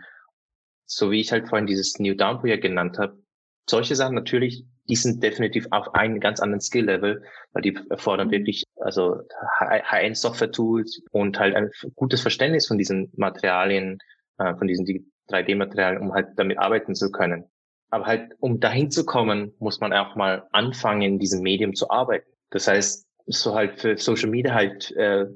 So 0.86 1.10
wie 1.10 1.20
ich 1.20 1.30
halt 1.30 1.48
vorhin 1.48 1.66
dieses 1.66 1.98
New 1.98 2.14
Down 2.14 2.40
Projekt 2.40 2.62
genannt 2.62 2.98
habe. 2.98 3.22
Solche 3.68 3.94
Sachen 3.94 4.16
natürlich, 4.16 4.64
die 4.88 4.96
sind 4.96 5.22
definitiv 5.22 5.68
auf 5.70 5.94
einem 5.94 6.18
ganz 6.18 6.40
anderen 6.40 6.60
Skill-Level, 6.60 7.22
weil 7.52 7.62
die 7.62 7.78
erfordern 7.90 8.26
mhm. 8.26 8.32
wirklich, 8.32 8.64
also 8.76 9.20
High-End 9.60 10.16
Software-Tools 10.16 11.02
und 11.12 11.38
halt 11.38 11.54
ein 11.54 11.70
gutes 11.94 12.20
Verständnis 12.20 12.66
von 12.66 12.78
diesen 12.78 13.12
Materialien, 13.16 13.98
äh, 14.38 14.56
von 14.56 14.66
diesen 14.66 14.84
3D-Material, 15.28 15.98
um 15.98 16.12
halt 16.12 16.30
damit 16.36 16.58
arbeiten 16.58 16.96
zu 16.96 17.12
können. 17.12 17.44
Aber 17.90 18.06
halt, 18.06 18.32
um 18.40 18.58
dahin 18.58 18.90
zu 18.90 19.04
kommen, 19.04 19.52
muss 19.60 19.78
man 19.78 19.92
auch 19.92 20.16
mal 20.16 20.48
anfangen, 20.50 21.02
in 21.02 21.18
diesem 21.20 21.42
Medium 21.42 21.74
zu 21.74 21.90
arbeiten. 21.90 22.30
Das 22.50 22.68
heißt, 22.68 23.06
so 23.26 23.54
halt 23.54 23.80
für 23.80 23.96
Social 23.96 24.28
Media 24.28 24.54
halt 24.54 24.90
äh, 24.96 25.26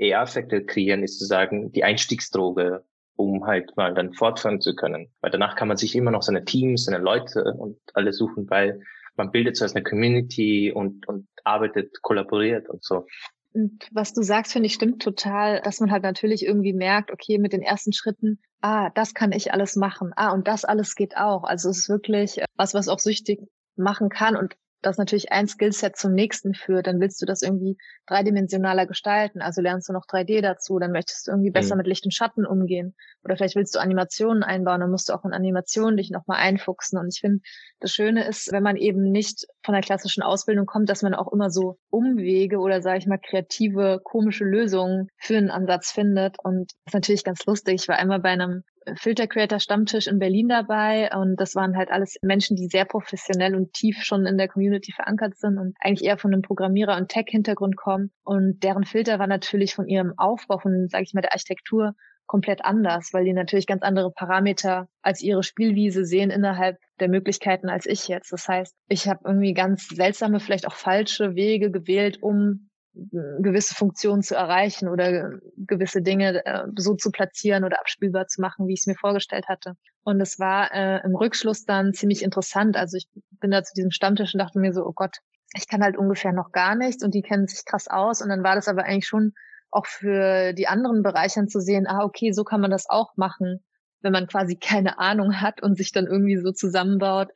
AR-Effekte 0.00 0.64
kreieren, 0.64 1.02
ist 1.02 1.18
zu 1.18 1.26
sagen, 1.26 1.70
die 1.72 1.84
Einstiegsdroge, 1.84 2.84
um 3.16 3.46
halt 3.46 3.76
mal 3.76 3.94
dann 3.94 4.14
fortfahren 4.14 4.60
zu 4.60 4.74
können. 4.74 5.10
Weil 5.20 5.30
danach 5.30 5.54
kann 5.56 5.68
man 5.68 5.76
sich 5.76 5.94
immer 5.94 6.10
noch 6.10 6.22
seine 6.22 6.44
Teams, 6.44 6.84
seine 6.84 6.98
Leute 6.98 7.44
und 7.44 7.78
alle 7.94 8.12
suchen, 8.12 8.48
weil 8.48 8.80
man 9.16 9.30
bildet 9.30 9.56
zuerst 9.56 9.76
eine 9.76 9.84
Community 9.84 10.72
und, 10.72 11.06
und 11.06 11.28
arbeitet, 11.44 12.00
kollaboriert 12.02 12.68
und 12.68 12.82
so. 12.82 13.06
Und 13.52 13.86
was 13.92 14.14
du 14.14 14.22
sagst, 14.22 14.52
finde 14.52 14.66
ich, 14.66 14.74
stimmt 14.74 15.02
total, 15.02 15.60
dass 15.60 15.80
man 15.80 15.90
halt 15.90 16.02
natürlich 16.02 16.46
irgendwie 16.46 16.72
merkt, 16.72 17.10
okay, 17.10 17.36
mit 17.36 17.52
den 17.52 17.60
ersten 17.60 17.92
Schritten, 17.92 18.40
ah, 18.62 18.88
das 18.90 19.12
kann 19.12 19.32
ich 19.32 19.52
alles 19.52 19.76
machen. 19.76 20.12
Ah, 20.16 20.32
und 20.32 20.48
das 20.48 20.64
alles 20.64 20.94
geht 20.94 21.18
auch. 21.18 21.44
Also 21.44 21.68
es 21.68 21.80
ist 21.80 21.88
wirklich 21.90 22.42
was, 22.56 22.72
was 22.72 22.88
auch 22.88 22.98
süchtig 22.98 23.40
machen 23.76 24.08
kann. 24.08 24.36
Und 24.36 24.56
das 24.82 24.98
natürlich 24.98 25.32
ein 25.32 25.46
Skillset 25.46 25.96
zum 25.96 26.12
nächsten 26.12 26.54
führt, 26.54 26.86
dann 26.86 27.00
willst 27.00 27.22
du 27.22 27.26
das 27.26 27.42
irgendwie 27.42 27.76
dreidimensionaler 28.06 28.86
gestalten. 28.86 29.40
Also 29.40 29.62
lernst 29.62 29.88
du 29.88 29.92
noch 29.92 30.06
3D 30.06 30.40
dazu, 30.42 30.78
dann 30.78 30.92
möchtest 30.92 31.26
du 31.26 31.30
irgendwie 31.30 31.50
besser 31.50 31.74
mhm. 31.74 31.78
mit 31.78 31.86
Licht 31.86 32.04
und 32.04 32.12
Schatten 32.12 32.44
umgehen. 32.44 32.94
Oder 33.24 33.36
vielleicht 33.36 33.56
willst 33.56 33.74
du 33.74 33.78
Animationen 33.78 34.42
einbauen, 34.42 34.80
dann 34.80 34.90
musst 34.90 35.08
du 35.08 35.14
auch 35.14 35.24
in 35.24 35.32
Animationen 35.32 35.96
dich 35.96 36.10
nochmal 36.10 36.38
einfuchsen. 36.38 36.98
Und 36.98 37.08
ich 37.14 37.20
finde, 37.20 37.40
das 37.80 37.92
Schöne 37.92 38.26
ist, 38.26 38.52
wenn 38.52 38.62
man 38.62 38.76
eben 38.76 39.10
nicht 39.10 39.46
von 39.64 39.74
der 39.74 39.82
klassischen 39.82 40.22
Ausbildung 40.22 40.66
kommt, 40.66 40.88
dass 40.88 41.02
man 41.02 41.14
auch 41.14 41.32
immer 41.32 41.50
so 41.50 41.78
Umwege 41.90 42.58
oder 42.58 42.82
sage 42.82 42.98
ich 42.98 43.06
mal 43.06 43.18
kreative, 43.18 44.00
komische 44.02 44.44
Lösungen 44.44 45.08
für 45.16 45.36
einen 45.36 45.50
Ansatz 45.50 45.92
findet. 45.92 46.36
Und 46.42 46.72
das 46.84 46.90
ist 46.90 46.94
natürlich 46.94 47.24
ganz 47.24 47.46
lustig. 47.46 47.74
Ich 47.82 47.88
war 47.88 47.96
einmal 47.96 48.20
bei 48.20 48.30
einem 48.30 48.62
Filter 48.96 49.26
Creator 49.26 49.60
Stammtisch 49.60 50.06
in 50.06 50.18
Berlin 50.18 50.48
dabei 50.48 51.10
und 51.14 51.36
das 51.36 51.54
waren 51.54 51.76
halt 51.76 51.90
alles 51.90 52.16
Menschen, 52.22 52.56
die 52.56 52.66
sehr 52.66 52.84
professionell 52.84 53.54
und 53.54 53.72
tief 53.72 54.02
schon 54.02 54.26
in 54.26 54.38
der 54.38 54.48
Community 54.48 54.92
verankert 54.92 55.36
sind 55.36 55.58
und 55.58 55.74
eigentlich 55.80 56.06
eher 56.06 56.18
von 56.18 56.32
einem 56.32 56.42
Programmierer- 56.42 56.96
und 56.96 57.08
Tech-Hintergrund 57.08 57.76
kommen 57.76 58.10
und 58.24 58.62
deren 58.62 58.84
Filter 58.84 59.18
war 59.18 59.26
natürlich 59.26 59.74
von 59.74 59.88
ihrem 59.88 60.14
Aufbau, 60.16 60.58
von, 60.58 60.88
sage 60.88 61.04
ich 61.04 61.14
mal, 61.14 61.20
der 61.20 61.32
Architektur 61.32 61.94
komplett 62.26 62.64
anders, 62.64 63.10
weil 63.12 63.24
die 63.24 63.32
natürlich 63.32 63.66
ganz 63.66 63.82
andere 63.82 64.10
Parameter 64.10 64.88
als 65.02 65.20
ihre 65.20 65.42
Spielwiese 65.42 66.04
sehen 66.04 66.30
innerhalb 66.30 66.78
der 66.98 67.08
Möglichkeiten 67.08 67.68
als 67.68 67.84
ich 67.86 68.08
jetzt. 68.08 68.32
Das 68.32 68.48
heißt, 68.48 68.74
ich 68.88 69.08
habe 69.08 69.20
irgendwie 69.26 69.52
ganz 69.52 69.88
seltsame, 69.88 70.40
vielleicht 70.40 70.66
auch 70.66 70.74
falsche 70.74 71.34
Wege 71.34 71.70
gewählt, 71.70 72.22
um 72.22 72.70
gewisse 72.94 73.74
Funktionen 73.74 74.22
zu 74.22 74.34
erreichen 74.34 74.88
oder 74.88 75.38
gewisse 75.56 76.02
Dinge 76.02 76.44
äh, 76.44 76.64
so 76.76 76.94
zu 76.94 77.10
platzieren 77.10 77.64
oder 77.64 77.80
abspielbar 77.80 78.26
zu 78.26 78.40
machen, 78.40 78.66
wie 78.66 78.74
ich 78.74 78.80
es 78.80 78.86
mir 78.86 78.96
vorgestellt 78.96 79.48
hatte. 79.48 79.74
Und 80.04 80.20
es 80.20 80.38
war 80.38 80.72
äh, 80.72 81.00
im 81.04 81.16
Rückschluss 81.16 81.64
dann 81.64 81.94
ziemlich 81.94 82.22
interessant. 82.22 82.76
Also 82.76 82.96
ich 82.96 83.06
bin 83.40 83.50
da 83.50 83.62
zu 83.62 83.72
diesem 83.74 83.90
Stammtisch 83.90 84.34
und 84.34 84.40
dachte 84.40 84.58
mir 84.58 84.72
so, 84.72 84.84
oh 84.84 84.92
Gott, 84.92 85.16
ich 85.54 85.68
kann 85.68 85.82
halt 85.82 85.96
ungefähr 85.96 86.32
noch 86.32 86.52
gar 86.52 86.74
nichts 86.74 87.02
und 87.02 87.14
die 87.14 87.22
kennen 87.22 87.46
sich 87.46 87.64
krass 87.64 87.88
aus. 87.88 88.20
Und 88.20 88.28
dann 88.28 88.42
war 88.42 88.54
das 88.54 88.68
aber 88.68 88.84
eigentlich 88.84 89.06
schon 89.06 89.32
auch 89.70 89.86
für 89.86 90.52
die 90.52 90.68
anderen 90.68 91.02
Bereichern 91.02 91.48
zu 91.48 91.60
sehen, 91.60 91.86
ah, 91.86 92.04
okay, 92.04 92.32
so 92.32 92.44
kann 92.44 92.60
man 92.60 92.70
das 92.70 92.90
auch 92.90 93.16
machen, 93.16 93.64
wenn 94.02 94.12
man 94.12 94.26
quasi 94.26 94.56
keine 94.60 94.98
Ahnung 94.98 95.40
hat 95.40 95.62
und 95.62 95.76
sich 95.76 95.92
dann 95.92 96.06
irgendwie 96.06 96.36
so 96.36 96.52
zusammenbaut, 96.52 97.28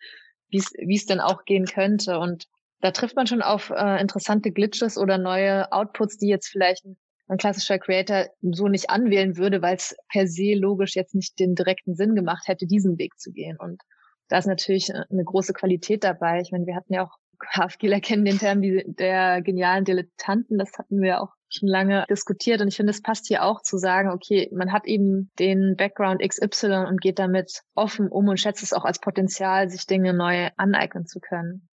wie 0.48 0.94
es 0.94 1.06
denn 1.06 1.20
auch 1.20 1.44
gehen 1.44 1.64
könnte. 1.64 2.18
Und 2.18 2.46
da 2.80 2.90
trifft 2.90 3.16
man 3.16 3.26
schon 3.26 3.42
auf 3.42 3.70
äh, 3.70 4.00
interessante 4.00 4.52
Glitches 4.52 4.98
oder 4.98 5.18
neue 5.18 5.70
Outputs, 5.72 6.18
die 6.18 6.28
jetzt 6.28 6.48
vielleicht 6.48 6.84
ein, 6.84 6.96
klassischer 7.38 7.80
Creator 7.80 8.26
so 8.40 8.68
nicht 8.68 8.88
anwählen 8.88 9.36
würde, 9.36 9.60
weil 9.60 9.74
es 9.74 9.96
per 10.12 10.28
se 10.28 10.54
logisch 10.54 10.94
jetzt 10.94 11.14
nicht 11.14 11.40
den 11.40 11.56
direkten 11.56 11.96
Sinn 11.96 12.14
gemacht 12.14 12.46
hätte, 12.46 12.66
diesen 12.66 12.98
Weg 12.98 13.18
zu 13.18 13.32
gehen. 13.32 13.56
Und 13.58 13.82
da 14.28 14.38
ist 14.38 14.46
natürlich 14.46 14.90
äh, 14.90 15.02
eine 15.10 15.24
große 15.24 15.52
Qualität 15.52 16.04
dabei. 16.04 16.40
Ich 16.40 16.52
meine, 16.52 16.66
wir 16.66 16.76
hatten 16.76 16.92
ja 16.94 17.04
auch 17.04 17.18
HFGler 17.52 18.00
kennen 18.00 18.24
den 18.24 18.38
Term 18.38 18.62
die, 18.62 18.84
der 18.86 19.42
genialen 19.42 19.84
Dilettanten. 19.84 20.58
Das 20.58 20.72
hatten 20.78 21.00
wir 21.00 21.20
auch 21.20 21.34
schon 21.48 21.68
lange 21.68 22.04
diskutiert 22.10 22.60
und 22.60 22.68
ich 22.68 22.76
finde, 22.76 22.90
es 22.90 23.02
passt 23.02 23.26
hier 23.26 23.44
auch 23.44 23.62
zu 23.62 23.78
sagen, 23.78 24.10
okay, 24.10 24.50
man 24.52 24.72
hat 24.72 24.86
eben 24.86 25.30
den 25.38 25.76
Background 25.76 26.20
XY 26.20 26.86
und 26.88 27.00
geht 27.00 27.18
damit 27.18 27.62
offen 27.74 28.08
um 28.08 28.28
und 28.28 28.40
schätzt 28.40 28.62
es 28.62 28.72
auch 28.72 28.84
als 28.84 29.00
Potenzial, 29.00 29.68
sich 29.68 29.86
Dinge 29.86 30.12
neu 30.12 30.48
aneignen 30.56 31.06
zu 31.06 31.20
können. 31.20 31.68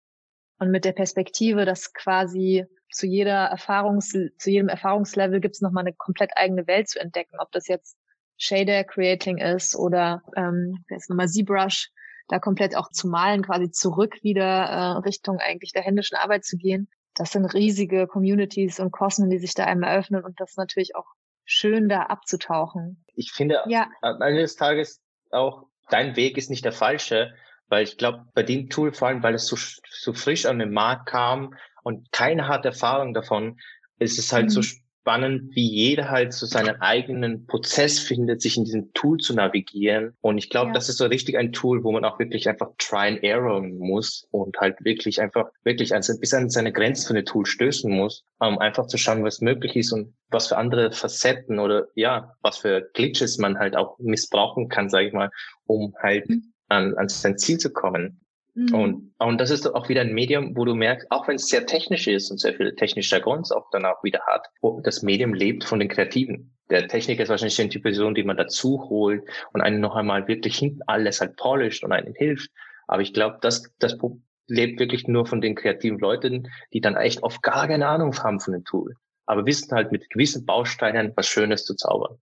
Und 0.58 0.70
mit 0.70 0.84
der 0.84 0.92
Perspektive, 0.92 1.64
dass 1.64 1.92
quasi 1.92 2.64
zu 2.90 3.06
jeder 3.06 3.46
Erfahrungs, 3.46 4.10
zu 4.10 4.50
jedem 4.50 4.68
Erfahrungslevel 4.68 5.40
gibt 5.40 5.56
es 5.56 5.60
nochmal 5.60 5.84
eine 5.84 5.94
komplett 5.94 6.30
eigene 6.36 6.66
Welt 6.66 6.88
zu 6.88 7.00
entdecken, 7.00 7.36
ob 7.38 7.50
das 7.52 7.66
jetzt 7.68 7.96
Shader 8.36 8.84
Creating 8.84 9.38
ist 9.38 9.74
oder 9.76 10.22
ähm, 10.36 10.84
jetzt 10.90 11.08
nochmal 11.08 11.28
ZBrush, 11.28 11.90
da 12.28 12.38
komplett 12.38 12.76
auch 12.76 12.90
zu 12.90 13.08
malen, 13.08 13.42
quasi 13.42 13.70
zurück 13.70 14.22
wieder 14.22 14.42
äh, 14.42 14.98
Richtung 14.98 15.38
eigentlich 15.38 15.72
der 15.72 15.82
händischen 15.82 16.16
Arbeit 16.16 16.44
zu 16.44 16.56
gehen 16.56 16.88
das 17.14 17.32
sind 17.32 17.46
riesige 17.46 18.06
Communities 18.06 18.80
und 18.80 18.90
Kosmen, 18.90 19.30
die 19.30 19.38
sich 19.38 19.54
da 19.54 19.64
einem 19.64 19.82
eröffnen 19.82 20.24
und 20.24 20.40
das 20.40 20.50
ist 20.50 20.58
natürlich 20.58 20.96
auch 20.96 21.06
schön, 21.44 21.88
da 21.88 22.02
abzutauchen. 22.02 23.04
Ich 23.14 23.32
finde, 23.32 23.62
ja. 23.66 23.90
am 24.00 24.22
Ende 24.22 24.42
des 24.42 24.56
Tages 24.56 25.02
auch, 25.30 25.66
dein 25.90 26.16
Weg 26.16 26.38
ist 26.38 26.50
nicht 26.50 26.64
der 26.64 26.72
falsche, 26.72 27.34
weil 27.72 27.84
ich 27.84 27.96
glaube, 27.96 28.26
bei 28.34 28.42
dem 28.42 28.68
Tool, 28.68 28.92
vor 28.92 29.08
allem, 29.08 29.22
weil 29.22 29.34
es 29.34 29.46
so, 29.46 29.56
so 29.56 30.12
frisch 30.12 30.44
an 30.44 30.58
den 30.58 30.72
Markt 30.72 31.06
kam 31.06 31.54
und 31.82 32.12
keiner 32.12 32.46
hat 32.46 32.66
Erfahrung 32.66 33.14
davon, 33.14 33.58
ist 33.98 34.18
es 34.18 34.30
halt 34.30 34.44
mhm. 34.44 34.50
so 34.50 34.60
spannend, 34.62 35.56
wie 35.56 35.70
jeder 35.70 36.10
halt 36.10 36.34
so 36.34 36.44
seinen 36.44 36.82
eigenen 36.82 37.46
Prozess 37.46 37.98
findet, 37.98 38.42
sich 38.42 38.58
in 38.58 38.64
diesem 38.64 38.92
Tool 38.92 39.16
zu 39.16 39.34
navigieren. 39.34 40.14
Und 40.20 40.36
ich 40.36 40.50
glaube, 40.50 40.66
ja. 40.66 40.74
das 40.74 40.90
ist 40.90 40.98
so 40.98 41.06
richtig 41.06 41.38
ein 41.38 41.54
Tool, 41.54 41.82
wo 41.82 41.92
man 41.92 42.04
auch 42.04 42.18
wirklich 42.18 42.46
einfach 42.46 42.68
try 42.76 43.08
and 43.08 43.24
error 43.24 43.62
muss 43.62 44.28
und 44.30 44.54
halt 44.58 44.76
wirklich 44.84 45.22
einfach, 45.22 45.46
wirklich 45.64 45.94
also 45.94 46.12
bis 46.20 46.34
an 46.34 46.50
seine 46.50 46.72
Grenzen 46.72 47.06
von 47.06 47.16
dem 47.16 47.24
Tool 47.24 47.46
stößen 47.46 47.90
muss, 47.90 48.22
um 48.38 48.58
einfach 48.58 48.86
zu 48.86 48.98
schauen, 48.98 49.24
was 49.24 49.40
möglich 49.40 49.76
ist 49.76 49.92
und 49.92 50.12
was 50.28 50.48
für 50.48 50.58
andere 50.58 50.92
Facetten 50.92 51.58
oder 51.58 51.86
ja, 51.94 52.34
was 52.42 52.58
für 52.58 52.90
Glitches 52.92 53.38
man 53.38 53.58
halt 53.58 53.76
auch 53.76 53.98
missbrauchen 53.98 54.68
kann, 54.68 54.90
sage 54.90 55.06
ich 55.06 55.14
mal, 55.14 55.30
um 55.64 55.94
halt 56.02 56.28
mhm. 56.28 56.51
An, 56.72 56.96
an 56.96 57.08
sein 57.08 57.38
Ziel 57.38 57.58
zu 57.58 57.72
kommen. 57.72 58.20
Mhm. 58.54 58.74
Und, 58.74 59.14
und 59.18 59.40
das 59.40 59.50
ist 59.50 59.66
auch 59.66 59.88
wieder 59.88 60.02
ein 60.02 60.12
Medium, 60.12 60.56
wo 60.56 60.64
du 60.64 60.74
merkst, 60.74 61.06
auch 61.10 61.26
wenn 61.26 61.36
es 61.36 61.46
sehr 61.46 61.66
technisch 61.66 62.06
ist 62.06 62.30
und 62.30 62.38
sehr 62.38 62.54
viel 62.54 62.74
technischer 62.74 63.20
Grund 63.20 63.50
auch 63.52 63.70
dann 63.70 63.86
auch 63.86 64.02
wieder 64.02 64.20
hat, 64.26 64.46
wo 64.60 64.80
das 64.80 65.02
Medium 65.02 65.32
lebt 65.32 65.64
von 65.64 65.78
den 65.78 65.88
Kreativen. 65.88 66.54
Der 66.70 66.88
Techniker 66.88 67.22
ist 67.22 67.28
wahrscheinlich 67.28 67.70
die 67.70 67.78
Person, 67.78 68.14
die 68.14 68.24
man 68.24 68.36
dazu 68.36 68.88
holt 68.88 69.22
und 69.52 69.60
einen 69.60 69.80
noch 69.80 69.96
einmal 69.96 70.28
wirklich 70.28 70.56
hinten 70.56 70.80
alles 70.86 71.20
halt 71.20 71.36
polished 71.36 71.84
und 71.84 71.92
einem 71.92 72.14
hilft. 72.14 72.50
Aber 72.86 73.02
ich 73.02 73.14
glaube, 73.14 73.38
das, 73.40 73.70
das 73.78 73.96
lebt 74.48 74.80
wirklich 74.80 75.06
nur 75.08 75.26
von 75.26 75.40
den 75.40 75.54
kreativen 75.54 75.98
Leuten, 75.98 76.48
die 76.72 76.80
dann 76.80 76.96
echt 76.96 77.22
oft 77.22 77.42
gar 77.42 77.68
keine 77.68 77.86
Ahnung 77.88 78.14
haben 78.18 78.40
von 78.40 78.52
dem 78.52 78.64
Tool. 78.64 78.94
Aber 79.24 79.46
wissen 79.46 79.74
halt 79.74 79.92
mit 79.92 80.10
gewissen 80.10 80.44
Bausteinen 80.44 81.12
was 81.16 81.26
Schönes 81.26 81.64
zu 81.64 81.74
zaubern 81.74 82.18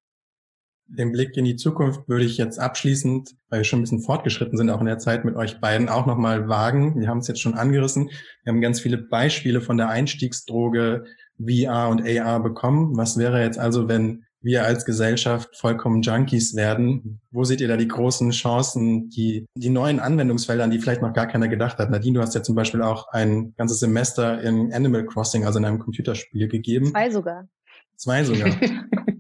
den 0.91 1.13
Blick 1.13 1.37
in 1.37 1.45
die 1.45 1.57
Zukunft 1.57 2.09
würde 2.09 2.25
ich 2.25 2.37
jetzt 2.37 2.59
abschließend, 2.59 3.37
weil 3.49 3.61
wir 3.61 3.65
schon 3.65 3.79
ein 3.79 3.83
bisschen 3.83 4.03
fortgeschritten 4.03 4.59
sind, 4.59 4.71
auch 4.71 4.81
in 4.81 4.87
der 4.87 4.99
Zeit 4.99 5.25
mit 5.25 5.37
euch 5.37 5.61
beiden 5.61 5.89
auch 5.89 6.07
nochmal 6.07 6.49
wagen. 6.49 7.01
Wir 7.01 7.09
haben 7.09 7.19
es 7.19 7.29
jetzt 7.29 7.41
schon 7.41 7.55
angerissen. 7.55 8.11
Wir 8.43 8.53
haben 8.53 8.61
ganz 8.61 8.81
viele 8.81 8.99
Beispiele 8.99 9.61
von 9.61 9.77
der 9.77 9.89
Einstiegsdroge 9.89 11.05
VR 11.39 11.89
und 11.89 12.07
AR 12.07 12.43
bekommen. 12.43 12.97
Was 12.97 13.17
wäre 13.17 13.43
jetzt 13.43 13.59
also, 13.59 13.89
wenn 13.89 14.25
wir 14.43 14.65
als 14.65 14.85
Gesellschaft 14.85 15.57
vollkommen 15.57 16.03
Junkies 16.03 16.57
werden? 16.57 17.21
Wo 17.31 17.45
seht 17.45 17.61
ihr 17.61 17.69
da 17.69 17.77
die 17.77 17.89
großen 17.89 18.31
Chancen, 18.31 19.11
die, 19.11 19.47
die 19.55 19.71
neuen 19.71 20.01
Anwendungsfelder, 20.01 20.65
an 20.65 20.71
die 20.71 20.79
vielleicht 20.79 21.03
noch 21.03 21.13
gar 21.13 21.27
keiner 21.27 21.49
gedacht 21.49 21.79
hat? 21.79 21.91
Nadine, 21.91 22.19
du 22.19 22.23
hast 22.23 22.35
ja 22.35 22.43
zum 22.43 22.55
Beispiel 22.55 22.83
auch 22.83 23.09
ein 23.09 23.55
ganzes 23.57 23.81
Semester 23.81 24.41
in 24.43 24.73
Animal 24.73 25.07
Crossing, 25.07 25.45
also 25.45 25.59
in 25.59 25.65
einem 25.65 25.79
Computerspiel 25.79 26.49
gegeben. 26.49 26.87
Zwei 26.87 27.11
sogar. 27.11 27.49
Zwei 27.97 28.25
sogar. 28.25 28.51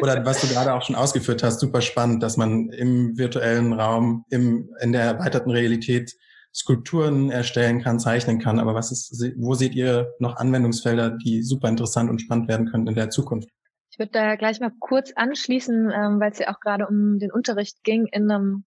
Oder 0.00 0.24
was 0.24 0.40
du 0.40 0.48
gerade 0.48 0.72
auch 0.74 0.82
schon 0.82 0.96
ausgeführt 0.96 1.42
hast, 1.42 1.60
super 1.60 1.80
spannend, 1.80 2.22
dass 2.22 2.36
man 2.36 2.70
im 2.70 3.16
virtuellen 3.16 3.72
Raum, 3.72 4.24
im, 4.30 4.70
in 4.80 4.92
der 4.92 5.02
erweiterten 5.02 5.50
Realität 5.50 6.14
Skulpturen 6.54 7.30
erstellen 7.30 7.82
kann, 7.82 8.00
zeichnen 8.00 8.40
kann. 8.40 8.58
Aber 8.58 8.74
was 8.74 8.90
ist, 8.90 9.12
wo 9.36 9.54
seht 9.54 9.74
ihr 9.74 10.12
noch 10.18 10.36
Anwendungsfelder, 10.36 11.10
die 11.10 11.42
super 11.42 11.68
interessant 11.68 12.10
und 12.10 12.20
spannend 12.20 12.48
werden 12.48 12.70
können 12.70 12.86
in 12.86 12.94
der 12.94 13.10
Zukunft? 13.10 13.48
Ich 13.90 13.98
würde 13.98 14.12
da 14.12 14.36
gleich 14.36 14.60
mal 14.60 14.72
kurz 14.80 15.12
anschließen, 15.14 15.90
ähm, 15.94 16.20
weil 16.20 16.32
es 16.32 16.38
ja 16.38 16.48
auch 16.48 16.60
gerade 16.60 16.86
um 16.86 17.18
den 17.18 17.32
Unterricht 17.32 17.82
ging 17.84 18.06
in 18.06 18.30
einem 18.30 18.64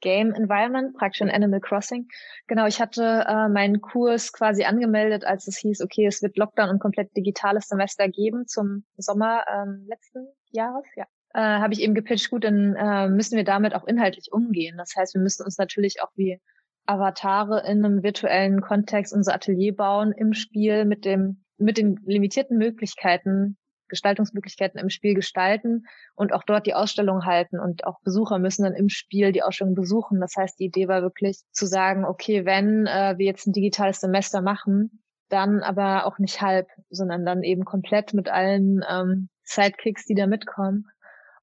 Game 0.00 0.32
Environment, 0.32 0.96
praktisch 0.96 1.20
in 1.20 1.30
Animal 1.30 1.60
Crossing. 1.60 2.08
Genau, 2.46 2.66
ich 2.66 2.80
hatte 2.80 3.24
äh, 3.26 3.48
meinen 3.48 3.80
Kurs 3.80 4.32
quasi 4.32 4.64
angemeldet, 4.64 5.24
als 5.24 5.48
es 5.48 5.58
hieß, 5.58 5.82
okay, 5.82 6.06
es 6.06 6.22
wird 6.22 6.36
Lockdown 6.36 6.70
und 6.70 6.78
komplett 6.78 7.16
digitales 7.16 7.68
Semester 7.68 8.08
geben 8.08 8.46
zum 8.46 8.84
Sommer 8.96 9.44
ähm, 9.52 9.86
letzten 9.88 10.28
Jahres, 10.50 10.86
ja. 10.96 11.04
Äh, 11.34 11.40
habe 11.40 11.74
ich 11.74 11.82
eben 11.82 11.94
gepitcht, 11.94 12.30
gut, 12.30 12.44
dann 12.44 12.74
äh, 12.74 13.08
müssen 13.08 13.36
wir 13.36 13.44
damit 13.44 13.74
auch 13.74 13.86
inhaltlich 13.86 14.32
umgehen. 14.32 14.78
Das 14.78 14.94
heißt, 14.96 15.14
wir 15.14 15.20
müssen 15.20 15.44
uns 15.44 15.58
natürlich 15.58 16.00
auch 16.02 16.10
wie 16.16 16.40
Avatare 16.86 17.64
in 17.66 17.84
einem 17.84 18.02
virtuellen 18.02 18.62
Kontext 18.62 19.12
unser 19.12 19.34
Atelier 19.34 19.76
bauen 19.76 20.12
im 20.12 20.32
Spiel 20.32 20.86
mit 20.86 21.04
dem 21.04 21.44
mit 21.58 21.76
den 21.76 22.00
limitierten 22.06 22.56
Möglichkeiten 22.56 23.58
Gestaltungsmöglichkeiten 23.88 24.80
im 24.80 24.90
Spiel 24.90 25.14
gestalten 25.14 25.86
und 26.14 26.32
auch 26.32 26.42
dort 26.44 26.66
die 26.66 26.74
Ausstellung 26.74 27.24
halten. 27.24 27.58
Und 27.58 27.84
auch 27.84 28.00
Besucher 28.02 28.38
müssen 28.38 28.64
dann 28.64 28.74
im 28.74 28.88
Spiel 28.88 29.32
die 29.32 29.42
Ausstellung 29.42 29.74
besuchen. 29.74 30.20
Das 30.20 30.34
heißt, 30.36 30.58
die 30.58 30.66
Idee 30.66 30.88
war 30.88 31.02
wirklich 31.02 31.42
zu 31.52 31.66
sagen, 31.66 32.04
okay, 32.04 32.44
wenn 32.44 32.86
äh, 32.86 33.14
wir 33.18 33.26
jetzt 33.26 33.46
ein 33.46 33.52
digitales 33.52 34.00
Semester 34.00 34.42
machen, 34.42 35.02
dann 35.28 35.62
aber 35.62 36.06
auch 36.06 36.18
nicht 36.18 36.40
halb, 36.40 36.68
sondern 36.90 37.24
dann 37.24 37.42
eben 37.42 37.64
komplett 37.64 38.14
mit 38.14 38.28
allen 38.28 38.80
ähm, 38.88 39.28
Sidekicks, 39.44 40.04
die 40.06 40.14
da 40.14 40.26
mitkommen. 40.26 40.86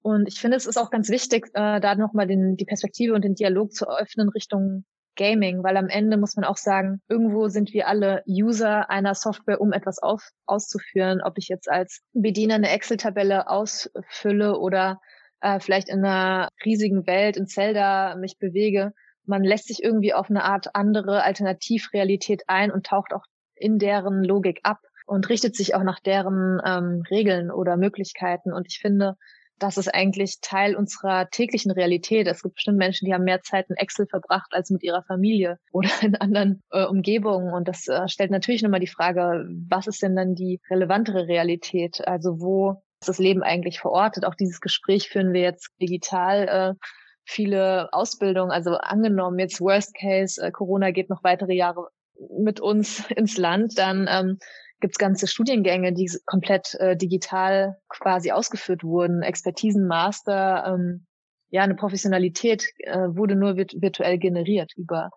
Und 0.01 0.27
ich 0.27 0.39
finde, 0.39 0.57
es 0.57 0.67
ist 0.67 0.77
auch 0.77 0.91
ganz 0.91 1.09
wichtig, 1.09 1.47
äh, 1.53 1.79
da 1.79 1.95
nochmal 1.95 2.27
die 2.27 2.65
Perspektive 2.65 3.13
und 3.13 3.23
den 3.23 3.35
Dialog 3.35 3.73
zu 3.73 3.87
öffnen 3.87 4.29
Richtung 4.29 4.85
Gaming, 5.15 5.63
weil 5.63 5.77
am 5.77 5.87
Ende 5.87 6.17
muss 6.17 6.35
man 6.35 6.45
auch 6.45 6.57
sagen, 6.57 7.01
irgendwo 7.07 7.47
sind 7.47 7.73
wir 7.73 7.87
alle 7.87 8.23
User 8.27 8.89
einer 8.89 9.15
Software, 9.15 9.61
um 9.61 9.73
etwas 9.73 9.99
auf, 9.99 10.29
auszuführen. 10.45 11.21
Ob 11.21 11.37
ich 11.37 11.47
jetzt 11.47 11.69
als 11.69 12.01
Bediener 12.13 12.55
eine 12.55 12.69
Excel-Tabelle 12.69 13.49
ausfülle 13.49 14.57
oder 14.57 14.99
äh, 15.41 15.59
vielleicht 15.59 15.89
in 15.89 16.03
einer 16.03 16.49
riesigen 16.63 17.05
Welt 17.07 17.37
in 17.37 17.47
Zelda 17.47 18.15
mich 18.15 18.37
bewege. 18.39 18.93
Man 19.25 19.43
lässt 19.43 19.67
sich 19.67 19.83
irgendwie 19.83 20.13
auf 20.13 20.29
eine 20.29 20.43
Art 20.43 20.75
andere 20.75 21.23
Alternativrealität 21.23 22.43
ein 22.47 22.71
und 22.71 22.85
taucht 22.85 23.13
auch 23.13 23.25
in 23.55 23.79
deren 23.79 24.23
Logik 24.23 24.59
ab 24.63 24.79
und 25.05 25.29
richtet 25.29 25.55
sich 25.55 25.75
auch 25.75 25.83
nach 25.83 25.99
deren 25.99 26.61
ähm, 26.65 27.03
Regeln 27.09 27.51
oder 27.51 27.77
Möglichkeiten. 27.77 28.53
Und 28.53 28.67
ich 28.67 28.79
finde, 28.79 29.15
das 29.59 29.77
ist 29.77 29.93
eigentlich 29.93 30.39
Teil 30.41 30.75
unserer 30.75 31.29
täglichen 31.29 31.71
Realität. 31.71 32.27
Es 32.27 32.43
gibt 32.43 32.55
bestimmt 32.55 32.77
Menschen, 32.77 33.05
die 33.05 33.13
haben 33.13 33.23
mehr 33.23 33.41
Zeit 33.41 33.69
in 33.69 33.75
Excel 33.75 34.05
verbracht 34.07 34.51
als 34.51 34.69
mit 34.69 34.83
ihrer 34.83 35.03
Familie 35.03 35.57
oder 35.71 35.89
in 36.01 36.15
anderen 36.15 36.63
äh, 36.71 36.85
Umgebungen. 36.85 37.53
Und 37.53 37.67
das 37.67 37.87
äh, 37.87 38.07
stellt 38.07 38.31
natürlich 38.31 38.61
nochmal 38.61 38.79
die 38.79 38.87
Frage, 38.87 39.45
was 39.69 39.87
ist 39.87 40.01
denn 40.01 40.15
dann 40.15 40.35
die 40.35 40.59
relevantere 40.69 41.27
Realität? 41.27 42.05
Also 42.07 42.39
wo 42.39 42.81
ist 43.01 43.09
das 43.09 43.19
Leben 43.19 43.43
eigentlich 43.43 43.79
verortet? 43.79 44.25
Auch 44.25 44.35
dieses 44.35 44.59
Gespräch 44.59 45.09
führen 45.09 45.33
wir 45.33 45.41
jetzt 45.41 45.69
digital. 45.81 46.47
Äh, 46.47 46.87
viele 47.23 47.89
Ausbildungen, 47.91 48.51
also 48.51 48.75
angenommen 48.75 49.39
jetzt 49.39 49.59
Worst 49.59 49.95
Case, 49.95 50.41
äh, 50.41 50.51
Corona 50.51 50.91
geht 50.91 51.09
noch 51.09 51.23
weitere 51.23 51.53
Jahre 51.53 51.89
mit 52.37 52.59
uns 52.59 53.03
ins 53.15 53.37
Land, 53.37 53.77
dann 53.77 54.07
ähm, 54.09 54.37
gibt 54.85 54.97
es 54.97 54.99
ganze 54.99 55.25
Studiengänge, 55.25 55.93
die 55.93 56.11
komplett 56.27 56.75
äh, 56.75 56.95
digital 56.95 57.75
quasi 57.89 58.31
ausgeführt 58.31 58.83
wurden, 58.83 59.23
Expertisenmaster, 59.23 60.63
ähm, 60.67 61.07
ja, 61.49 61.63
eine 61.63 61.73
Professionalität 61.73 62.67
äh, 62.77 63.07
wurde 63.07 63.35
nur 63.35 63.55
virt 63.55 63.73
virtuell 63.81 64.19
generiert 64.19 64.73
über 64.77 65.09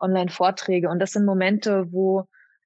Online-Vorträge. 0.00 0.88
Und 0.88 0.98
das 0.98 1.12
sind 1.12 1.24
Momente, 1.24 1.84
wo 1.92 2.22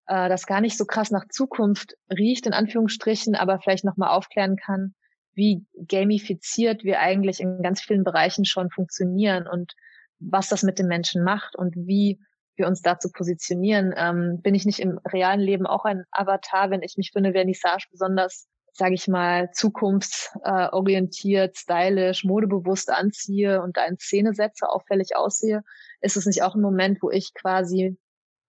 äh, 0.06 0.30
das 0.30 0.46
gar 0.46 0.62
nicht 0.62 0.78
so 0.78 0.86
krass 0.86 1.10
nach 1.10 1.28
Zukunft 1.28 1.92
riecht, 2.10 2.46
in 2.46 2.54
Anführungsstrichen, 2.54 3.34
aber 3.34 3.60
vielleicht 3.60 3.84
nochmal 3.84 4.16
aufklären 4.16 4.56
kann, 4.56 4.94
wie 5.34 5.66
gamifiziert 5.86 6.84
wir 6.84 7.00
eigentlich 7.00 7.40
in 7.40 7.60
ganz 7.60 7.82
vielen 7.82 8.02
Bereichen 8.02 8.46
schon 8.46 8.70
funktionieren 8.70 9.46
und 9.46 9.74
was 10.20 10.48
das 10.48 10.62
mit 10.62 10.78
den 10.78 10.86
Menschen 10.86 11.22
macht 11.22 11.54
und 11.54 11.76
wie 11.76 12.18
wir 12.58 12.66
uns 12.66 12.82
dazu 12.82 13.10
positionieren. 13.10 13.94
Ähm, 13.96 14.40
bin 14.42 14.54
ich 14.54 14.66
nicht 14.66 14.80
im 14.80 14.98
realen 15.06 15.40
Leben 15.40 15.66
auch 15.66 15.84
ein 15.84 16.04
Avatar, 16.10 16.70
wenn 16.70 16.82
ich 16.82 16.96
mich 16.96 17.12
für 17.12 17.18
eine 17.18 17.32
Vernissage 17.32 17.86
besonders, 17.90 18.46
sage 18.72 18.94
ich 18.94 19.08
mal, 19.08 19.50
zukunftsorientiert, 19.52 21.56
stylisch, 21.56 22.24
modebewusst 22.24 22.90
anziehe 22.90 23.62
und 23.62 23.76
da 23.76 23.84
in 23.86 23.98
Szene 23.98 24.34
setze, 24.34 24.68
auffällig 24.68 25.16
aussehe, 25.16 25.62
ist 26.00 26.16
es 26.16 26.26
nicht 26.26 26.42
auch 26.42 26.54
ein 26.54 26.60
Moment, 26.60 27.02
wo 27.02 27.10
ich 27.10 27.32
quasi, 27.34 27.96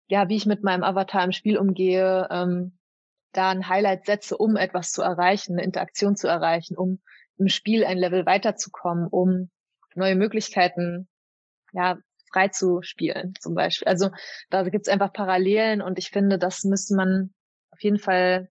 ja, 0.07 0.29
wie 0.29 0.35
ich 0.35 0.45
mit 0.45 0.63
meinem 0.63 0.83
Avatar 0.83 1.23
im 1.23 1.31
Spiel 1.31 1.57
umgehe, 1.57 2.27
ähm, 2.29 2.77
da 3.33 3.49
ein 3.49 3.69
Highlight 3.69 4.05
setze, 4.05 4.37
um 4.37 4.55
etwas 4.55 4.91
zu 4.91 5.01
erreichen, 5.01 5.53
eine 5.53 5.63
Interaktion 5.63 6.15
zu 6.15 6.27
erreichen, 6.27 6.77
um 6.77 7.01
im 7.37 7.49
Spiel 7.49 7.85
ein 7.85 7.97
Level 7.97 8.25
weiterzukommen, 8.25 9.07
um 9.07 9.49
neue 9.95 10.15
Möglichkeiten 10.15 11.07
ja, 11.73 11.97
frei 12.31 12.49
zu 12.49 12.81
spielen, 12.81 13.33
zum 13.39 13.55
Beispiel. 13.55 13.87
Also 13.87 14.09
da 14.49 14.63
gibt 14.63 14.87
es 14.87 14.93
einfach 14.93 15.13
Parallelen 15.13 15.81
und 15.81 15.97
ich 15.97 16.09
finde, 16.09 16.37
das 16.37 16.63
müsste 16.63 16.95
man 16.95 17.33
auf 17.71 17.81
jeden 17.81 17.99
Fall 17.99 18.49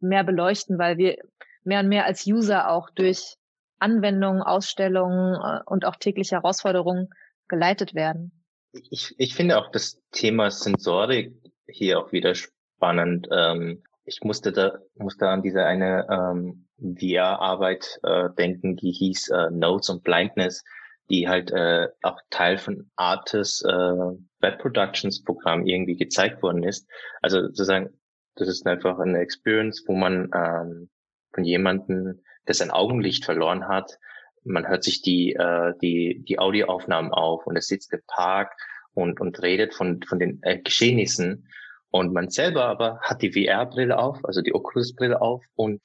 mehr 0.00 0.24
beleuchten, 0.24 0.78
weil 0.78 0.98
wir 0.98 1.18
mehr 1.64 1.80
und 1.80 1.88
mehr 1.88 2.06
als 2.06 2.26
User 2.26 2.70
auch 2.70 2.90
durch 2.90 3.36
Anwendungen, 3.78 4.42
Ausstellungen 4.42 5.34
äh, 5.34 5.60
und 5.66 5.84
auch 5.84 5.96
tägliche 5.96 6.36
Herausforderungen 6.36 7.08
geleitet 7.48 7.94
werden. 7.94 8.32
Ich, 8.72 9.14
ich 9.18 9.34
finde 9.34 9.58
auch 9.58 9.70
das 9.70 10.00
Thema 10.12 10.50
Sensorik 10.50 11.32
hier 11.66 11.98
auch 11.98 12.12
wieder 12.12 12.34
spannend. 12.34 13.28
Ähm, 13.32 13.82
ich 14.04 14.20
musste 14.22 14.52
da 14.52 14.78
musste 14.96 15.28
an 15.28 15.42
diese 15.42 15.64
eine 15.64 16.06
ähm, 16.10 16.66
VR-Arbeit 16.80 17.98
äh, 18.02 18.30
denken, 18.36 18.76
die 18.76 18.92
hieß 18.92 19.28
äh, 19.28 19.50
Notes 19.50 19.90
und 19.90 20.02
Blindness, 20.02 20.64
die 21.10 21.28
halt 21.28 21.50
äh, 21.50 21.88
auch 22.02 22.20
Teil 22.30 22.58
von 22.58 22.90
Artis 22.96 23.62
äh, 23.62 23.70
Web 23.70 24.58
Productions 24.60 25.22
Programm 25.24 25.66
irgendwie 25.66 25.96
gezeigt 25.96 26.42
worden 26.42 26.62
ist. 26.62 26.88
Also 27.22 27.42
sozusagen, 27.42 27.90
das 28.36 28.48
ist 28.48 28.66
einfach 28.66 28.98
eine 28.98 29.18
Experience, 29.18 29.84
wo 29.86 29.94
man 29.94 30.30
ähm, 30.34 30.90
von 31.32 31.44
jemanden, 31.44 32.22
der 32.46 32.54
sein 32.54 32.70
Augenlicht 32.70 33.24
verloren 33.24 33.68
hat, 33.68 33.98
man 34.44 34.66
hört 34.66 34.84
sich 34.84 35.02
die 35.02 35.34
äh, 35.34 35.74
die 35.82 36.24
die 36.26 36.38
Audioaufnahmen 36.38 37.12
auf 37.12 37.46
und 37.46 37.56
er 37.56 37.62
sitzt 37.62 37.92
im 37.92 38.00
Park 38.06 38.52
und 38.94 39.20
und 39.20 39.42
redet 39.42 39.74
von 39.74 40.00
von 40.02 40.18
den 40.18 40.42
äh, 40.42 40.58
Geschehnissen 40.58 41.48
und 41.90 42.12
man 42.12 42.28
selber 42.28 42.64
aber 42.64 43.00
hat 43.00 43.22
die 43.22 43.32
VR-Brille 43.32 43.98
auf, 43.98 44.24
also 44.24 44.42
die 44.42 44.54
Oculus-Brille 44.54 45.20
auf 45.20 45.44
und 45.54 45.80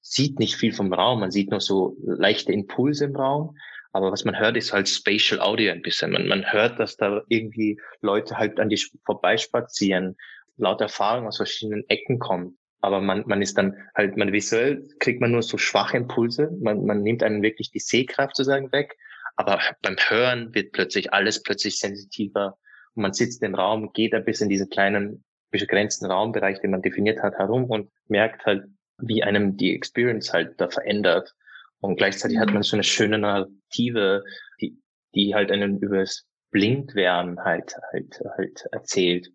sieht 0.00 0.38
nicht 0.38 0.56
viel 0.56 0.72
vom 0.72 0.92
Raum. 0.92 1.20
Man 1.20 1.30
sieht 1.30 1.50
nur 1.50 1.60
so 1.60 1.96
leichte 2.02 2.52
Impulse 2.52 3.06
im 3.06 3.16
Raum. 3.16 3.56
Aber 3.94 4.10
was 4.10 4.24
man 4.24 4.38
hört, 4.38 4.56
ist 4.56 4.72
halt 4.72 4.88
Spatial 4.88 5.40
Audio 5.40 5.70
ein 5.70 5.80
bisschen. 5.80 6.10
Man, 6.10 6.26
man 6.26 6.52
hört, 6.52 6.80
dass 6.80 6.96
da 6.96 7.22
irgendwie 7.28 7.80
Leute 8.00 8.36
halt 8.36 8.58
an 8.58 8.68
die 8.68 8.82
vorbeispazieren, 9.06 10.16
laut 10.56 10.80
Erfahrung 10.80 11.28
aus 11.28 11.36
verschiedenen 11.36 11.88
Ecken 11.88 12.18
kommen. 12.18 12.58
Aber 12.80 13.00
man, 13.00 13.22
man 13.26 13.40
ist 13.40 13.56
dann 13.56 13.76
halt, 13.94 14.16
man 14.16 14.32
visuell 14.32 14.84
kriegt 14.98 15.20
man 15.20 15.30
nur 15.30 15.42
so 15.42 15.58
schwache 15.58 15.96
Impulse. 15.96 16.50
Man, 16.60 16.84
man 16.84 17.02
nimmt 17.02 17.22
einen 17.22 17.42
wirklich 17.42 17.70
die 17.70 17.78
Sehkraft 17.78 18.34
sozusagen 18.34 18.72
weg. 18.72 18.96
Aber 19.36 19.60
beim 19.80 19.96
Hören 19.96 20.52
wird 20.54 20.72
plötzlich 20.72 21.12
alles 21.12 21.44
plötzlich 21.44 21.78
sensitiver. 21.78 22.58
Und 22.94 23.02
man 23.02 23.12
sitzt 23.12 23.44
im 23.44 23.54
Raum, 23.54 23.92
geht 23.92 24.12
ein 24.12 24.24
bisschen 24.24 24.46
in 24.46 24.50
diesen 24.50 24.70
kleinen 24.70 25.24
begrenzten 25.52 26.06
Raumbereich, 26.06 26.60
den 26.60 26.72
man 26.72 26.82
definiert 26.82 27.22
hat, 27.22 27.34
herum 27.34 27.70
und 27.70 27.92
merkt 28.08 28.44
halt, 28.44 28.64
wie 28.98 29.22
einem 29.22 29.56
die 29.56 29.72
Experience 29.72 30.32
halt 30.32 30.60
da 30.60 30.68
verändert. 30.68 31.32
Und 31.84 31.96
gleichzeitig 31.96 32.38
hat 32.38 32.50
man 32.50 32.62
so 32.62 32.76
eine 32.76 32.82
schöne 32.82 33.18
Narrative, 33.18 34.24
die, 34.58 34.80
die 35.14 35.34
halt 35.34 35.52
einen 35.52 35.78
übers 35.80 36.26
Blindwerden 36.50 37.38
halt, 37.44 37.74
halt, 37.92 38.22
halt 38.38 38.64
erzählt. 38.72 39.28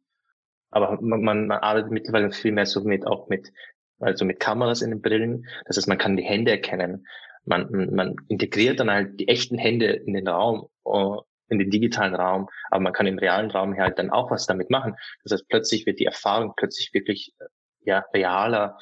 Aber 0.71 0.99
man, 0.99 1.21
man 1.21 1.51
arbeitet 1.51 1.91
mittlerweile 1.91 2.31
viel 2.31 2.51
mehr 2.51 2.65
so 2.65 2.81
mit, 2.81 3.05
auch 3.05 3.29
mit, 3.29 3.51
also 3.99 4.25
mit 4.25 4.39
Kameras 4.39 4.81
in 4.81 4.89
den 4.89 5.01
Brillen. 5.01 5.45
Das 5.65 5.77
heißt, 5.77 5.87
man 5.87 5.99
kann 5.99 6.17
die 6.17 6.23
Hände 6.23 6.49
erkennen. 6.49 7.05
Man, 7.45 7.93
man 7.93 8.15
integriert 8.29 8.79
dann 8.79 8.89
halt 8.89 9.19
die 9.19 9.27
echten 9.27 9.59
Hände 9.59 9.85
in 9.85 10.15
den 10.15 10.27
Raum 10.27 10.69
uh, 10.85 11.21
in 11.49 11.59
den 11.59 11.69
digitalen 11.69 12.15
Raum, 12.15 12.49
aber 12.71 12.81
man 12.81 12.93
kann 12.93 13.07
im 13.07 13.19
realen 13.19 13.51
Raum 13.51 13.77
halt 13.77 13.99
dann 13.99 14.09
auch 14.09 14.31
was 14.31 14.47
damit 14.47 14.71
machen. 14.71 14.95
Das 15.23 15.33
heißt, 15.33 15.47
plötzlich 15.49 15.85
wird 15.85 15.99
die 15.99 16.05
Erfahrung 16.05 16.53
plötzlich 16.55 16.93
wirklich 16.93 17.33
äh, 17.39 17.45
ja 17.81 18.05
realer. 18.13 18.79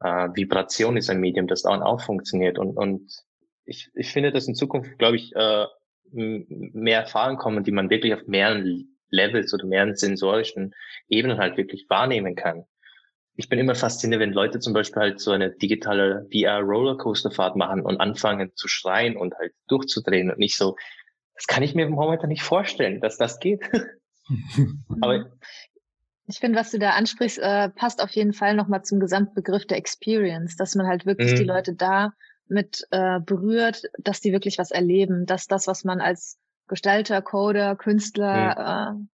Äh, 0.00 0.28
Vibration 0.34 0.96
ist 0.96 1.10
ein 1.10 1.20
Medium, 1.20 1.46
das 1.46 1.62
dann 1.62 1.82
auch 1.82 2.00
funktioniert 2.00 2.58
und 2.58 2.76
und 2.76 3.10
ich, 3.66 3.90
ich 3.94 4.12
finde, 4.12 4.32
dass 4.32 4.46
in 4.46 4.54
Zukunft, 4.54 4.98
glaube 4.98 5.16
ich, 5.16 5.34
äh, 5.34 5.66
mehr 6.12 7.00
Erfahrungen 7.00 7.38
kommen, 7.38 7.64
die 7.64 7.72
man 7.72 7.90
wirklich 7.90 8.14
auf 8.14 8.26
mehreren 8.26 8.96
Levels 9.10 9.52
oder 9.52 9.66
mehreren 9.66 9.96
sensorischen 9.96 10.74
Ebenen 11.08 11.38
halt 11.38 11.56
wirklich 11.56 11.86
wahrnehmen 11.88 12.36
kann. 12.36 12.64
Ich 13.34 13.48
bin 13.48 13.58
immer 13.58 13.74
fasziniert, 13.74 14.20
wenn 14.20 14.32
Leute 14.32 14.60
zum 14.60 14.72
Beispiel 14.72 15.02
halt 15.02 15.20
so 15.20 15.32
eine 15.32 15.50
digitale 15.50 16.26
VR-Rollercoaster-Fahrt 16.32 17.56
machen 17.56 17.82
und 17.82 18.00
anfangen 18.00 18.52
zu 18.54 18.66
schreien 18.68 19.16
und 19.16 19.34
halt 19.34 19.52
durchzudrehen 19.68 20.30
und 20.30 20.38
nicht 20.38 20.56
so, 20.56 20.76
das 21.34 21.46
kann 21.46 21.62
ich 21.62 21.74
mir 21.74 21.88
momentan 21.88 22.30
nicht 22.30 22.42
vorstellen, 22.42 23.00
dass 23.00 23.18
das 23.18 23.38
geht. 23.38 23.60
Aber 25.02 25.30
ich 26.26 26.38
finde, 26.38 26.58
was 26.58 26.70
du 26.70 26.78
da 26.78 26.90
ansprichst, 26.90 27.38
äh, 27.38 27.68
passt 27.70 28.02
auf 28.02 28.10
jeden 28.10 28.32
Fall 28.32 28.54
nochmal 28.54 28.82
zum 28.82 29.00
Gesamtbegriff 29.00 29.66
der 29.66 29.78
Experience, 29.78 30.56
dass 30.56 30.74
man 30.74 30.86
halt 30.86 31.06
wirklich 31.06 31.32
mhm. 31.32 31.36
die 31.36 31.44
Leute 31.44 31.74
da 31.74 32.12
mit 32.48 32.86
äh, 32.90 33.20
berührt, 33.20 33.82
dass 33.98 34.20
die 34.20 34.32
wirklich 34.32 34.58
was 34.58 34.70
erleben, 34.70 35.26
dass 35.26 35.46
das, 35.46 35.66
was 35.66 35.84
man 35.84 36.00
als 36.00 36.38
Gestalter, 36.68 37.22
Coder, 37.22 37.76
Künstler, 37.76 38.92
mhm. 38.92 39.02
äh, 39.02 39.06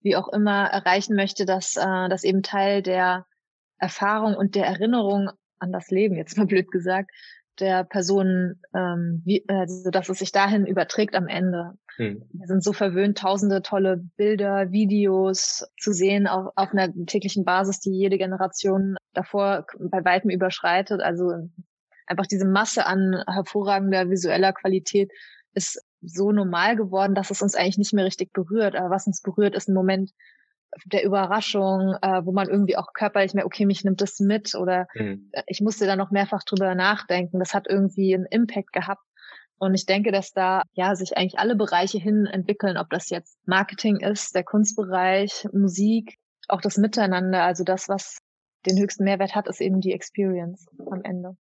wie 0.00 0.16
auch 0.16 0.28
immer 0.28 0.66
erreichen 0.66 1.16
möchte, 1.16 1.46
dass 1.46 1.76
äh, 1.76 2.08
das 2.08 2.24
eben 2.24 2.42
Teil 2.42 2.82
der 2.82 3.26
Erfahrung 3.78 4.34
und 4.34 4.54
der 4.54 4.66
Erinnerung 4.66 5.30
an 5.58 5.72
das 5.72 5.90
Leben, 5.90 6.16
jetzt 6.16 6.36
mal 6.36 6.46
blöd 6.46 6.70
gesagt, 6.70 7.10
der 7.60 7.84
Person, 7.84 8.60
ähm, 8.74 9.22
wie, 9.24 9.44
also 9.48 9.90
dass 9.90 10.08
es 10.08 10.18
sich 10.18 10.32
dahin 10.32 10.66
überträgt 10.66 11.14
am 11.14 11.28
Ende. 11.28 11.72
Hm. 11.96 12.22
Wir 12.32 12.46
sind 12.46 12.62
so 12.62 12.72
verwöhnt, 12.72 13.18
tausende 13.18 13.62
tolle 13.62 13.98
Bilder, 14.16 14.70
Videos 14.70 15.66
zu 15.80 15.92
sehen 15.92 16.26
auf, 16.26 16.52
auf 16.54 16.72
einer 16.72 16.92
täglichen 17.06 17.44
Basis, 17.44 17.80
die 17.80 17.90
jede 17.90 18.18
Generation 18.18 18.96
davor 19.14 19.66
bei 19.78 20.04
weitem 20.04 20.30
überschreitet. 20.30 21.00
Also 21.00 21.32
einfach 22.06 22.26
diese 22.26 22.46
Masse 22.46 22.86
an 22.86 23.22
hervorragender 23.26 24.08
visueller 24.10 24.52
Qualität 24.52 25.10
ist 25.54 25.82
so 26.00 26.30
normal 26.30 26.76
geworden, 26.76 27.14
dass 27.14 27.30
es 27.30 27.42
uns 27.42 27.54
eigentlich 27.54 27.78
nicht 27.78 27.92
mehr 27.92 28.04
richtig 28.04 28.32
berührt. 28.32 28.76
Aber 28.76 28.90
was 28.90 29.06
uns 29.06 29.20
berührt, 29.20 29.54
ist 29.56 29.68
ein 29.68 29.74
Moment 29.74 30.12
der 30.84 31.04
Überraschung, 31.04 31.96
äh, 32.02 32.24
wo 32.24 32.32
man 32.32 32.48
irgendwie 32.48 32.76
auch 32.76 32.92
körperlich 32.92 33.34
mehr, 33.34 33.46
okay, 33.46 33.66
mich 33.66 33.84
nimmt 33.84 34.00
das 34.00 34.20
mit 34.20 34.54
oder 34.54 34.86
mhm. 34.94 35.30
ich 35.46 35.60
musste 35.60 35.86
da 35.86 35.96
noch 35.96 36.10
mehrfach 36.10 36.44
drüber 36.44 36.74
nachdenken. 36.74 37.38
Das 37.38 37.54
hat 37.54 37.66
irgendwie 37.68 38.14
einen 38.14 38.26
Impact 38.26 38.72
gehabt. 38.72 39.02
Und 39.58 39.74
ich 39.74 39.86
denke, 39.86 40.12
dass 40.12 40.32
da 40.32 40.62
ja 40.72 40.94
sich 40.94 41.16
eigentlich 41.16 41.38
alle 41.38 41.56
Bereiche 41.56 41.98
hin 41.98 42.26
entwickeln, 42.26 42.76
ob 42.76 42.90
das 42.90 43.10
jetzt 43.10 43.36
Marketing 43.46 43.96
ist, 43.96 44.34
der 44.34 44.44
Kunstbereich, 44.44 45.48
Musik, 45.52 46.16
auch 46.46 46.60
das 46.60 46.76
Miteinander. 46.76 47.42
Also 47.42 47.64
das, 47.64 47.88
was 47.88 48.18
den 48.66 48.78
höchsten 48.78 49.04
Mehrwert 49.04 49.34
hat, 49.34 49.48
ist 49.48 49.60
eben 49.60 49.80
die 49.80 49.92
Experience 49.92 50.66
am 50.90 51.02
Ende. 51.02 51.36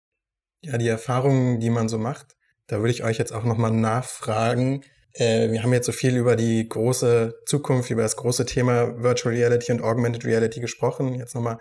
Ja, 0.63 0.79
die 0.79 0.89
Erfahrungen, 0.89 1.61
die 1.61 1.71
man 1.71 1.89
so 1.89 1.99
macht, 1.99 2.37
da 2.67 2.79
würde 2.79 2.91
ich 2.91 3.05
euch 3.05 3.19
jetzt 3.19 3.33
auch 3.33 3.45
nochmal 3.45 3.71
nachfragen. 3.71 4.83
Äh, 5.19 5.51
wir 5.51 5.63
haben 5.63 5.73
jetzt 5.73 5.87
so 5.87 5.93
viel 5.93 6.17
über 6.17 6.37
die 6.37 6.69
große 6.69 7.43
Zukunft, 7.47 7.91
über 7.91 8.03
das 8.03 8.17
große 8.17 8.45
Thema 8.45 9.03
Virtual 9.03 9.35
Reality 9.35 9.73
und 9.73 9.83
Augmented 9.83 10.25
Reality 10.25 10.61
gesprochen. 10.61 11.15
Jetzt 11.15 11.35
nochmal 11.35 11.59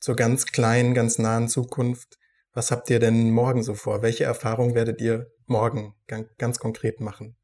zur 0.00 0.16
ganz 0.16 0.46
kleinen, 0.46 0.92
ganz 0.94 1.18
nahen 1.18 1.48
Zukunft. 1.48 2.16
Was 2.52 2.70
habt 2.70 2.90
ihr 2.90 2.98
denn 2.98 3.30
morgen 3.30 3.62
so 3.62 3.74
vor? 3.74 4.02
Welche 4.02 4.24
Erfahrungen 4.24 4.74
werdet 4.74 5.00
ihr 5.00 5.26
morgen 5.46 5.94
ganz, 6.08 6.28
ganz 6.36 6.58
konkret 6.58 7.00
machen? 7.00 7.36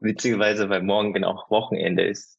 Witzigerweise, 0.00 0.68
weil 0.68 0.82
morgen 0.82 1.12
genau 1.12 1.44
Wochenende 1.48 2.06
ist, 2.06 2.38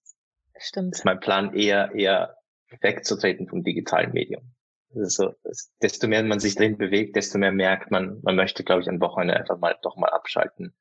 Stimmt. 0.57 0.95
ist 0.95 1.05
mein 1.05 1.19
Plan 1.19 1.53
eher, 1.53 1.91
eher 1.95 2.35
wegzutreten 2.81 3.47
vom 3.47 3.63
digitalen 3.63 4.11
Medium. 4.11 4.53
Also 4.93 5.33
desto 5.81 6.07
mehr 6.07 6.23
man 6.23 6.39
sich 6.39 6.55
drin 6.55 6.77
bewegt, 6.77 7.15
desto 7.15 7.37
mehr 7.37 7.51
merkt 7.51 7.91
man, 7.91 8.19
man 8.21 8.35
möchte, 8.35 8.63
glaube 8.63 8.81
ich, 8.81 8.89
am 8.89 8.99
Wochenende 9.01 9.35
einfach 9.35 9.57
mal 9.59 9.75
doch 9.81 9.97
mal 9.97 10.09
abschalten 10.09 10.75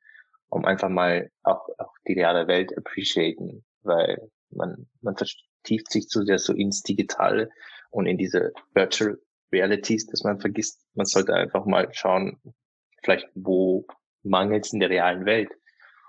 um 0.48 0.64
einfach 0.64 0.88
mal 0.88 1.30
auch, 1.42 1.68
auch 1.78 1.92
die 2.06 2.14
reale 2.14 2.46
Welt 2.46 2.76
appreciaten, 2.76 3.64
weil 3.82 4.30
man, 4.50 4.88
man 5.00 5.16
vertieft 5.16 5.90
sich 5.90 6.08
zu 6.08 6.24
sehr 6.24 6.38
so 6.38 6.52
ins 6.52 6.82
Digitale 6.82 7.50
und 7.90 8.06
in 8.06 8.18
diese 8.18 8.52
Virtual 8.74 9.18
Realities, 9.52 10.06
dass 10.06 10.24
man 10.24 10.40
vergisst, 10.40 10.84
man 10.94 11.06
sollte 11.06 11.34
einfach 11.34 11.64
mal 11.64 11.88
schauen, 11.92 12.40
vielleicht 13.02 13.28
wo 13.34 13.86
mangelt 14.22 14.66
es 14.66 14.72
in 14.72 14.80
der 14.80 14.90
realen 14.90 15.26
Welt. 15.26 15.50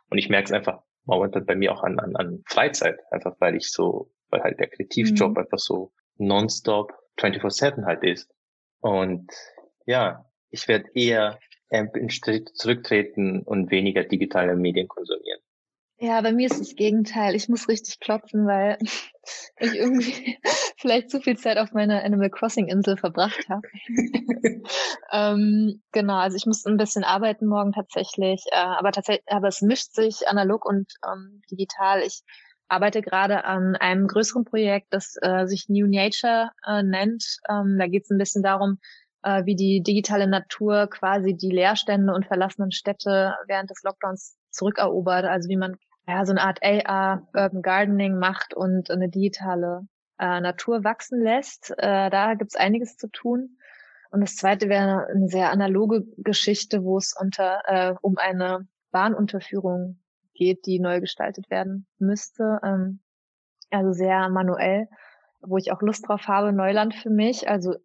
Und 0.10 0.18
ich 0.18 0.30
merke 0.30 0.46
es 0.46 0.52
einfach 0.52 0.82
momentan 1.04 1.46
bei 1.46 1.56
mir 1.56 1.72
auch 1.72 1.84
an, 1.84 2.00
an, 2.00 2.16
an 2.16 2.44
Freizeit, 2.48 3.00
einfach 3.12 3.36
weil 3.40 3.56
ich 3.56 3.72
so, 3.72 4.12
weil 4.30 4.42
halt 4.42 4.60
der 4.60 4.68
Kreativjob 4.68 5.32
mhm. 5.32 5.38
einfach 5.38 5.60
so 5.60 5.94
nonstop 6.18 6.94
24-7 7.20 7.86
halt 7.86 8.04
ist. 8.04 8.34
Und 8.80 9.32
ja, 9.86 10.26
ich 10.50 10.68
werde 10.68 10.90
eher 10.94 11.40
Schritt 12.10 12.50
zurücktreten 12.56 13.42
und 13.42 13.72
weniger 13.72 14.04
digitale 14.04 14.56
Medien 14.56 14.88
konsumieren. 14.88 15.40
Ja, 15.98 16.20
bei 16.20 16.34
mir 16.34 16.48
ist 16.48 16.60
das 16.60 16.76
Gegenteil. 16.76 17.36
Ich 17.36 17.48
muss 17.48 17.70
richtig 17.70 18.00
klopfen, 18.02 18.46
weil 18.46 18.78
ich 19.60 19.74
irgendwie 19.74 20.38
vielleicht 20.78 21.10
zu 21.10 21.22
viel 21.22 21.38
Zeit 21.38 21.58
auf 21.58 21.72
meiner 21.72 22.04
Animal 22.04 22.30
Crossing 22.30 22.68
Insel 22.68 22.98
verbracht 22.98 23.48
habe. 23.50 23.62
ähm, 25.12 25.82
genau, 25.94 26.18
also 26.18 26.36
ich 26.36 26.46
muss 26.46 26.66
ein 26.66 26.78
bisschen 26.78 27.06
arbeiten 27.06 27.46
morgen 27.46 27.72
tatsächlich, 27.72 28.44
äh, 28.52 28.58
aber 28.58 28.92
tatsächlich, 28.92 29.26
aber 29.28 29.48
es 29.48 29.62
mischt 29.62 29.94
sich 29.94 30.28
analog 30.28 30.66
und 30.66 30.92
ähm, 31.06 31.42
digital. 31.50 32.02
Ich 32.02 32.24
arbeite 32.68 33.02
gerade 33.02 33.46
an 33.46 33.76
einem 33.76 34.08
größeren 34.08 34.44
Projekt, 34.44 34.88
das 34.90 35.16
äh, 35.22 35.46
sich 35.46 35.70
New 35.70 35.88
Nature 35.88 36.52
äh, 36.66 36.84
nennt. 36.84 37.38
Ähm, 37.50 37.78
da 37.80 37.88
geht 37.88 38.04
es 38.04 38.10
ein 38.10 38.18
bisschen 38.18 38.44
darum, 38.44 38.80
äh, 39.26 39.46
wie 39.46 39.56
die 39.56 39.82
digitale 39.82 40.28
Natur 40.28 40.88
quasi 40.88 41.36
die 41.36 41.50
Leerstände 41.50 42.14
und 42.14 42.28
verlassenen 42.28 42.72
Städte 42.72 43.36
während 43.48 43.72
des 43.72 43.82
Lockdowns 43.84 44.38
zurückerobert. 44.52 45.26
Also 45.26 45.50
wie 45.50 45.58
man 45.58 45.76
ja 46.08 46.26
so 46.26 46.32
eine 46.32 46.44
Art 46.44 46.60
AR 46.64 47.28
Urban 47.34 47.62
Gardening 47.64 48.20
macht 48.20 48.54
und 48.54 48.92
eine 48.92 49.10
digitale 49.10 49.82
äh, 50.20 50.40
Natur 50.40 50.84
wachsen 50.84 51.22
lässt. 51.22 51.72
Äh, 51.72 52.10
da 52.12 52.36
gibt's 52.36 52.56
einiges 52.56 52.98
zu 52.98 53.08
tun. 53.10 53.58
Und 54.12 54.22
das 54.22 54.36
zweite 54.36 54.70
wäre 54.70 55.08
eine 55.08 55.28
sehr 55.28 55.50
analoge 55.50 56.06
Geschichte, 56.18 56.84
wo 56.84 56.98
es 56.98 57.16
unter 57.20 57.62
äh, 57.66 57.96
um 58.02 58.18
eine 58.18 58.68
Bahnunterführung 58.92 60.00
geht, 60.36 60.68
die 60.68 60.80
neu 60.80 61.02
gestaltet 61.02 61.50
werden 61.50 61.88
müsste. 61.98 62.60
Ähm, 62.64 63.00
also 63.72 63.92
sehr 63.92 64.30
manuell, 64.30 64.88
wo 65.42 65.58
ich 65.58 65.72
auch 65.72 65.82
Lust 65.82 66.08
drauf 66.08 66.28
habe, 66.28 66.54
Neuland 66.54 66.94
für 66.94 67.10
mich. 67.10 67.50
Also 67.50 67.76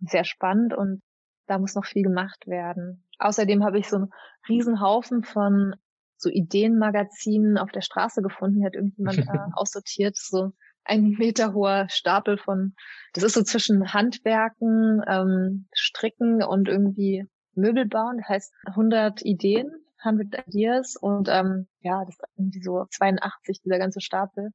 sehr 0.00 0.24
spannend 0.24 0.74
und 0.74 1.02
da 1.46 1.58
muss 1.58 1.74
noch 1.74 1.84
viel 1.84 2.02
gemacht 2.02 2.46
werden. 2.46 3.04
Außerdem 3.18 3.64
habe 3.64 3.78
ich 3.78 3.88
so 3.88 3.96
einen 3.96 4.10
Riesenhaufen 4.48 5.24
von 5.24 5.74
so 6.16 6.30
Ideenmagazinen 6.30 7.58
auf 7.58 7.70
der 7.70 7.80
Straße 7.80 8.22
gefunden. 8.22 8.58
Hier 8.58 8.66
hat 8.66 8.74
irgendjemand 8.74 9.18
äh, 9.18 9.24
aussortiert, 9.54 10.16
so 10.16 10.52
ein 10.84 11.10
Meter 11.18 11.52
hoher 11.54 11.86
Stapel 11.88 12.38
von, 12.38 12.74
das 13.12 13.24
ist 13.24 13.34
so 13.34 13.42
zwischen 13.42 13.92
Handwerken, 13.92 15.02
ähm, 15.06 15.68
Stricken 15.72 16.42
und 16.42 16.68
irgendwie 16.68 17.26
Möbel 17.54 17.86
bauen. 17.86 18.18
Das 18.18 18.28
heißt 18.28 18.54
100 18.66 19.22
Ideen, 19.22 19.70
100 20.02 20.46
Ideas 20.46 20.96
und 20.96 21.28
ähm, 21.30 21.66
ja, 21.80 22.04
das 22.04 22.16
ist 22.16 22.24
irgendwie 22.36 22.62
so 22.62 22.86
82, 22.90 23.62
dieser 23.62 23.78
ganze 23.78 24.00
Stapel, 24.00 24.50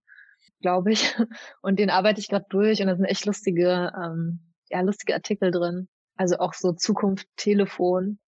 glaube 0.62 0.92
ich. 0.92 1.16
Und 1.62 1.80
den 1.80 1.90
arbeite 1.90 2.20
ich 2.20 2.30
gerade 2.30 2.46
durch 2.50 2.82
und 2.82 2.88
da 2.88 2.96
sind 2.96 3.06
echt 3.06 3.26
lustige, 3.26 3.92
ähm, 3.96 4.40
ja, 4.70 4.82
lustige 4.82 5.14
Artikel 5.14 5.52
drin. 5.52 5.88
Also 6.18 6.38
auch 6.38 6.54
so 6.54 6.72
Zukunft, 6.74 7.28
Telefon. 7.36 8.20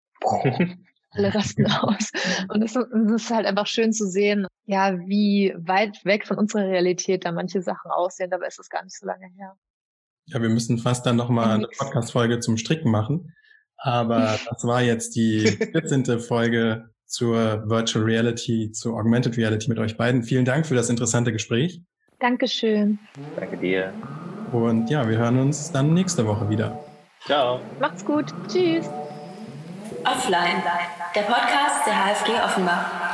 alle 1.11 1.33
rasten 1.33 1.65
aus. 1.71 2.11
Und 2.49 2.61
es, 2.61 2.75
ist 2.75 3.31
halt 3.31 3.45
einfach 3.45 3.67
schön 3.67 3.93
zu 3.93 4.07
sehen, 4.07 4.47
ja, 4.65 4.97
wie 4.99 5.53
weit 5.57 6.03
weg 6.03 6.27
von 6.27 6.38
unserer 6.38 6.67
Realität 6.67 7.25
da 7.25 7.31
manche 7.31 7.61
Sachen 7.61 7.91
aussehen. 7.91 8.29
Dabei 8.29 8.47
ist 8.47 8.59
es 8.59 8.69
gar 8.69 8.83
nicht 8.83 8.97
so 8.97 9.05
lange 9.05 9.27
her. 9.38 9.53
Ja, 10.25 10.41
wir 10.41 10.49
müssen 10.49 10.77
fast 10.77 11.05
dann 11.05 11.15
nochmal 11.15 11.55
eine 11.55 11.67
Podcast-Folge 11.67 12.39
zum 12.39 12.57
Stricken 12.57 12.91
machen. 12.91 13.33
Aber 13.77 14.38
das 14.49 14.63
war 14.65 14.81
jetzt 14.81 15.15
die 15.15 15.47
14. 15.71 16.19
Folge 16.19 16.89
zur 17.05 17.69
Virtual 17.69 18.03
Reality, 18.03 18.71
zur 18.71 18.99
Augmented 18.99 19.38
Reality 19.38 19.69
mit 19.69 19.79
euch 19.79 19.95
beiden. 19.95 20.23
Vielen 20.23 20.43
Dank 20.43 20.65
für 20.65 20.75
das 20.75 20.89
interessante 20.89 21.31
Gespräch. 21.31 21.81
Dankeschön. 22.19 22.99
Danke 23.38 23.57
dir. 23.57 23.93
Und 24.51 24.89
ja, 24.89 25.07
wir 25.07 25.17
hören 25.17 25.39
uns 25.39 25.71
dann 25.71 25.93
nächste 25.93 26.25
Woche 26.25 26.49
wieder. 26.49 26.79
Ciao. 27.25 27.59
Macht's 27.79 28.05
gut. 28.05 28.33
Tschüss. 28.47 28.89
Offline, 30.03 30.63
der 31.15 31.21
Podcast 31.21 31.85
der 31.85 31.93
HFG 31.93 32.31
Offenbach. 32.43 33.07